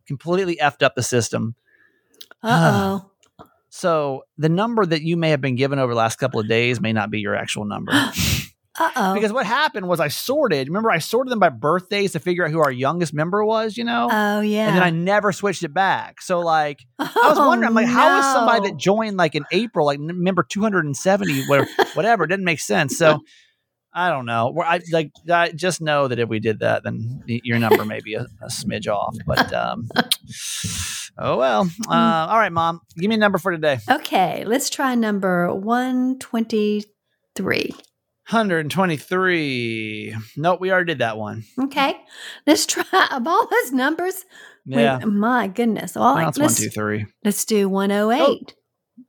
completely 0.07 0.57
effed 0.57 0.83
up 0.83 0.95
the 0.95 1.03
system. 1.03 1.55
Uh 2.43 3.01
oh. 3.05 3.11
So 3.75 4.25
the 4.37 4.49
number 4.49 4.85
that 4.85 5.03
you 5.03 5.17
may 5.17 5.31
have 5.31 5.41
been 5.41 5.55
given 5.57 5.79
over 5.79 5.93
the 5.95 5.99
last 5.99 6.17
couple 6.17 6.41
of 6.41 6.47
days 6.49 6.81
may 6.81 6.93
not 6.93 7.11
be 7.11 7.21
your 7.21 7.35
actual 7.37 7.65
number. 7.65 7.93
Uh 8.79 8.91
oh. 8.97 9.15
Because 9.15 9.35
what 9.35 9.45
happened 9.45 9.87
was 9.87 10.01
I 10.01 10.09
sorted. 10.09 10.67
Remember, 10.69 10.91
I 10.91 10.97
sorted 10.97 11.31
them 11.31 11.39
by 11.39 11.51
birthdays 11.51 12.13
to 12.13 12.19
figure 12.19 12.47
out 12.47 12.51
who 12.51 12.59
our 12.61 12.71
youngest 12.73 13.13
member 13.13 13.45
was. 13.45 13.77
You 13.77 13.85
know, 13.85 14.09
Oh 14.11 14.41
yeah. 14.41 14.67
and 14.67 14.77
then 14.77 14.83
I 14.83 14.89
never 14.89 15.31
switched 15.31 15.63
it 15.63 15.75
back. 15.75 16.23
So 16.23 16.41
like, 16.41 16.81
I 16.99 17.05
was 17.29 17.37
wondering, 17.37 17.69
I'm 17.69 17.75
like, 17.75 17.87
how 17.87 18.19
is 18.19 18.25
somebody 18.25 18.71
that 18.71 18.79
joined 18.79 19.19
like 19.19 19.35
in 19.35 19.45
April, 19.53 19.85
like 19.85 20.01
member 20.01 20.43
270, 20.43 21.45
whatever, 21.49 21.69
whatever, 21.93 22.25
it 22.25 22.29
didn't 22.29 22.47
make 22.47 22.61
sense. 22.61 22.97
So 22.97 23.21
I 23.95 24.09
don't 24.09 24.25
know. 24.27 24.55
I 24.65 24.81
like, 24.91 25.13
I 25.31 25.51
just 25.53 25.81
know 25.83 26.09
that 26.09 26.19
if 26.19 26.29
we 26.29 26.41
did 26.41 26.61
that, 26.61 26.83
then 26.83 27.23
your 27.27 27.59
number 27.59 27.85
may 27.85 28.01
be 28.01 28.15
a, 28.15 28.23
a 28.43 28.47
smidge 28.47 28.87
off. 28.89 29.15
But 29.27 29.53
um, 29.53 29.89
oh 31.19 31.37
well. 31.37 31.69
Uh, 31.89 32.27
all 32.31 32.39
right, 32.39 32.53
mom, 32.53 32.81
give 32.97 33.09
me 33.09 33.17
a 33.17 33.19
number 33.19 33.39
for 33.39 33.53
today. 33.53 33.81
Okay, 33.91 34.45
let's 34.47 34.71
try 34.71 34.95
number 34.95 35.55
one 35.55 36.19
twenty-three. 36.19 37.75
123. 38.31 40.15
Nope, 40.37 40.61
we 40.61 40.71
already 40.71 40.87
did 40.93 40.99
that 40.99 41.19
one. 41.19 41.45
Okay, 41.65 41.95
let's 42.47 42.67
try 42.67 42.85
of 43.13 43.27
all 43.27 43.47
those 43.47 43.73
numbers. 43.73 44.25
we- 44.67 44.77
Yeah. 44.77 44.99
my 45.05 45.49
goodness. 45.49 45.97
All 45.97 46.05
Well, 46.05 46.15
right, 46.17 46.25
that's 46.27 46.39
one, 46.39 46.47
let's, 46.47 46.75
two, 46.75 47.07
let's 47.25 47.45
do 47.45 47.69
one 47.69 47.93
oh 47.93 48.11
eight. 48.11 48.55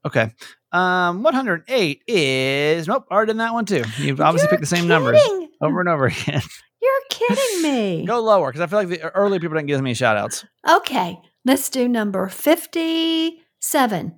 Okay. 0.05 0.31
Um, 0.73 1.21
108 1.23 2.01
is 2.07 2.87
nope, 2.87 3.05
already 3.11 3.29
done 3.29 3.37
that 3.37 3.53
one 3.53 3.65
too. 3.65 3.83
You've 3.99 4.19
obviously 4.19 4.49
picked 4.49 4.61
the 4.61 4.67
same 4.67 4.87
numbers 4.87 5.19
over 5.61 5.79
and 5.79 5.87
over 5.87 6.05
again. 6.07 6.41
You're 6.81 7.01
kidding 7.09 7.61
me. 7.61 8.05
Go 8.07 8.19
lower 8.21 8.47
because 8.51 8.61
I 8.61 8.67
feel 8.67 8.79
like 8.79 8.87
the 8.89 9.09
early 9.15 9.39
people 9.39 9.55
didn't 9.55 9.67
give 9.67 9.79
me 9.81 9.93
shout 9.93 10.17
outs. 10.17 10.45
Okay, 10.69 11.19
let's 11.45 11.69
do 11.69 11.87
number 11.87 12.27
fifty-seven. 12.27 14.15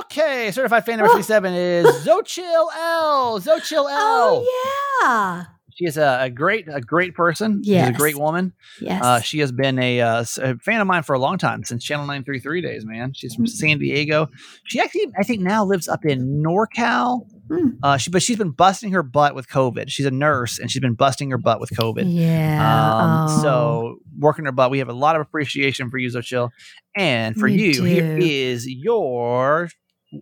Okay, 0.00 0.50
certified 0.52 0.84
fan 0.84 0.98
number 0.98 1.10
Oh. 1.12 1.16
57 1.16 1.54
is 1.54 1.86
Zochil 2.06 2.66
L. 2.76 3.40
Zochil 3.40 3.90
L. 3.90 4.44
Oh 4.46 5.02
yeah. 5.02 5.44
She 5.80 5.86
is 5.86 5.96
a, 5.96 6.18
a 6.24 6.28
great, 6.30 6.66
a 6.70 6.82
great 6.82 7.14
person. 7.14 7.62
She's 7.64 7.74
a 7.88 7.92
great 7.92 8.18
woman. 8.18 8.52
Yes. 8.82 9.02
Uh, 9.02 9.20
she 9.22 9.38
has 9.38 9.50
been 9.50 9.78
a, 9.78 9.98
uh, 10.02 10.20
s- 10.20 10.36
a 10.36 10.56
fan 10.58 10.82
of 10.82 10.86
mine 10.86 11.02
for 11.04 11.14
a 11.14 11.18
long 11.18 11.38
time 11.38 11.64
since 11.64 11.82
Channel 11.82 12.04
933 12.04 12.60
days, 12.60 12.84
man. 12.84 13.14
She's 13.14 13.34
from 13.34 13.46
Mhm. 13.46 13.48
San 13.48 13.78
Diego. 13.78 14.28
She 14.64 14.78
actually, 14.78 15.06
I 15.18 15.22
think, 15.22 15.40
now 15.40 15.64
lives 15.64 15.88
up 15.88 16.04
in 16.04 16.42
NorCal. 16.46 17.26
Mm. 17.48 17.78
Uh, 17.82 17.96
she, 17.96 18.10
but 18.10 18.22
she's 18.22 18.36
been 18.36 18.50
busting 18.50 18.92
her 18.92 19.02
butt 19.02 19.34
with 19.34 19.48
COVID. 19.48 19.86
She's 19.88 20.04
a 20.04 20.10
nurse 20.10 20.58
and 20.58 20.70
she's 20.70 20.82
been 20.82 20.92
busting 20.94 21.30
her 21.30 21.38
butt 21.38 21.60
with 21.60 21.70
COVID. 21.70 22.04
yeah. 22.06 22.98
Um, 22.98 23.26
oh. 23.30 23.42
So 23.42 23.96
working 24.18 24.44
her 24.44 24.52
butt, 24.52 24.70
we 24.70 24.80
have 24.80 24.90
a 24.90 24.92
lot 24.92 25.16
of 25.16 25.22
appreciation 25.22 25.88
for 25.88 25.96
you, 25.96 26.10
Zochil. 26.10 26.50
And 26.94 27.34
for 27.36 27.46
We 27.46 27.54
you, 27.54 27.84
here 27.84 28.18
do. 28.18 28.26
is 28.26 28.68
your 28.68 29.70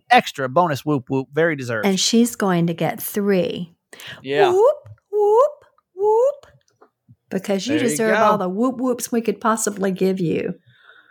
extra 0.09 0.47
bonus 0.47 0.85
whoop 0.85 1.05
whoop, 1.09 1.27
very 1.33 1.55
deserved. 1.57 1.85
and 1.85 1.99
she's 1.99 2.35
going 2.37 2.67
to 2.67 2.73
get 2.73 3.01
three. 3.01 3.73
yeah. 4.23 4.51
Whoop, 4.51 4.75
whoop, 5.19 5.51
whoop. 5.95 6.45
Because 7.29 7.67
you 7.67 7.77
There 7.77 7.87
deserve 7.87 8.17
go. 8.17 8.23
all 8.23 8.37
the 8.37 8.49
whoop 8.49 8.77
whoops 8.77 9.11
we 9.11 9.21
could 9.21 9.39
possibly 9.39 9.91
give 9.91 10.19
you 10.19 10.55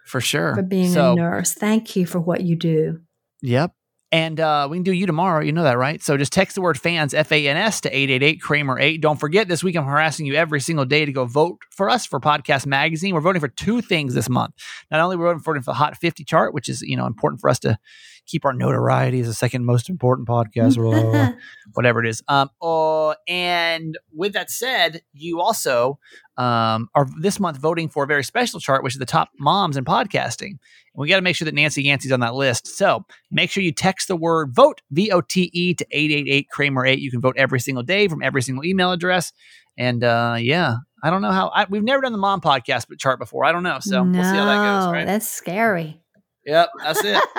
For 0.06 0.20
sure. 0.20 0.54
for 0.56 0.62
being 0.62 0.90
so, 0.92 1.12
a 1.12 1.14
nurse. 1.16 1.52
Thank 1.54 1.94
you 1.94 2.06
for 2.06 2.18
what 2.20 2.40
you 2.42 2.56
do. 2.56 3.00
Yep. 3.42 3.72
And 4.10 4.40
uh, 4.40 4.66
we 4.70 4.78
can 4.78 4.84
do 4.84 4.92
you 4.92 5.04
tomorrow. 5.04 5.42
You 5.42 5.52
know 5.52 5.64
that, 5.64 5.76
right? 5.76 6.02
So 6.02 6.16
just 6.16 6.32
text 6.32 6.54
the 6.54 6.62
word 6.62 6.80
fans, 6.80 7.12
F 7.12 7.30
A 7.30 7.46
N 7.46 7.58
S, 7.58 7.82
to 7.82 7.90
888 7.94 8.40
Kramer 8.40 8.78
8. 8.80 9.02
Don't 9.02 9.20
forget, 9.20 9.48
this 9.48 9.62
week 9.62 9.76
I'm 9.76 9.84
harassing 9.84 10.24
you 10.24 10.34
every 10.34 10.60
single 10.60 10.86
day 10.86 11.04
to 11.04 11.12
go 11.12 11.26
vote 11.26 11.58
for 11.70 11.90
us 11.90 12.06
for 12.06 12.18
Podcast 12.18 12.64
Magazine. 12.64 13.14
We're 13.14 13.20
voting 13.20 13.40
for 13.40 13.48
two 13.48 13.82
things 13.82 14.14
this 14.14 14.30
month. 14.30 14.54
Not 14.90 15.00
only 15.00 15.16
we're 15.16 15.34
voting 15.36 15.62
for 15.62 15.72
the 15.72 15.74
Hot 15.74 15.98
50 15.98 16.24
chart, 16.24 16.54
which 16.54 16.70
is, 16.70 16.80
you 16.80 16.96
know, 16.96 17.04
important 17.04 17.42
for 17.42 17.50
us 17.50 17.58
to 17.60 17.78
keep 18.28 18.44
our 18.44 18.52
notoriety 18.52 19.20
as 19.20 19.26
the 19.26 19.34
second 19.34 19.64
most 19.64 19.88
important 19.88 20.28
podcast, 20.28 20.76
blah, 20.76 20.90
blah, 20.90 21.10
blah, 21.10 21.32
whatever 21.72 22.04
it 22.04 22.08
is. 22.08 22.22
Um, 22.28 22.50
uh, 22.62 23.14
and 23.26 23.98
with 24.14 24.34
that 24.34 24.50
said, 24.50 25.02
you 25.12 25.40
also 25.40 25.98
um, 26.36 26.88
are 26.94 27.08
this 27.20 27.40
month 27.40 27.56
voting 27.56 27.88
for 27.88 28.04
a 28.04 28.06
very 28.06 28.22
special 28.22 28.60
chart, 28.60 28.84
which 28.84 28.94
is 28.94 28.98
the 28.98 29.06
top 29.06 29.30
moms 29.40 29.76
in 29.76 29.84
podcasting. 29.84 30.50
And 30.50 30.58
we 30.94 31.08
got 31.08 31.16
to 31.16 31.22
make 31.22 31.34
sure 31.34 31.46
that 31.46 31.54
Nancy 31.54 31.82
Yancey's 31.82 32.12
on 32.12 32.20
that 32.20 32.34
list. 32.34 32.68
So 32.68 33.04
make 33.30 33.50
sure 33.50 33.62
you 33.62 33.72
text 33.72 34.08
the 34.08 34.16
word 34.16 34.54
vote, 34.54 34.82
V 34.90 35.10
O 35.10 35.20
T 35.20 35.50
E, 35.52 35.74
to 35.74 35.86
888 35.90 36.48
Kramer 36.50 36.86
8. 36.86 36.98
You 36.98 37.10
can 37.10 37.20
vote 37.20 37.36
every 37.36 37.60
single 37.60 37.82
day 37.82 38.06
from 38.06 38.22
every 38.22 38.42
single 38.42 38.64
email 38.64 38.92
address. 38.92 39.32
And 39.76 40.04
uh, 40.04 40.36
yeah, 40.38 40.76
I 41.02 41.10
don't 41.10 41.22
know 41.22 41.30
how 41.30 41.48
I, 41.48 41.66
we've 41.68 41.84
never 41.84 42.02
done 42.02 42.12
the 42.12 42.18
mom 42.18 42.40
podcast 42.40 42.86
but 42.88 42.98
chart 42.98 43.18
before. 43.18 43.44
I 43.44 43.52
don't 43.52 43.62
know. 43.62 43.78
So 43.80 44.04
no, 44.04 44.18
we'll 44.18 44.28
see 44.28 44.36
how 44.36 44.44
that 44.44 44.84
goes. 44.84 44.92
Right. 44.92 45.06
That's 45.06 45.28
scary. 45.28 46.00
Yep, 46.44 46.70
that's 46.82 47.04
it. 47.04 47.22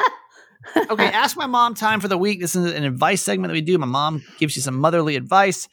okay, 0.75 1.05
ask 1.13 1.37
my 1.37 1.47
mom 1.47 1.75
time 1.75 1.99
for 1.99 2.07
the 2.07 2.17
week. 2.17 2.39
This 2.39 2.55
is 2.55 2.73
an 2.73 2.83
advice 2.83 3.21
segment 3.21 3.49
that 3.49 3.53
we 3.53 3.61
do. 3.61 3.77
My 3.77 3.85
mom 3.85 4.23
gives 4.37 4.55
you 4.55 4.61
some 4.61 4.77
motherly 4.77 5.15
advice. 5.15 5.67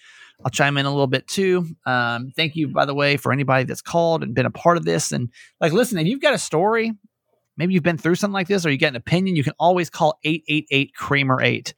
I'll 0.44 0.50
chime 0.50 0.76
in 0.76 0.86
a 0.86 0.90
little 0.90 1.06
bit 1.06 1.26
too. 1.26 1.66
Um, 1.86 2.32
thank 2.36 2.56
you, 2.56 2.68
by 2.68 2.84
the 2.84 2.94
way, 2.94 3.16
for 3.16 3.32
anybody 3.32 3.64
that's 3.64 3.82
called 3.82 4.22
and 4.22 4.34
been 4.34 4.46
a 4.46 4.50
part 4.50 4.76
of 4.76 4.84
this. 4.84 5.12
And 5.12 5.30
like, 5.60 5.72
listen, 5.72 5.98
if 5.98 6.06
you've 6.06 6.20
got 6.20 6.34
a 6.34 6.38
story, 6.38 6.92
maybe 7.56 7.72
you've 7.72 7.82
been 7.82 7.98
through 7.98 8.16
something 8.16 8.34
like 8.34 8.48
this, 8.48 8.66
or 8.66 8.70
you 8.70 8.76
get 8.76 8.88
an 8.90 8.96
opinion, 8.96 9.36
you 9.36 9.44
can 9.44 9.54
always 9.58 9.88
call 9.88 10.18
888 10.24 10.94
Kramer 10.94 11.40
8. 11.40 11.74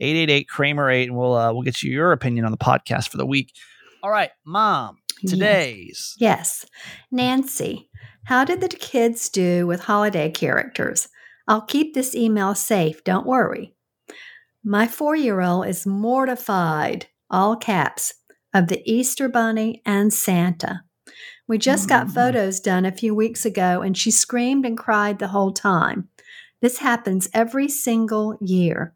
888 0.00 0.48
Kramer 0.48 0.90
8, 0.90 1.08
and 1.08 1.16
we'll 1.16 1.34
uh, 1.34 1.52
we'll 1.52 1.62
get 1.62 1.82
you 1.82 1.92
your 1.92 2.12
opinion 2.12 2.44
on 2.44 2.50
the 2.50 2.58
podcast 2.58 3.08
for 3.08 3.18
the 3.18 3.26
week. 3.26 3.52
All 4.02 4.10
right, 4.10 4.30
mom, 4.44 4.98
today's. 5.26 6.16
Yes. 6.18 6.66
Nancy, 7.12 7.88
how 8.24 8.44
did 8.44 8.60
the 8.60 8.68
kids 8.68 9.28
do 9.28 9.66
with 9.66 9.84
holiday 9.84 10.28
characters? 10.28 11.08
I'll 11.48 11.62
keep 11.62 11.94
this 11.94 12.14
email 12.14 12.54
safe, 12.54 13.02
don't 13.04 13.26
worry. 13.26 13.74
My 14.64 14.86
four 14.86 15.16
year 15.16 15.40
old 15.40 15.66
is 15.66 15.86
mortified, 15.86 17.06
all 17.30 17.56
caps, 17.56 18.14
of 18.54 18.68
the 18.68 18.82
Easter 18.90 19.28
Bunny 19.28 19.82
and 19.84 20.12
Santa. 20.12 20.82
We 21.48 21.58
just 21.58 21.88
got 21.88 22.06
Mm. 22.08 22.14
photos 22.14 22.60
done 22.60 22.84
a 22.84 22.92
few 22.92 23.14
weeks 23.14 23.44
ago 23.44 23.82
and 23.82 23.96
she 23.96 24.10
screamed 24.10 24.64
and 24.64 24.78
cried 24.78 25.18
the 25.18 25.28
whole 25.28 25.52
time. 25.52 26.08
This 26.60 26.78
happens 26.78 27.28
every 27.34 27.68
single 27.68 28.38
year. 28.40 28.94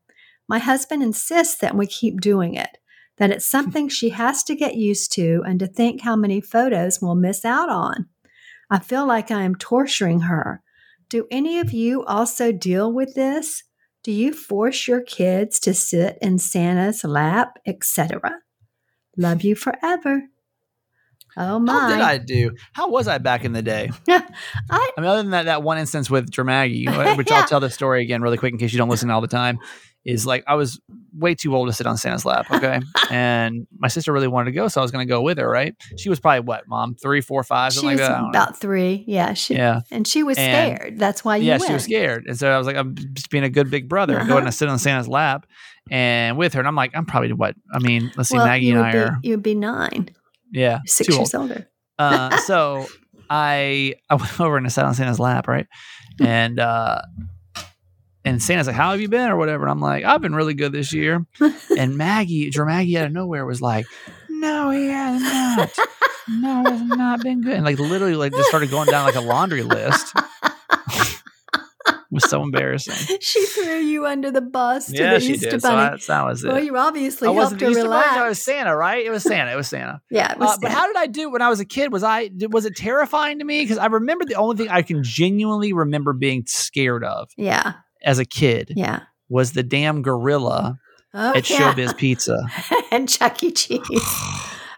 My 0.48 0.58
husband 0.60 1.02
insists 1.02 1.56
that 1.56 1.74
we 1.76 1.86
keep 1.86 2.20
doing 2.20 2.54
it, 2.54 2.78
that 3.16 3.30
it's 3.30 3.44
something 3.50 3.88
she 3.88 4.10
has 4.10 4.44
to 4.44 4.54
get 4.54 4.76
used 4.76 5.12
to 5.14 5.42
and 5.46 5.58
to 5.58 5.66
think 5.66 6.02
how 6.02 6.14
many 6.14 6.40
photos 6.40 7.00
we'll 7.02 7.16
miss 7.16 7.44
out 7.44 7.68
on. 7.68 8.06
I 8.70 8.78
feel 8.78 9.06
like 9.06 9.30
I 9.30 9.42
am 9.42 9.54
torturing 9.56 10.20
her. 10.20 10.62
Do 11.08 11.26
any 11.30 11.58
of 11.60 11.72
you 11.72 12.04
also 12.04 12.50
deal 12.52 12.92
with 12.92 13.14
this? 13.14 13.62
Do 14.02 14.12
you 14.12 14.32
force 14.32 14.88
your 14.88 15.00
kids 15.00 15.58
to 15.60 15.74
sit 15.74 16.18
in 16.20 16.38
Santa's 16.38 17.04
lap, 17.04 17.58
etc.? 17.66 18.20
Love 19.16 19.42
you 19.42 19.54
forever. 19.54 20.22
Oh 21.36 21.58
my! 21.58 21.72
How 21.72 21.88
did 21.90 22.00
I 22.00 22.18
do? 22.18 22.52
How 22.72 22.88
was 22.88 23.08
I 23.08 23.18
back 23.18 23.44
in 23.44 23.52
the 23.52 23.62
day? 23.62 23.90
I 24.08 24.22
I 24.70 24.92
mean, 25.00 25.06
other 25.08 25.22
than 25.22 25.30
that, 25.32 25.44
that 25.44 25.62
one 25.62 25.78
instance 25.78 26.08
with 26.08 26.30
Dramaggie, 26.30 26.86
which 27.16 27.26
Yeah. 27.30 27.40
I'll 27.40 27.46
tell 27.48 27.60
the 27.60 27.70
story 27.70 28.02
again 28.02 28.22
really 28.22 28.38
quick 28.38 28.52
in 28.52 28.58
case 28.58 28.72
you 28.72 28.78
don't 28.78 28.88
listen 28.88 29.10
all 29.10 29.20
the 29.20 29.26
time, 29.28 29.58
is 30.04 30.24
like 30.26 30.44
I 30.46 30.54
was 30.54 30.80
way 31.18 31.34
too 31.34 31.54
old 31.56 31.68
to 31.68 31.72
sit 31.74 31.86
on 31.86 31.96
Santa's 31.96 32.24
lap. 32.24 32.46
Okay. 32.50 32.80
and 33.10 33.66
my 33.78 33.88
sister 33.88 34.12
really 34.12 34.28
wanted 34.28 34.46
to 34.46 34.52
go, 34.52 34.68
so 34.68 34.80
I 34.80 34.82
was 34.82 34.90
going 34.90 35.06
to 35.06 35.08
go 35.10 35.20
with 35.22 35.38
her, 35.38 35.48
right? 35.48 35.74
She 35.98 36.08
was 36.08 36.20
probably 36.20 36.40
what, 36.40 36.68
mom, 36.68 36.94
three, 36.94 37.20
four, 37.20 37.42
five, 37.42 37.72
she 37.72 37.80
something 37.80 37.92
was 37.92 38.00
like 38.00 38.08
that. 38.08 38.14
Don't 38.14 38.22
know. 38.24 38.28
about 38.30 38.56
three. 38.58 39.04
Yeah, 39.06 39.32
she 39.34 39.54
Yeah. 39.54 39.80
and 39.90 40.06
she 40.06 40.22
was 40.22 40.36
And- 40.38 40.78
scared. 40.78 40.98
That's 40.98 41.24
why 41.24 41.36
you 41.36 41.44
yeah, 41.46 41.52
went. 41.58 41.64
she 41.66 41.72
was 41.72 41.84
scared. 41.84 42.24
And 42.26 42.38
so 42.38 42.50
I 42.50 42.58
was 42.58 42.66
like, 42.66 42.76
I'm 42.76 42.94
just 43.14 43.30
being 43.30 43.44
a 43.44 43.50
good 43.50 43.70
big 43.70 43.88
brother 43.88 44.18
Uh-huh. 44.18 44.28
going 44.28 44.44
to 44.46 44.52
sit 44.52 44.68
on 44.68 44.78
Santa's 44.78 45.08
lap 45.08 45.46
and 45.90 46.36
with 46.36 46.52
her. 46.54 46.60
And 46.60 46.68
I'm 46.68 46.76
like, 46.76 46.92
I'm 46.94 47.06
probably 47.06 47.32
what? 47.32 47.54
I 47.72 47.78
mean, 47.78 48.12
let's 48.16 48.28
see, 48.28 48.36
Well, 48.36 48.46
Maggie 48.46 48.70
and 48.70 48.80
I 48.80 48.92
be, 48.92 48.98
are, 48.98 49.18
you 49.22 49.30
would 49.32 49.42
be 49.42 49.54
nine, 49.54 50.10
yeah, 50.52 50.80
six 50.86 51.08
too 51.08 51.14
old. 51.14 51.20
years 51.20 51.34
older. 51.34 51.68
Uh, 51.98 52.36
so 52.46 52.86
I 53.30 53.94
I 54.08 54.14
went 54.14 54.40
over 54.40 54.56
and 54.56 54.66
I 54.66 54.68
sat 54.70 54.84
on 54.84 54.94
Santa's 54.94 55.20
lap, 55.20 55.48
right? 55.48 55.66
And 56.20 56.58
uh, 56.58 57.02
and 58.24 58.42
Santa's 58.42 58.66
like, 58.66 58.76
"How 58.76 58.90
have 58.90 59.00
you 59.00 59.08
been?" 59.08 59.28
or 59.28 59.36
whatever. 59.36 59.64
And 59.64 59.70
I'm 59.70 59.80
like, 59.80 60.04
"I've 60.04 60.20
been 60.20 60.34
really 60.34 60.54
good 60.54 60.72
this 60.72 60.92
year." 60.92 61.24
and 61.78 61.96
Maggie, 61.96 62.50
Maggie 62.56 62.98
out 62.98 63.06
of 63.06 63.12
nowhere 63.12 63.44
was 63.46 63.60
like, 63.60 63.86
"No, 64.28 64.70
he 64.70 64.88
has 64.88 65.22
not. 65.22 65.78
No, 66.28 66.62
he 66.64 66.70
has 66.70 66.82
not 66.82 67.22
been 67.22 67.42
good." 67.42 67.52
And 67.52 67.64
like 67.64 67.78
literally, 67.78 68.16
like 68.16 68.32
just 68.32 68.48
started 68.48 68.70
going 68.70 68.88
down 68.88 69.04
like 69.04 69.14
a 69.14 69.20
laundry 69.20 69.62
list. 69.62 70.14
It 72.10 72.14
was 72.14 72.28
so 72.30 72.42
embarrassing. 72.42 73.16
she 73.20 73.44
threw 73.46 73.78
you 73.78 74.06
under 74.06 74.30
the 74.30 74.40
bus 74.40 74.86
to 74.86 74.96
Yeah, 74.96 75.14
the 75.14 75.20
she 75.20 75.32
Easter 75.34 75.50
did. 75.50 75.62
So 75.62 75.70
Bunny. 75.70 75.90
that's 75.90 76.06
that 76.06 76.24
was 76.24 76.44
it. 76.44 76.48
well, 76.48 76.62
you 76.62 76.76
obviously 76.76 77.28
I 77.28 77.32
helped 77.32 77.44
wasn't 77.44 77.60
her 77.62 77.66
the 77.66 77.70
Easter 77.72 77.82
relax. 77.84 78.06
Bunny, 78.08 78.18
no, 78.18 78.24
it 78.26 78.28
was 78.28 78.42
Santa, 78.44 78.76
right? 78.76 79.04
It 79.06 79.10
was 79.10 79.22
Santa. 79.24 79.52
It 79.52 79.56
was 79.56 79.68
Santa. 79.68 80.00
yeah, 80.10 80.32
it 80.32 80.38
was 80.38 80.50
Uh, 80.50 80.58
but 80.62 80.70
how 80.70 80.86
did 80.86 80.96
I 80.96 81.06
do 81.06 81.30
when 81.30 81.42
I 81.42 81.48
was 81.48 81.60
a 81.60 81.64
kid? 81.64 81.92
Was 81.92 82.02
I 82.02 82.30
was 82.50 82.64
it 82.64 82.76
terrifying 82.76 83.38
to 83.40 83.44
me? 83.44 83.62
Because 83.62 83.78
I 83.78 83.86
remember 83.86 84.24
the 84.24 84.34
only 84.36 84.56
thing 84.56 84.68
I 84.68 84.82
can 84.82 85.02
genuinely 85.02 85.72
remember 85.72 86.12
being 86.12 86.44
scared 86.46 87.04
of 87.04 87.28
yeah, 87.36 87.74
as 88.04 88.18
a 88.18 88.24
kid 88.24 88.72
yeah. 88.76 89.00
was 89.28 89.52
the 89.52 89.62
damn 89.62 90.02
gorilla 90.02 90.78
Oh, 91.18 91.34
at 91.34 91.48
yeah. 91.48 91.72
Showbiz 91.72 91.96
Pizza. 91.96 92.36
and 92.90 93.08
Chuck 93.08 93.42
E. 93.42 93.50
Cheese. 93.50 93.80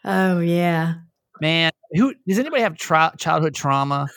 oh 0.04 0.38
yeah. 0.40 0.94
Man, 1.40 1.70
who 1.92 2.14
does 2.26 2.38
anybody 2.38 2.62
have 2.62 2.76
tri- 2.76 3.12
childhood 3.18 3.54
trauma 3.54 4.08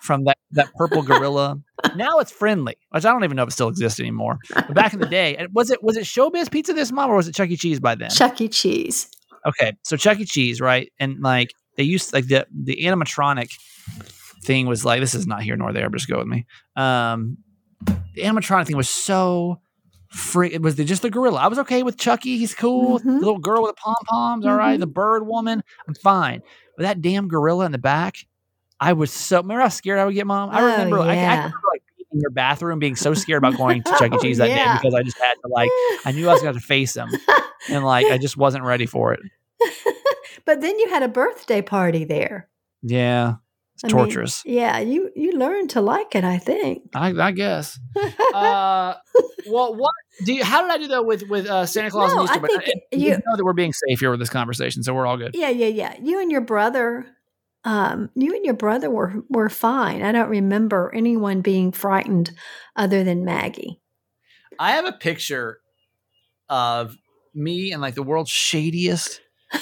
from 0.00 0.24
that 0.24 0.38
that 0.52 0.72
purple 0.74 1.02
gorilla? 1.02 1.60
Now 1.96 2.18
it's 2.18 2.30
friendly, 2.32 2.76
which 2.90 3.04
I 3.04 3.10
don't 3.12 3.24
even 3.24 3.36
know 3.36 3.42
if 3.44 3.48
it 3.48 3.52
still 3.52 3.68
exists 3.68 3.98
anymore. 4.00 4.38
But 4.54 4.74
back 4.74 4.92
in 4.94 5.00
the 5.00 5.06
day, 5.06 5.46
was 5.52 5.70
it 5.70 5.82
was 5.82 5.96
it 5.96 6.04
Showbiz 6.04 6.50
Pizza 6.50 6.72
this 6.72 6.92
mom 6.92 7.10
or 7.10 7.16
was 7.16 7.28
it 7.28 7.34
Chuck 7.34 7.48
E. 7.50 7.56
Cheese 7.56 7.80
by 7.80 7.94
then? 7.94 8.10
Chuck 8.10 8.40
E. 8.40 8.48
Cheese. 8.48 9.08
Okay, 9.46 9.72
so 9.82 9.96
Chuck 9.96 10.20
E. 10.20 10.24
Cheese, 10.24 10.60
right? 10.60 10.92
And 11.00 11.20
like 11.20 11.52
they 11.76 11.82
used 11.84 12.12
like 12.12 12.26
the 12.26 12.46
the 12.52 12.76
animatronic 12.84 13.50
thing 14.44 14.66
was 14.66 14.84
like 14.84 15.00
this 15.00 15.14
is 15.14 15.26
not 15.26 15.42
here 15.42 15.56
nor 15.56 15.72
there, 15.72 15.88
but 15.90 15.98
just 15.98 16.08
go 16.08 16.18
with 16.18 16.26
me. 16.26 16.46
Um, 16.76 17.38
the 17.86 18.22
animatronic 18.22 18.66
thing 18.66 18.76
was 18.76 18.88
so 18.88 19.60
freak. 20.10 20.52
It 20.52 20.62
was 20.62 20.76
the, 20.76 20.84
just 20.84 21.02
the 21.02 21.10
gorilla. 21.10 21.38
I 21.40 21.48
was 21.48 21.58
okay 21.60 21.82
with 21.82 21.96
Chucky. 21.98 22.36
He's 22.36 22.54
cool. 22.54 22.98
Mhm. 23.00 23.04
The 23.04 23.10
little 23.12 23.38
girl 23.38 23.62
with 23.62 23.74
the 23.74 23.80
pom 23.82 23.94
poms. 24.06 24.46
all 24.46 24.54
right. 24.56 24.76
Mhm. 24.76 24.80
The 24.80 24.86
bird 24.86 25.26
woman. 25.26 25.62
I'm 25.88 25.94
fine. 25.94 26.42
But 26.76 26.82
that 26.84 27.00
damn 27.02 27.28
gorilla 27.28 27.64
in 27.66 27.72
the 27.72 27.78
back, 27.78 28.16
I 28.78 28.92
was 28.92 29.10
so. 29.12 29.38
Remember 29.40 29.62
how 29.62 29.68
scared 29.68 29.98
I 29.98 30.04
would 30.04 30.14
get, 30.14 30.26
mom? 30.26 30.50
I 30.50 30.60
Oh, 30.60 30.66
remember. 30.72 30.98
I, 31.00 31.10
I 31.10 31.14
yeah. 31.14 31.36
remember 31.36 31.58
like 31.71 31.71
being 31.71 31.71
in 32.12 32.20
your 32.20 32.30
bathroom, 32.30 32.78
being 32.78 32.96
so 32.96 33.14
scared 33.14 33.38
about 33.38 33.56
going 33.56 33.82
to 33.82 33.90
Chuck 33.98 34.12
E. 34.12 34.16
Oh, 34.16 34.18
Cheese 34.18 34.38
that 34.38 34.48
yeah. 34.50 34.74
day 34.74 34.78
because 34.82 34.94
I 34.94 35.02
just 35.02 35.18
had 35.18 35.34
to 35.44 35.48
like. 35.48 35.70
I 36.04 36.12
knew 36.12 36.28
I 36.28 36.32
was 36.32 36.42
going 36.42 36.52
to 36.54 36.58
have 36.58 36.62
to 36.62 36.66
face 36.66 36.96
him, 36.96 37.08
and 37.70 37.84
like 37.84 38.06
I 38.06 38.18
just 38.18 38.36
wasn't 38.36 38.64
ready 38.64 38.86
for 38.86 39.12
it. 39.14 39.20
but 40.44 40.60
then 40.60 40.78
you 40.78 40.88
had 40.88 41.02
a 41.02 41.08
birthday 41.08 41.62
party 41.62 42.04
there. 42.04 42.48
Yeah, 42.82 43.34
it's 43.74 43.84
I 43.84 43.86
mean, 43.88 43.96
torturous. 43.96 44.42
yeah, 44.44 44.78
you 44.80 45.10
you 45.14 45.32
learned 45.32 45.70
to 45.70 45.80
like 45.80 46.14
it, 46.14 46.24
I 46.24 46.38
think. 46.38 46.82
I, 46.94 47.10
I 47.10 47.30
guess. 47.32 47.78
Uh, 48.34 48.94
well, 49.46 49.74
what 49.76 49.92
do 50.24 50.32
you? 50.34 50.44
How 50.44 50.62
did 50.62 50.70
I 50.70 50.78
do 50.78 50.88
that 50.88 51.04
with 51.06 51.22
with 51.28 51.46
uh, 51.46 51.66
Santa 51.66 51.90
Claus 51.90 52.12
No, 52.12 52.20
and 52.22 52.28
Easter? 52.30 52.44
I 52.44 52.48
think 52.48 52.64
you- 52.92 52.98
you 52.98 53.10
know 53.10 53.36
that 53.36 53.44
we're 53.44 53.52
being 53.52 53.72
safe 53.72 54.00
here 54.00 54.10
with 54.10 54.20
this 54.20 54.30
conversation, 54.30 54.82
so 54.82 54.94
we're 54.94 55.06
all 55.06 55.16
good. 55.16 55.34
yeah, 55.34 55.48
yeah, 55.50 55.66
yeah. 55.68 55.94
You 56.02 56.20
and 56.20 56.30
your 56.30 56.40
brother, 56.40 57.06
um, 57.64 58.10
you 58.14 58.34
and 58.34 58.44
your 58.44 58.54
brother 58.54 58.90
were 58.90 59.22
were 59.28 59.48
fine. 59.48 60.02
I 60.02 60.12
don't 60.12 60.28
remember 60.28 60.92
anyone 60.94 61.40
being 61.40 61.72
frightened 61.72 62.32
other 62.76 63.04
than 63.04 63.24
Maggie. 63.24 63.80
I 64.58 64.72
have 64.72 64.84
a 64.84 64.92
picture 64.92 65.60
of 66.48 66.96
me 67.34 67.72
and 67.72 67.80
like 67.80 67.94
the 67.94 68.02
world's 68.02 68.30
shadiest 68.30 69.20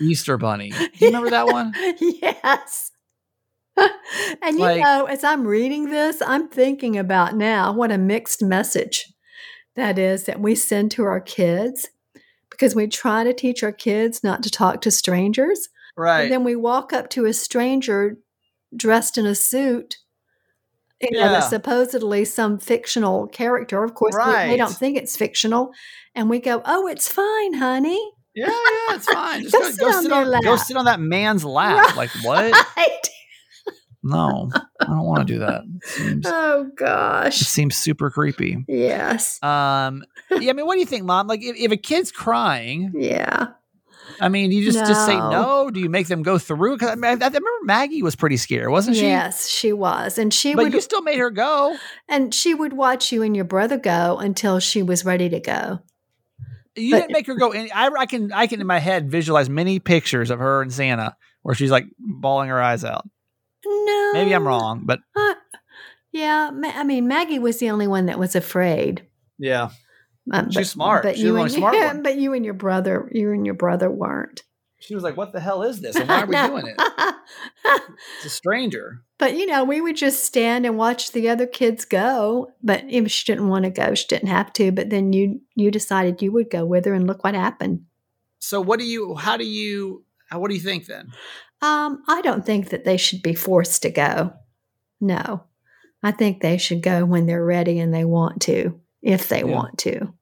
Easter 0.00 0.36
Bunny. 0.38 0.70
Do 0.70 0.88
you 0.98 1.06
remember 1.08 1.30
that 1.30 1.46
one? 1.46 1.74
yes. 2.00 2.90
and 3.76 4.58
you 4.58 4.80
know, 4.80 5.06
as 5.06 5.24
I'm 5.24 5.46
reading 5.46 5.90
this, 5.90 6.22
I'm 6.22 6.48
thinking 6.48 6.98
about 6.98 7.34
now 7.36 7.72
what 7.72 7.90
a 7.90 7.98
mixed 7.98 8.42
message 8.42 9.12
that 9.76 9.98
is 9.98 10.24
that 10.24 10.40
we 10.40 10.54
send 10.54 10.90
to 10.92 11.04
our 11.04 11.20
kids 11.20 11.88
because 12.50 12.74
we 12.74 12.86
try 12.86 13.24
to 13.24 13.32
teach 13.32 13.62
our 13.62 13.72
kids 13.72 14.22
not 14.22 14.42
to 14.42 14.50
talk 14.50 14.82
to 14.82 14.90
strangers. 14.90 15.68
Right. 15.96 16.22
And 16.24 16.32
then 16.32 16.44
we 16.44 16.56
walk 16.56 16.92
up 16.92 17.10
to 17.10 17.26
a 17.26 17.32
stranger 17.32 18.18
dressed 18.76 19.18
in 19.18 19.26
a 19.26 19.34
suit. 19.34 19.96
You 21.00 21.10
know, 21.12 21.18
Yeah. 21.18 21.28
that's 21.32 21.48
supposedly 21.50 22.24
some 22.24 22.58
fictional 22.58 23.26
character. 23.26 23.82
Of 23.84 23.94
course, 23.94 24.14
we- 24.16 24.32
they 24.32 24.56
don't 24.56 24.72
think 24.74 24.96
it's 24.96 25.16
fictional. 25.16 25.72
And 26.14 26.30
we 26.30 26.38
go, 26.38 26.62
Oh, 26.64 26.86
it's 26.86 27.08
fine, 27.08 27.54
honey. 27.54 28.00
yeah, 28.34 28.46
yeah, 28.48 28.94
it's 28.96 29.06
fine. 29.12 29.42
Just 29.48 29.52
Go 29.52 29.60
go, 29.60 29.70
sit 29.70 29.78
go 29.80 29.86
on 29.88 30.02
sit 30.02 30.12
on 30.12 30.42
go 30.42 30.56
sit 30.56 30.76
on 30.76 30.84
that 30.86 31.00
man's 31.00 31.44
lap. 31.44 31.88
Right. 31.88 31.96
Like 31.96 32.10
what? 32.22 32.52
Right. 32.76 32.88
No, 34.04 34.50
I 34.80 34.86
don't 34.86 35.04
want 35.04 35.20
to 35.28 35.32
do 35.32 35.38
that. 35.38 35.62
Seems, 35.84 36.26
Oh, 36.26 36.68
gosh. 36.76 37.36
seems 37.38 37.76
super 37.76 38.10
creepy. 38.10 38.64
Yes. 38.66 39.40
Um, 39.44 40.02
yeah, 40.28 40.50
I 40.50 40.54
mean, 40.54 40.66
what 40.66 40.74
do 40.74 40.80
you 40.80 40.86
think, 40.86 41.04
Mom? 41.04 41.28
Like, 41.28 41.40
if, 41.44 41.54
if 41.56 41.70
a 41.70 41.76
kid's 41.76 42.10
crying, 42.10 42.90
Yeah. 42.96 43.50
I 44.20 44.28
mean, 44.28 44.52
you 44.52 44.64
just 44.64 44.78
just 44.78 45.06
say 45.06 45.16
No. 45.16 45.30
no. 45.30 45.70
Do 45.70 45.80
you 45.80 45.88
make 45.90 46.08
them 46.08 46.22
go 46.22 46.38
through? 46.38 46.76
Because 46.76 46.90
I, 46.90 46.94
mean, 46.96 47.04
I, 47.04 47.10
I 47.12 47.28
remember 47.28 47.48
Maggie 47.64 48.02
was 48.02 48.14
pretty 48.16 48.36
scared, 48.36 48.70
wasn't 48.70 48.96
she? 48.96 49.02
Yes, 49.02 49.48
she 49.48 49.72
was. 49.72 50.18
And 50.18 50.32
she 50.32 50.54
But 50.54 50.64
would 50.64 50.72
you 50.74 50.80
still 50.80 51.02
made 51.02 51.18
her 51.18 51.30
go. 51.30 51.76
and 52.08 52.34
she 52.34 52.54
would 52.54 52.72
watch 52.72 53.12
you 53.12 53.22
and 53.22 53.34
your 53.34 53.44
brother 53.44 53.78
go 53.78 54.18
until 54.18 54.58
she 54.60 54.82
was 54.82 55.04
ready 55.04 55.28
to 55.28 55.40
go. 55.40 55.80
You 56.74 56.92
But- 56.92 57.00
didn't 57.02 57.12
make 57.12 57.26
her 57.26 57.34
go. 57.34 57.50
Any, 57.50 57.70
I, 57.72 57.88
I 57.88 58.06
can 58.06 58.32
I 58.32 58.46
can 58.46 58.60
in 58.60 58.66
my 58.66 58.78
head 58.78 59.10
visualize 59.10 59.48
many 59.50 59.78
pictures 59.78 60.30
of 60.30 60.38
her 60.38 60.62
and 60.62 60.72
Santa 60.72 61.16
where 61.42 61.54
she's 61.54 61.70
like 61.70 61.84
bawling 61.98 62.48
her 62.48 62.60
eyes 62.62 62.84
out. 62.84 63.08
No. 63.66 64.10
Maybe 64.14 64.32
I'm 64.34 64.46
wrong, 64.46 64.82
but 64.84 65.00
Uh, 65.16 65.34
yeah, 66.12 66.50
Ma- 66.52 66.72
I 66.74 66.84
mean 66.84 67.06
Maggie 67.08 67.38
was 67.38 67.58
the 67.58 67.70
only 67.70 67.86
one 67.86 68.06
that 68.06 68.18
was 68.18 68.34
afraid. 68.36 69.06
yeah, 69.38 69.70
Um, 70.30 70.50
She's 70.50 70.70
smart. 70.70 71.04
She's 71.04 71.16
the 71.16 71.26
you 71.26 71.36
and, 71.36 71.50
smart. 71.50 71.74
But 72.02 72.16
you 72.18 72.32
and 72.32 72.44
your 72.44 72.54
brother, 72.54 73.08
you 73.12 73.32
and 73.32 73.44
your 73.44 73.54
brother 73.56 73.90
weren't. 73.90 74.42
she 74.78 74.94
was 74.94 75.02
like, 75.02 75.16
"What 75.16 75.32
the 75.32 75.40
hell 75.40 75.62
is 75.62 75.80
this? 75.80 75.96
And 75.96 76.08
why 76.08 76.22
are 76.22 76.26
we 76.26 76.36
doing 76.36 76.74
it? 76.76 76.80
It's 78.18 78.26
a 78.26 78.30
stranger." 78.30 79.04
but 79.18 79.36
you 79.36 79.46
know, 79.46 79.62
we 79.62 79.80
would 79.80 79.96
just 79.96 80.24
stand 80.24 80.66
and 80.66 80.76
watch 80.76 81.12
the 81.12 81.28
other 81.28 81.46
kids 81.46 81.84
go. 81.84 82.52
But 82.62 82.84
if 82.88 83.10
she 83.10 83.24
didn't 83.32 83.48
want 83.48 83.64
to 83.64 83.70
go, 83.70 83.94
she 83.94 84.06
didn't 84.08 84.28
have 84.28 84.52
to. 84.54 84.72
But 84.72 84.90
then 84.90 85.12
you 85.12 85.40
you 85.54 85.70
decided 85.70 86.22
you 86.22 86.32
would 86.32 86.50
go 86.50 86.64
with 86.64 86.84
her, 86.86 86.94
and 86.94 87.06
look 87.06 87.22
what 87.24 87.34
happened. 87.34 87.84
So 88.40 88.60
what 88.60 88.80
do 88.80 88.84
you? 88.84 89.14
How 89.14 89.36
do 89.36 89.44
you? 89.44 90.04
What 90.32 90.48
do 90.48 90.54
you 90.54 90.60
think 90.60 90.86
then? 90.86 91.12
Um, 91.60 92.02
I 92.08 92.22
don't 92.22 92.44
think 92.44 92.70
that 92.70 92.84
they 92.84 92.96
should 92.96 93.22
be 93.22 93.34
forced 93.34 93.82
to 93.82 93.90
go. 93.90 94.32
No, 95.00 95.44
I 96.02 96.10
think 96.10 96.40
they 96.40 96.58
should 96.58 96.82
go 96.82 97.04
when 97.04 97.26
they're 97.26 97.44
ready 97.44 97.78
and 97.78 97.94
they 97.94 98.04
want 98.04 98.42
to, 98.42 98.80
if 99.02 99.28
they 99.28 99.40
Yeah. 99.40 99.44
want 99.44 99.78
to. 99.78 100.12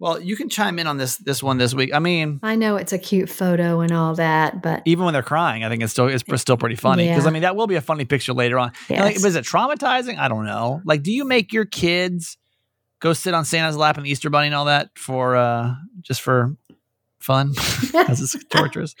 Well, 0.00 0.20
you 0.20 0.36
can 0.36 0.48
chime 0.48 0.78
in 0.78 0.86
on 0.86 0.96
this 0.96 1.16
this 1.16 1.42
one 1.42 1.58
this 1.58 1.74
week. 1.74 1.92
I 1.92 1.98
mean, 1.98 2.38
I 2.44 2.54
know 2.54 2.76
it's 2.76 2.92
a 2.92 2.98
cute 2.98 3.28
photo 3.28 3.80
and 3.80 3.90
all 3.90 4.14
that, 4.14 4.62
but 4.62 4.82
even 4.84 5.04
when 5.04 5.12
they're 5.12 5.24
crying, 5.24 5.64
I 5.64 5.68
think 5.68 5.82
it's 5.82 5.90
still 5.92 6.06
it's 6.06 6.22
still 6.40 6.56
pretty 6.56 6.76
funny 6.76 7.08
because 7.08 7.24
Yeah. 7.24 7.30
I 7.30 7.32
mean 7.32 7.42
that 7.42 7.56
will 7.56 7.66
be 7.66 7.74
a 7.74 7.80
funny 7.80 8.04
picture 8.04 8.32
later 8.32 8.60
on. 8.60 8.70
And, 8.88 9.00
Like, 9.00 9.14
yes. 9.16 9.24
was 9.24 9.34
it 9.34 9.44
traumatizing? 9.44 10.16
I 10.16 10.28
don't 10.28 10.44
know. 10.46 10.82
Like, 10.84 11.02
do 11.02 11.10
you 11.10 11.24
make 11.24 11.52
your 11.52 11.64
kids 11.64 12.38
go 13.00 13.12
sit 13.12 13.34
on 13.34 13.44
Santa's 13.44 13.76
lap 13.76 13.96
and 13.96 14.06
the 14.06 14.10
Easter 14.10 14.30
Bunny 14.30 14.46
and 14.46 14.54
all 14.54 14.66
that 14.66 14.90
for 14.96 15.34
uh 15.34 15.74
just 16.02 16.22
for 16.22 16.54
fun? 17.18 17.54
Because 17.90 18.20
it's 18.22 18.44
torturous. 18.44 18.94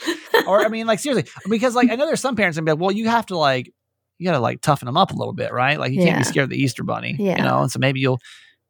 or 0.48 0.64
I 0.64 0.68
mean, 0.68 0.88
like 0.88 0.98
seriously, 0.98 1.30
because 1.48 1.76
like 1.76 1.92
I 1.92 1.94
know 1.94 2.06
there's 2.06 2.20
some 2.20 2.34
parents 2.34 2.56
that 2.56 2.62
be 2.64 2.72
like, 2.72 2.80
well, 2.80 2.90
you 2.90 3.06
have 3.08 3.26
to 3.26 3.38
like 3.38 3.72
you 4.18 4.24
gotta 4.24 4.40
like 4.40 4.62
toughen 4.62 4.86
them 4.86 4.96
up 4.96 5.12
a 5.12 5.14
little 5.14 5.32
bit, 5.32 5.52
right? 5.52 5.78
Like 5.78 5.92
you 5.92 6.02
can't 6.02 6.18
be 6.18 6.24
scared 6.24 6.42
of 6.44 6.50
the 6.50 6.60
Easter 6.60 6.82
Bunny, 6.82 7.14
Yeah. 7.20 7.36
you 7.36 7.44
know. 7.44 7.62
And 7.62 7.70
so 7.70 7.78
maybe 7.78 8.00
you'll 8.00 8.18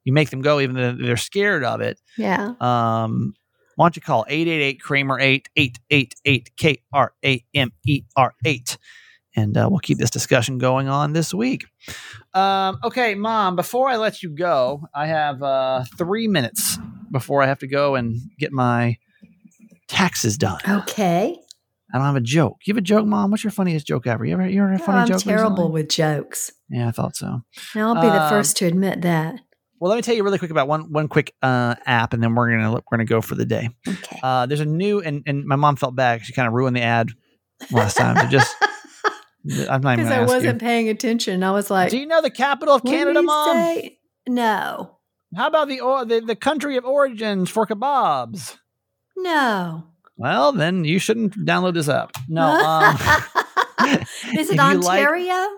you 0.09 0.15
make 0.15 0.31
them 0.31 0.41
go 0.41 0.59
even 0.59 0.75
though 0.75 0.97
they're 0.99 1.19
scared 1.19 1.63
of 1.65 1.83
it. 1.83 2.01
yeah. 2.17 2.55
Um, 2.61 3.35
why 3.77 3.85
don't 3.85 3.95
you 3.97 4.01
call 4.03 4.25
888 4.27 4.81
Kramer 4.81 5.21
8 5.21 5.49
888 5.55 6.51
K 6.57 6.83
R 6.95 7.13
A 7.23 7.45
M 7.55 7.71
E 7.87 8.03
R 8.17 8.33
8 8.45 8.79
and 9.37 9.55
uh, 9.57 9.69
we'll 9.71 9.81
keep 9.81 9.99
this 9.99 10.11
discussion 10.11 10.57
going 10.57 10.89
on 10.89 11.13
this 11.13 11.33
week. 11.35 11.67
Um, 12.35 12.79
okay, 12.83 13.15
mom, 13.15 13.55
before 13.55 13.89
I 13.89 13.97
let 13.97 14.23
you 14.23 14.31
go, 14.31 14.83
I 14.95 15.07
have 15.07 15.43
uh, 15.43 15.85
three 15.99 16.27
minutes 16.27 16.79
before 17.13 17.43
I 17.43 17.47
have 17.47 17.59
to 17.61 17.69
go 17.69 17.95
and 17.95 18.17
get 18.39 18.51
my 18.51 18.97
taxes 19.89 20.39
done. 20.39 20.61
Okay. 20.69 21.39
I 21.93 21.99
don't 21.99 22.07
have 22.07 22.17
a 22.17 22.21
joke. 22.21 22.57
You 22.67 22.73
have 22.75 22.79
a 22.79 22.83
joke, 22.83 23.07
Mom? 23.07 23.31
What's 23.31 23.45
your 23.45 23.51
funniest 23.51 23.87
joke 23.87 24.07
ever? 24.07 24.25
You 24.25 24.35
ever 24.35 24.47
you 24.49 24.63
ever 24.63 24.73
a 24.75 24.79
funny 24.79 24.99
Oh, 24.99 25.01
I'm 25.03 25.07
joke? 25.07 25.21
terrible 25.23 25.51
recently? 25.71 25.73
with 25.73 25.89
jokes. 25.89 26.53
Yeah, 26.69 26.89
I 26.89 26.91
thought 26.91 27.17
so. 27.17 27.41
And 27.75 27.83
I'll 27.83 27.95
be 27.95 28.09
the 28.09 28.23
Um, 28.25 28.29
first 28.29 28.57
to 28.59 28.67
admit 28.67 29.01
that. 29.03 29.41
Well, 29.81 29.89
let 29.91 29.97
me 29.97 30.03
tell 30.03 30.15
you 30.15 30.25
really 30.25 30.39
quick 30.39 30.51
about 30.51 30.67
one 30.69 30.91
one 30.93 31.09
quick 31.09 31.35
uh, 31.43 31.75
app, 31.87 32.13
and 32.13 32.23
then 32.23 32.35
we're 32.35 32.51
gonna 32.51 32.73
we're 32.73 32.81
gonna 32.91 33.05
go 33.05 33.21
for 33.21 33.35
the 33.35 33.45
day. 33.47 33.71
Okay. 33.87 34.21
Uh, 34.23 34.47
there's 34.47 34.61
a 34.61 34.65
new, 34.67 35.01
and 35.01 35.23
and 35.27 35.45
my 35.45 35.57
mom 35.57 35.77
felt 35.77 35.95
bad. 35.95 36.23
She 36.25 36.33
kind 36.33 36.49
of 36.49 36.55
ruined 36.55 36.75
the 36.77 36.83
ad 36.83 37.11
last 37.71 37.97
time. 37.97 38.29
Just, 38.31 38.55
I'm 39.71 39.81
not 39.83 39.95
even 39.99 40.07
Because 40.07 40.11
I 40.11 40.25
wasn't 40.25 40.61
paying 40.61 40.89
attention. 40.89 41.43
I 41.43 41.53
was 41.53 41.71
like, 41.71 41.91
Do 41.91 41.99
you 41.99 42.07
know 42.07 42.21
the 42.23 42.31
capital 42.31 42.75
of 42.75 42.83
Canada, 42.85 43.23
Mom? 43.23 43.57
say?" 43.57 43.99
No. 44.29 44.97
How 45.37 45.47
about 45.47 45.69
the, 45.69 45.81
or, 45.81 46.05
the 46.05 46.21
the 46.21 46.37
country 46.37 46.77
of 46.77 46.85
origins 46.85 47.49
for 47.51 47.67
kebabs? 47.67 48.57
No. 49.17 49.85
Well, 50.17 50.53
then 50.53 50.85
you 50.85 50.99
shouldn't 50.99 51.35
download 51.47 51.75
this 51.75 51.89
app. 51.89 52.13
No. 52.29 52.97
Um, 53.81 53.99
Is 54.37 54.51
it 54.51 54.57
you 54.57 54.57
like- 54.57 54.77
Ontario? 55.07 55.49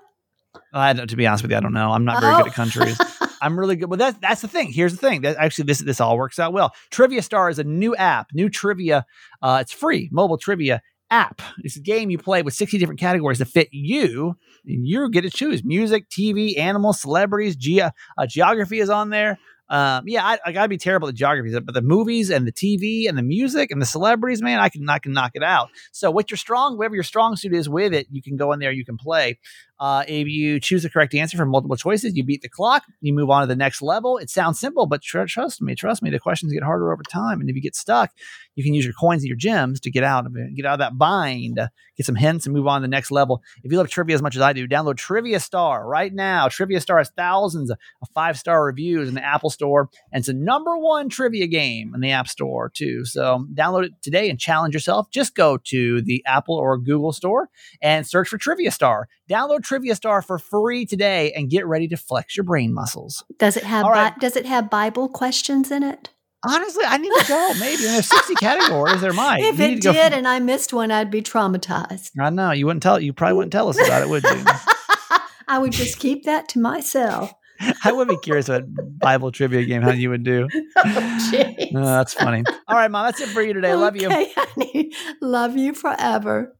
I 0.74 0.92
don't, 0.92 1.08
to 1.08 1.16
be 1.16 1.26
honest 1.26 1.42
with 1.42 1.50
you, 1.52 1.56
I 1.56 1.60
don't 1.60 1.72
know. 1.72 1.90
I'm 1.90 2.04
not 2.04 2.20
very 2.20 2.34
good 2.34 2.42
Oh. 2.44 2.48
at 2.48 2.54
countries. 2.54 3.00
I'm 3.41 3.59
really 3.59 3.76
good. 3.76 3.88
Well, 3.88 3.99
that's 3.99 4.18
that's 4.18 4.43
the 4.43 4.49
thing. 4.49 4.72
Here's 4.72 4.93
the 4.93 4.99
thing. 4.99 5.22
That 5.22 5.36
actually 5.38 5.64
this 5.64 5.78
this 5.80 6.01
all 6.01 6.16
works 6.16 6.38
out 6.38 6.53
well. 6.53 6.74
Trivia 6.91 7.22
Star 7.22 7.51
is 7.51 7.59
a 7.59 7.64
new 7.64 7.95
app, 7.97 8.28
new 8.32 8.49
trivia. 8.49 9.07
Uh, 9.43 9.59
it's 9.61 9.72
free 9.72 10.09
mobile 10.12 10.38
trivia 10.38 10.82
app. 11.11 11.43
It's 11.64 11.76
a 11.76 11.80
game 11.80 12.11
you 12.11 12.18
play 12.18 12.43
with 12.43 12.55
60 12.55 12.78
different 12.78 13.01
categories 13.01 13.38
that 13.38 13.47
fit 13.47 13.68
you. 13.72 14.36
And 14.64 14.86
you 14.86 15.11
get 15.11 15.22
to 15.22 15.30
choose 15.30 15.64
music, 15.64 16.09
TV, 16.09 16.57
animals, 16.59 17.01
celebrities. 17.01 17.57
Ge- 17.57 17.80
uh, 17.80 18.26
geography 18.28 18.78
is 18.78 18.91
on 18.91 19.11
there. 19.11 19.38
Um, 19.70 20.09
yeah, 20.09 20.24
I, 20.24 20.38
I 20.47 20.53
gotta 20.53 20.68
be 20.68 20.78
terrible 20.78 21.07
at 21.07 21.14
geography, 21.14 21.57
but 21.61 21.74
the 21.74 21.80
movies 21.80 22.28
and 22.28 22.45
the 22.45 22.53
TV 22.53 23.09
and 23.09 23.16
the 23.16 23.22
music 23.22 23.70
and 23.70 23.80
the 23.80 23.86
celebrities, 23.86 24.43
man, 24.43 24.59
I 24.59 24.68
can 24.68 24.88
I 24.88 24.99
can 24.99 25.12
knock 25.12 25.32
it 25.34 25.45
out. 25.45 25.68
So, 25.93 26.11
what 26.11 26.28
your 26.28 26.38
strong, 26.38 26.76
whatever 26.76 26.97
your 26.97 27.05
strong 27.05 27.36
suit 27.36 27.55
is 27.55 27.68
with 27.68 27.95
it, 27.95 28.09
you 28.11 28.20
can 28.20 28.36
go 28.36 28.51
in 28.51 28.59
there, 28.59 28.72
you 28.72 28.84
can 28.84 28.97
play. 28.97 29.38
Uh, 29.81 30.05
if 30.07 30.28
you 30.28 30.61
choose 30.61 30.83
the 30.83 30.91
correct 30.91 31.14
answer 31.14 31.39
from 31.39 31.49
multiple 31.49 31.76
choices, 31.76 32.14
you 32.14 32.22
beat 32.22 32.43
the 32.43 32.49
clock. 32.49 32.85
You 33.01 33.14
move 33.14 33.31
on 33.31 33.41
to 33.41 33.47
the 33.47 33.57
next 33.57 33.81
level. 33.81 34.18
It 34.18 34.28
sounds 34.28 34.61
simple, 34.61 34.87
but 34.87 35.01
tr- 35.01 35.24
trust 35.24 35.62
me, 35.62 35.74
trust 35.74 36.03
me, 36.03 36.11
the 36.11 36.18
questions 36.18 36.53
get 36.53 36.62
harder 36.62 36.93
over 36.93 37.03
time. 37.03 37.41
And 37.41 37.49
if 37.49 37.57
you 37.57 37.62
get 37.62 37.74
stuck, 37.74 38.11
you 38.55 38.62
can 38.62 38.74
use 38.74 38.85
your 38.85 38.93
coins 38.93 39.22
and 39.22 39.28
your 39.28 39.39
gems 39.39 39.81
to 39.81 39.91
get 39.91 40.05
out 40.05 40.26
of 40.26 40.37
it, 40.37 40.55
get 40.55 40.66
out 40.66 40.74
of 40.74 40.78
that 40.81 40.99
bind, 40.99 41.59
get 41.97 42.07
some 42.07 42.14
hints, 42.14 42.45
and 42.45 42.55
move 42.55 42.66
on 42.66 42.83
to 42.83 42.85
the 42.85 42.91
next 42.91 43.11
level. 43.11 43.43
If 43.64 43.72
you 43.72 43.78
love 43.78 43.89
trivia 43.89 44.14
as 44.14 44.20
much 44.20 44.37
as 44.37 44.43
I 44.43 44.53
do, 44.53 44.68
download 44.68 44.99
Trivia 44.99 45.41
Star 45.41 45.87
right 45.89 46.12
now. 46.12 46.49
Trivia 46.49 46.81
Star 46.81 46.99
has 46.99 47.11
thousands 47.16 47.70
of 47.70 47.78
five 48.14 48.39
star 48.39 48.64
reviews 48.64 49.09
in 49.09 49.14
the 49.14 49.24
Apple 49.24 49.49
Store, 49.49 49.89
and 50.12 50.20
it's 50.20 50.26
the 50.26 50.35
number 50.35 50.76
one 50.76 51.09
trivia 51.09 51.47
game 51.47 51.95
in 51.95 52.01
the 52.01 52.11
App 52.11 52.28
Store 52.28 52.68
too. 52.68 53.07
So 53.07 53.47
download 53.55 53.85
it 53.85 53.93
today 54.03 54.28
and 54.28 54.39
challenge 54.39 54.74
yourself. 54.74 55.11
Just 55.11 55.35
go 55.35 55.59
to 55.64 56.03
the 56.03 56.22
Apple 56.26 56.57
or 56.57 56.76
Google 56.76 57.12
Store 57.12 57.49
and 57.81 58.07
search 58.07 58.28
for 58.28 58.37
Trivia 58.37 58.70
Star. 58.70 59.09
Download 59.31 59.62
Trivia 59.70 59.94
Star 59.94 60.20
for 60.20 60.36
free 60.40 60.84
today 60.84 61.30
and 61.30 61.48
get 61.48 61.64
ready 61.64 61.86
to 61.86 61.96
flex 61.96 62.36
your 62.36 62.42
brain 62.42 62.74
muscles. 62.74 63.22
Does 63.38 63.56
it 63.56 63.62
have 63.62 63.86
right. 63.86 64.12
Bi- 64.12 64.18
Does 64.18 64.34
it 64.34 64.44
have 64.44 64.68
Bible 64.68 65.08
questions 65.08 65.70
in 65.70 65.84
it? 65.84 66.08
Honestly, 66.44 66.82
I 66.84 66.96
need 66.96 67.12
to 67.20 67.24
go. 67.28 67.52
Maybe 67.60 67.80
there's 67.84 68.08
60 68.08 68.34
categories. 68.34 69.00
There 69.00 69.12
might. 69.12 69.44
if 69.44 69.60
it 69.60 69.80
did 69.80 70.12
and 70.12 70.26
I 70.26 70.40
missed 70.40 70.72
one, 70.72 70.90
I'd 70.90 71.08
be 71.08 71.22
traumatized. 71.22 72.10
I 72.18 72.30
know 72.30 72.50
you 72.50 72.66
wouldn't 72.66 72.82
tell. 72.82 72.98
You 72.98 73.12
probably 73.12 73.36
wouldn't 73.36 73.52
tell 73.52 73.68
us 73.68 73.78
about 73.78 74.02
it, 74.02 74.08
would 74.08 74.24
you? 74.24 74.44
I 75.46 75.58
would 75.60 75.70
just 75.70 76.00
keep 76.00 76.24
that 76.24 76.48
to 76.48 76.58
myself. 76.58 77.32
I 77.84 77.92
would 77.92 78.08
be 78.08 78.16
curious 78.16 78.48
what 78.48 78.64
Bible 78.98 79.30
trivia 79.30 79.64
game 79.66 79.82
how 79.82 79.92
you 79.92 80.10
would 80.10 80.24
do. 80.24 80.48
Oh, 80.78 81.70
that's 81.72 82.14
funny. 82.14 82.42
All 82.66 82.74
right, 82.76 82.90
mom. 82.90 83.06
That's 83.06 83.20
it 83.20 83.28
for 83.28 83.40
you 83.40 83.52
today. 83.52 83.72
Love 83.74 83.94
you. 83.94 84.08
Okay, 84.08 84.32
honey. 84.34 84.90
Love 85.20 85.56
you 85.56 85.74
forever. 85.74 86.56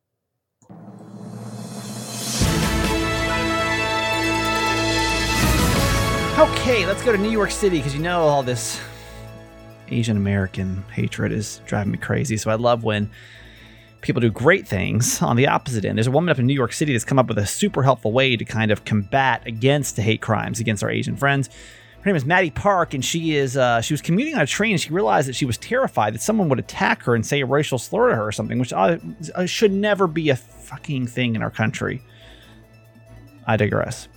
Okay, 6.41 6.87
let's 6.87 7.03
go 7.03 7.13
to 7.13 7.19
New 7.19 7.29
York 7.29 7.51
City 7.51 7.77
because 7.77 7.95
you 7.95 8.01
know 8.01 8.23
all 8.23 8.43
this 8.43 8.81
Asian 9.89 10.17
American 10.17 10.83
hatred 10.91 11.33
is 11.33 11.61
driving 11.67 11.93
me 11.93 11.99
crazy. 11.99 12.39
So 12.39 12.51
I 12.51 12.55
love 12.55 12.83
when 12.83 13.11
people 14.01 14.23
do 14.23 14.31
great 14.31 14.67
things 14.67 15.21
on 15.21 15.37
the 15.37 15.49
opposite 15.49 15.85
end. 15.85 15.99
There's 15.99 16.07
a 16.07 16.11
woman 16.11 16.31
up 16.31 16.39
in 16.39 16.47
New 16.47 16.55
York 16.55 16.73
City 16.73 16.93
that's 16.93 17.05
come 17.05 17.19
up 17.19 17.29
with 17.29 17.37
a 17.37 17.45
super 17.45 17.83
helpful 17.83 18.11
way 18.11 18.39
to 18.39 18.45
kind 18.47 18.71
of 18.71 18.87
combat 18.87 19.47
against 19.47 19.99
hate 19.99 20.23
crimes 20.23 20.61
against 20.61 20.83
our 20.83 20.89
Asian 20.91 21.15
friends. 21.15 21.51
Her 22.01 22.07
name 22.07 22.17
is 22.17 22.25
Maddie 22.25 22.51
Park, 22.51 22.95
and 22.95 23.05
she 23.05 23.37
is 23.37 23.59
uh, 23.59 23.83
she 23.83 23.93
was 23.93 24.01
commuting 24.01 24.35
on 24.35 24.41
a 24.41 24.47
train, 24.47 24.73
and 24.73 24.81
she 24.81 24.95
realized 24.95 25.29
that 25.29 25.37
she 25.37 25.45
was 25.45 25.59
terrified 25.59 26.15
that 26.15 26.23
someone 26.23 26.49
would 26.49 26.59
attack 26.59 27.03
her 27.03 27.15
and 27.15 27.27
say 27.27 27.43
a 27.43 27.47
racial 27.47 27.77
slur 27.77 28.09
to 28.09 28.17
her 28.17 28.27
or 28.27 28.33
something, 28.33 28.59
which 28.59 28.73
uh, 28.73 28.97
uh, 29.35 29.45
should 29.45 29.73
never 29.73 30.07
be 30.07 30.31
a 30.31 30.37
fucking 30.37 31.07
thing 31.07 31.37
in 31.37 31.43
our 31.43 31.51
country. 31.51 32.03
I 33.47 33.59
digress. 33.59 34.09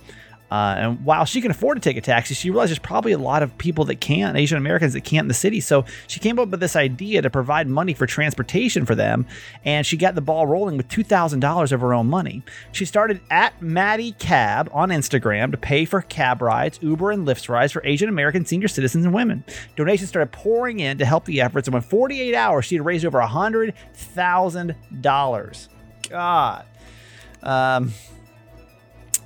Uh, 0.50 0.74
and 0.78 1.04
while 1.04 1.24
she 1.24 1.40
can 1.40 1.50
afford 1.50 1.76
to 1.76 1.80
take 1.80 1.96
a 1.96 2.00
taxi, 2.00 2.34
she 2.34 2.50
realized 2.50 2.70
there's 2.70 2.78
probably 2.78 3.10
a 3.12 3.18
lot 3.18 3.42
of 3.42 3.56
people 3.58 3.84
that 3.86 4.00
can't, 4.00 4.36
Asian 4.36 4.58
Americans 4.58 4.92
that 4.92 5.02
can't 5.02 5.24
in 5.24 5.28
the 5.28 5.34
city. 5.34 5.60
So 5.60 5.84
she 6.06 6.20
came 6.20 6.38
up 6.38 6.50
with 6.50 6.60
this 6.60 6.76
idea 6.76 7.22
to 7.22 7.30
provide 7.30 7.66
money 7.66 7.94
for 7.94 8.06
transportation 8.06 8.86
for 8.86 8.94
them, 8.94 9.26
and 9.64 9.84
she 9.86 9.96
got 9.96 10.14
the 10.14 10.20
ball 10.20 10.46
rolling 10.46 10.76
with 10.76 10.88
$2,000 10.88 11.72
of 11.72 11.80
her 11.80 11.94
own 11.94 12.08
money. 12.08 12.42
She 12.72 12.84
started 12.84 13.20
at 13.30 13.60
Maddie 13.60 14.12
Cab 14.12 14.70
on 14.72 14.90
Instagram 14.90 15.50
to 15.50 15.56
pay 15.56 15.84
for 15.84 16.02
cab 16.02 16.40
rides, 16.42 16.78
Uber, 16.82 17.10
and 17.10 17.26
Lyft 17.26 17.48
rides 17.48 17.72
for 17.72 17.84
Asian 17.84 18.08
American 18.08 18.44
senior 18.44 18.68
citizens 18.68 19.04
and 19.04 19.12
women. 19.14 19.42
Donations 19.76 20.10
started 20.10 20.30
pouring 20.30 20.78
in 20.80 20.98
to 20.98 21.06
help 21.06 21.24
the 21.24 21.40
efforts, 21.40 21.66
and 21.66 21.74
within 21.74 21.88
48 21.88 22.34
hours, 22.34 22.66
she 22.66 22.76
had 22.76 22.84
raised 22.84 23.04
over 23.04 23.18
$100,000. 23.18 25.68
God. 26.10 26.66
Um, 27.42 27.92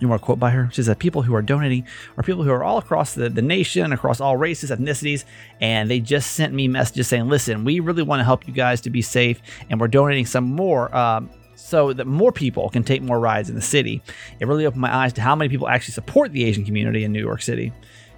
you 0.01 0.09
want 0.09 0.23
a 0.23 0.25
quote 0.25 0.39
by 0.39 0.51
her? 0.51 0.69
She 0.73 0.83
said, 0.83 0.99
People 0.99 1.23
who 1.23 1.35
are 1.35 1.43
donating 1.43 1.87
are 2.17 2.23
people 2.23 2.43
who 2.43 2.51
are 2.51 2.65
all 2.65 2.79
across 2.79 3.15
the, 3.15 3.29
the 3.29 3.43
nation, 3.43 3.93
across 3.93 4.21
all 4.21 4.37
races, 4.37 4.71
ethnicities, 4.71 5.25
and 5.61 5.91
they 5.91 6.01
just 6.01 6.33
sent 6.33 6.53
me 6.53 6.69
messages 6.69 7.09
saying, 7.09 7.29
Listen, 7.29 7.65
we 7.65 7.81
really 7.81 8.03
want 8.03 8.21
to 8.21 8.25
help 8.25 8.47
you 8.47 8.55
guys 8.55 8.81
to 8.83 8.91
be 8.91 9.03
safe, 9.03 9.41
and 9.71 9.81
we're 9.81 9.89
donating 9.89 10.27
some 10.27 10.45
more. 10.45 10.95
Um, 10.95 11.31
so 11.55 11.93
that 11.93 12.07
more 12.07 12.31
people 12.31 12.71
can 12.71 12.85
take 12.85 13.03
more 13.03 13.19
rides 13.19 13.51
in 13.51 13.57
the 13.57 13.61
city. 13.61 14.01
It 14.39 14.47
really 14.47 14.65
opened 14.65 14.81
my 14.81 14.95
eyes 14.95 15.13
to 15.15 15.21
how 15.21 15.35
many 15.35 15.51
people 15.51 15.69
actually 15.69 15.93
support 15.93 16.33
the 16.33 16.45
Asian 16.45 16.65
community 16.65 17.03
in 17.03 17.13
New 17.13 17.21
York 17.21 17.43
City. 17.43 17.73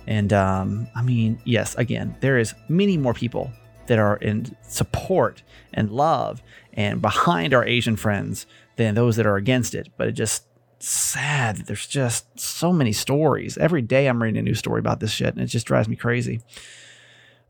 And 0.06 0.32
um, 0.32 0.86
I 0.94 1.02
mean, 1.02 1.40
yes, 1.44 1.74
again, 1.76 2.14
there 2.20 2.38
is 2.38 2.54
many 2.68 2.96
more 2.96 3.14
people 3.14 3.50
that 3.86 3.98
are 3.98 4.16
in 4.16 4.54
support 4.62 5.42
and 5.74 5.90
love 5.90 6.42
and 6.74 7.02
behind 7.02 7.54
our 7.54 7.64
Asian 7.64 7.96
friends 7.96 8.46
than 8.76 8.94
those 8.94 9.16
that 9.16 9.26
are 9.26 9.36
against 9.36 9.74
it. 9.74 9.88
But 9.96 10.08
it 10.08 10.12
just 10.12 10.44
sad 10.82 11.56
there's 11.66 11.86
just 11.86 12.38
so 12.38 12.72
many 12.72 12.92
stories. 12.92 13.58
Every 13.58 13.82
day 13.82 14.06
I'm 14.06 14.22
reading 14.22 14.38
a 14.38 14.42
new 14.42 14.54
story 14.54 14.80
about 14.80 15.00
this 15.00 15.10
shit, 15.10 15.34
and 15.34 15.42
it 15.42 15.46
just 15.46 15.66
drives 15.66 15.88
me 15.88 15.96
crazy. 15.96 16.40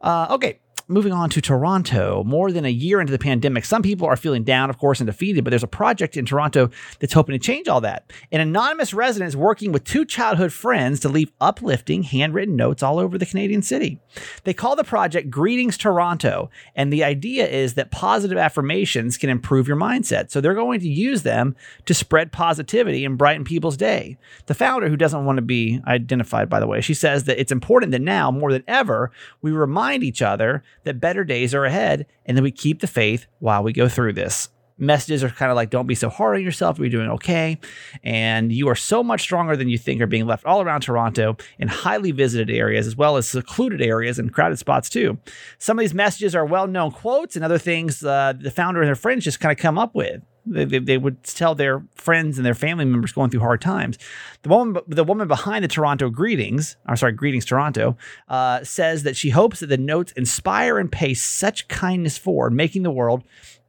Uh, 0.01 0.29
okay, 0.31 0.59
moving 0.91 1.13
on 1.13 1.31
to 1.31 1.41
Toronto. 1.41 2.25
More 2.25 2.51
than 2.51 2.65
a 2.65 2.71
year 2.71 3.01
into 3.01 3.13
the 3.13 3.19
pandemic, 3.19 3.65
some 3.65 3.83
people 3.83 4.09
are 4.09 4.17
feeling 4.17 4.43
down, 4.43 4.71
of 4.71 4.79
course, 4.79 5.01
and 5.01 5.07
defeated, 5.07 5.45
but 5.45 5.51
there's 5.51 5.63
a 5.63 5.69
project 5.69 6.17
in 6.17 6.27
Toronto 6.27 6.69
that's 6.99 7.13
hoping 7.13 7.33
to 7.33 7.39
change 7.39 7.69
all 7.69 7.81
that. 7.83 8.13
An 8.33 8.41
anonymous 8.41 8.93
resident 8.93 9.29
is 9.29 9.37
working 9.37 9.71
with 9.71 9.85
two 9.85 10.05
childhood 10.05 10.53
friends 10.53 10.99
to 11.01 11.09
leave 11.09 11.31
uplifting, 11.41 12.03
handwritten 12.03 12.57
notes 12.57 12.83
all 12.83 12.99
over 12.99 13.17
the 13.17 13.27
Canadian 13.27 13.63
city. 13.63 14.01
They 14.43 14.53
call 14.53 14.75
the 14.75 14.83
project 14.83 15.31
Greetings 15.31 15.77
Toronto, 15.77 16.51
and 16.75 16.93
the 16.93 17.05
idea 17.05 17.47
is 17.47 17.75
that 17.75 17.93
positive 17.93 18.37
affirmations 18.37 19.17
can 19.17 19.31
improve 19.31 19.69
your 19.69 19.77
mindset. 19.77 20.31
So 20.33 20.41
they're 20.41 20.55
going 20.55 20.81
to 20.81 20.89
use 20.89 21.23
them 21.23 21.55
to 21.87 21.95
spread 21.95 22.33
positivity 22.33 23.05
and 23.05 23.17
brighten 23.17 23.45
people's 23.45 23.77
day. 23.77 24.19
The 24.47 24.55
founder, 24.55 24.89
who 24.89 24.97
doesn't 24.97 25.25
want 25.25 25.37
to 25.37 25.43
be 25.43 25.81
identified, 25.87 26.49
by 26.49 26.59
the 26.59 26.67
way, 26.67 26.81
she 26.81 26.95
says 26.95 27.25
that 27.25 27.41
it's 27.41 27.53
important 27.53 27.93
that 27.93 28.03
now, 28.03 28.33
more 28.33 28.51
than 28.51 28.65
ever, 28.67 29.13
we 29.41 29.53
remind 29.53 30.03
each 30.03 30.21
other 30.21 30.65
that 30.85 31.01
better 31.01 31.25
days 31.25 31.55
are 31.55 31.65
ahead 31.65 32.07
and 32.27 32.37
that 32.37 32.43
we 32.43 32.51
keep 32.51 32.81
the 32.81 32.87
faith 32.87 33.27
while 33.39 33.63
we 33.63 33.73
go 33.73 33.89
through 33.89 34.15
this. 34.15 34.49
Messages 34.79 35.23
are 35.23 35.29
kind 35.29 35.51
of 35.51 35.57
like, 35.57 35.69
don't 35.69 35.87
be 35.87 35.95
so 35.95 36.09
hard 36.09 36.37
on 36.37 36.43
yourself. 36.43 36.79
We're 36.79 36.89
doing 36.89 37.11
okay. 37.11 37.59
And 38.03 38.51
you 38.51 38.67
are 38.69 38.75
so 38.75 39.03
much 39.05 39.21
stronger 39.21 39.55
than 39.55 39.69
you 39.69 39.77
think 39.77 40.01
are 40.01 40.07
being 40.07 40.27
left 40.27 40.47
all 40.47 40.63
around 40.63 40.81
Toronto 40.81 41.37
in 41.59 41.69
highly 41.69 42.13
visited 42.13 42.49
areas, 42.49 42.87
as 42.87 42.97
well 42.97 43.19
as 43.19 43.29
secluded 43.29 43.83
areas 43.83 44.19
and 44.19 44.33
crowded 44.33 44.59
spots, 44.59 44.89
too. 44.89 45.19
Some 45.59 45.79
of 45.79 45.83
these 45.83 45.93
messages 45.93 46.35
are 46.35 46.47
well 46.47 46.67
known 46.67 46.93
quotes 46.93 47.37
and 47.37 47.45
other 47.45 47.59
things 47.59 48.03
uh, 48.03 48.33
the 48.41 48.51
founder 48.51 48.81
and 48.81 48.89
her 48.89 48.95
friends 48.95 49.25
just 49.25 49.39
kind 49.39 49.53
of 49.53 49.59
come 49.59 49.77
up 49.77 49.95
with. 49.95 50.23
They, 50.51 50.65
they, 50.65 50.99
would 50.99 51.23
tell 51.23 51.55
their 51.55 51.85
friends 51.95 52.37
and 52.37 52.45
their 52.45 52.55
family 52.55 52.85
members 52.85 53.13
going 53.13 53.31
through 53.31 53.41
hard 53.41 53.61
times. 53.61 53.99
The 54.43 54.49
woman, 54.49 54.83
the 54.89 55.05
woman 55.05 55.29
behind 55.29 55.63
the 55.63 55.69
Toronto 55.69 56.11
greetings, 56.11 56.77
I'm 56.87 56.97
sorry, 56.97 57.13
greetings 57.13 57.45
Toronto, 57.45 57.97
uh, 58.29 58.65
says 58.65 59.05
that 59.05 59.17
she 59.17 59.31
hopes 59.31 59.61
that 59.61 59.67
the 59.67 59.79
notes 59.79 60.13
inspire 60.13 60.79
and 60.79 60.91
pay 60.91 61.15
such 61.15 61.69
kindness 61.69 62.19
forward, 62.19 62.53
making 62.53 62.83
the 62.83 62.91
world 62.91 63.23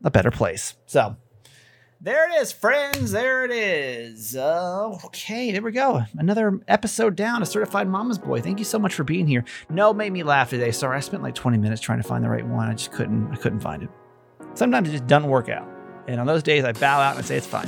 a 0.03 0.09
better 0.09 0.31
place. 0.31 0.75
So 0.87 1.17
there 2.03 2.27
it 2.31 2.41
is, 2.41 2.51
friends. 2.51 3.11
There 3.11 3.45
it 3.45 3.51
is. 3.51 4.35
Uh, 4.35 4.97
okay, 5.05 5.51
there 5.51 5.61
we 5.61 5.71
go. 5.71 6.01
Another 6.17 6.59
episode 6.67 7.15
down. 7.15 7.43
A 7.43 7.45
certified 7.45 7.87
mama's 7.87 8.17
boy. 8.17 8.41
Thank 8.41 8.57
you 8.57 8.65
so 8.65 8.79
much 8.79 8.95
for 8.95 9.03
being 9.03 9.27
here. 9.27 9.45
No, 9.69 9.93
made 9.93 10.11
me 10.11 10.23
laugh 10.23 10.49
today. 10.49 10.71
Sorry, 10.71 10.97
I 10.97 10.99
spent 11.01 11.21
like 11.21 11.35
20 11.35 11.59
minutes 11.59 11.79
trying 11.79 12.01
to 12.01 12.07
find 12.07 12.23
the 12.23 12.29
right 12.29 12.45
one. 12.45 12.67
I 12.67 12.73
just 12.73 12.91
couldn't. 12.91 13.31
I 13.31 13.35
couldn't 13.35 13.59
find 13.59 13.83
it. 13.83 13.89
Sometimes 14.55 14.89
it 14.89 14.93
just 14.93 15.05
doesn't 15.05 15.29
work 15.29 15.47
out. 15.47 15.70
And 16.07 16.19
on 16.19 16.27
those 16.27 16.43
days, 16.43 16.63
I 16.63 16.71
bow 16.71 16.99
out 16.99 17.15
and 17.15 17.19
I 17.19 17.27
say, 17.27 17.37
it's 17.37 17.47
fine. 17.47 17.67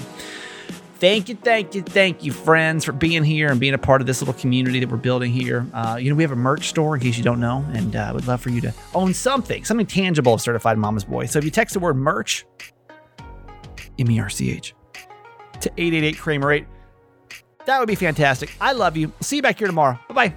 Thank 1.04 1.28
you, 1.28 1.36
thank 1.36 1.76
you, 1.76 1.82
thank 1.82 2.24
you, 2.24 2.32
friends, 2.32 2.86
for 2.86 2.94
being 2.94 3.26
here 3.26 3.52
and 3.52 3.60
being 3.60 3.74
a 3.74 3.78
part 3.78 4.00
of 4.00 4.08
this 4.08 4.22
little 4.22 4.34
community 4.36 4.80
that 4.80 4.90
we're 4.90 4.96
building 4.96 5.34
here. 5.34 5.68
Uh, 5.74 5.98
you 6.00 6.10
know, 6.10 6.16
we 6.16 6.24
have 6.24 6.32
a 6.32 6.36
merch 6.38 6.70
store 6.70 6.96
in 6.96 7.02
case 7.02 7.18
you 7.18 7.26
don't 7.26 7.42
know, 7.42 7.66
and 7.74 7.94
I 7.94 8.10
uh, 8.10 8.14
would 8.14 8.26
love 8.26 8.40
for 8.40 8.52
you 8.52 8.62
to 8.62 8.74
own 8.96 9.14
something, 9.14 9.66
something 9.66 9.86
tangible 9.86 10.36
of 10.36 10.40
Certified 10.40 10.78
Mama's 10.78 11.04
Boy. 11.04 11.26
So 11.26 11.40
if 11.40 11.46
you 11.46 11.52
text 11.52 11.74
the 11.74 11.82
word 11.82 11.98
merch, 11.98 12.46
M 14.00 14.10
E 14.10 14.18
R 14.18 14.30
C 14.30 14.52
H, 14.52 14.74
to 15.60 15.70
888 15.76 16.18
Kramer 16.18 16.54
8, 16.54 16.66
that 17.66 17.80
would 17.80 17.88
be 17.90 17.96
fantastic. 17.96 18.56
I 18.62 18.72
love 18.72 18.96
you. 18.96 19.12
See 19.20 19.36
you 19.36 19.42
back 19.42 19.58
here 19.58 19.68
tomorrow. 19.68 20.00
Bye 20.08 20.30
bye. 20.30 20.36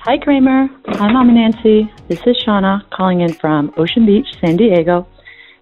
Hi, 0.00 0.18
Kramer. 0.18 0.68
Hi, 0.88 1.10
Mama 1.10 1.32
Nancy. 1.32 1.90
This 2.08 2.20
is 2.26 2.36
Shauna 2.46 2.82
calling 2.90 3.22
in 3.22 3.32
from 3.32 3.72
Ocean 3.78 4.04
Beach, 4.04 4.26
San 4.42 4.58
Diego 4.58 5.08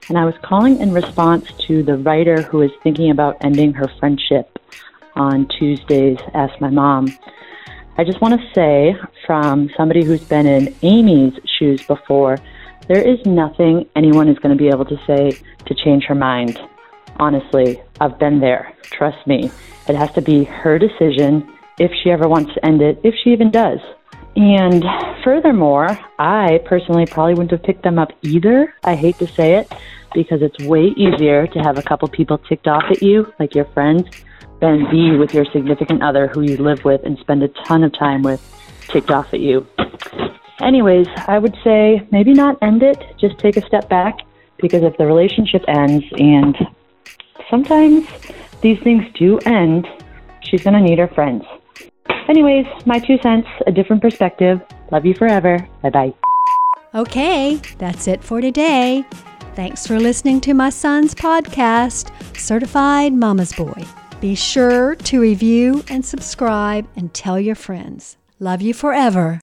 and 0.08 0.18
I 0.18 0.24
was 0.24 0.34
calling 0.42 0.80
in 0.80 0.92
response 0.92 1.50
to 1.66 1.82
the 1.82 1.96
writer 1.96 2.42
who 2.42 2.62
is 2.62 2.70
thinking 2.82 3.10
about 3.10 3.36
ending 3.42 3.72
her 3.74 3.88
friendship 3.98 4.58
on 5.16 5.48
Tuesdays 5.58 6.18
Ask 6.34 6.60
My 6.60 6.70
Mom. 6.70 7.08
I 7.96 8.04
just 8.04 8.20
want 8.20 8.40
to 8.40 8.54
say, 8.54 8.96
from 9.26 9.70
somebody 9.76 10.04
who's 10.04 10.24
been 10.24 10.46
in 10.46 10.74
Amy's 10.82 11.34
shoes 11.58 11.82
before, 11.86 12.38
there 12.88 13.00
is 13.00 13.24
nothing 13.24 13.88
anyone 13.96 14.28
is 14.28 14.38
going 14.38 14.56
to 14.56 14.62
be 14.62 14.68
able 14.68 14.84
to 14.84 14.96
say 15.06 15.30
to 15.66 15.74
change 15.74 16.04
her 16.04 16.14
mind. 16.14 16.58
Honestly, 17.18 17.80
I've 18.00 18.18
been 18.18 18.40
there. 18.40 18.74
Trust 18.82 19.26
me. 19.26 19.50
It 19.88 19.94
has 19.94 20.12
to 20.12 20.20
be 20.20 20.44
her 20.44 20.78
decision 20.78 21.48
if 21.78 21.92
she 22.02 22.10
ever 22.10 22.28
wants 22.28 22.52
to 22.54 22.66
end 22.66 22.82
it, 22.82 23.00
if 23.04 23.14
she 23.22 23.30
even 23.30 23.50
does. 23.50 23.78
And 24.36 24.84
furthermore, 25.22 25.98
I 26.18 26.60
personally 26.64 27.06
probably 27.06 27.34
wouldn't 27.34 27.52
have 27.52 27.62
picked 27.62 27.82
them 27.82 27.98
up 27.98 28.10
either. 28.22 28.74
I 28.82 28.96
hate 28.96 29.18
to 29.18 29.26
say 29.26 29.54
it 29.54 29.72
because 30.12 30.42
it's 30.42 30.58
way 30.64 30.92
easier 30.96 31.46
to 31.46 31.58
have 31.60 31.78
a 31.78 31.82
couple 31.82 32.08
people 32.08 32.38
ticked 32.38 32.66
off 32.66 32.84
at 32.90 33.02
you, 33.02 33.32
like 33.38 33.54
your 33.54 33.66
friends, 33.66 34.08
than 34.60 34.90
be 34.90 35.16
with 35.16 35.34
your 35.34 35.44
significant 35.52 36.02
other 36.02 36.28
who 36.28 36.40
you 36.42 36.56
live 36.56 36.84
with 36.84 37.02
and 37.04 37.18
spend 37.18 37.42
a 37.42 37.48
ton 37.66 37.84
of 37.84 37.92
time 37.96 38.22
with 38.22 38.40
ticked 38.88 39.10
off 39.10 39.32
at 39.32 39.40
you. 39.40 39.66
Anyways, 40.60 41.08
I 41.26 41.38
would 41.38 41.56
say 41.64 42.06
maybe 42.10 42.32
not 42.32 42.56
end 42.62 42.82
it, 42.82 43.02
just 43.18 43.38
take 43.38 43.56
a 43.56 43.66
step 43.66 43.88
back 43.88 44.18
because 44.58 44.82
if 44.82 44.96
the 44.96 45.06
relationship 45.06 45.64
ends 45.68 46.04
and 46.18 46.56
sometimes 47.50 48.06
these 48.62 48.78
things 48.80 49.04
do 49.14 49.38
end, 49.40 49.86
she's 50.40 50.62
going 50.62 50.74
to 50.74 50.80
need 50.80 50.98
her 50.98 51.08
friends. 51.08 51.44
Anyways, 52.28 52.66
my 52.86 52.98
two 52.98 53.18
cents, 53.22 53.48
a 53.66 53.72
different 53.72 54.02
perspective. 54.02 54.60
Love 54.90 55.04
you 55.04 55.14
forever. 55.14 55.66
Bye 55.82 55.90
bye. 55.90 56.14
Okay, 56.94 57.60
that's 57.78 58.06
it 58.06 58.22
for 58.22 58.40
today. 58.40 59.04
Thanks 59.54 59.86
for 59.86 59.98
listening 60.00 60.40
to 60.42 60.54
my 60.54 60.70
son's 60.70 61.14
podcast, 61.14 62.10
Certified 62.36 63.12
Mama's 63.12 63.52
Boy. 63.52 63.84
Be 64.20 64.34
sure 64.34 64.94
to 64.94 65.20
review 65.20 65.84
and 65.88 66.04
subscribe 66.04 66.88
and 66.96 67.12
tell 67.12 67.38
your 67.38 67.54
friends. 67.54 68.16
Love 68.38 68.62
you 68.62 68.74
forever. 68.74 69.40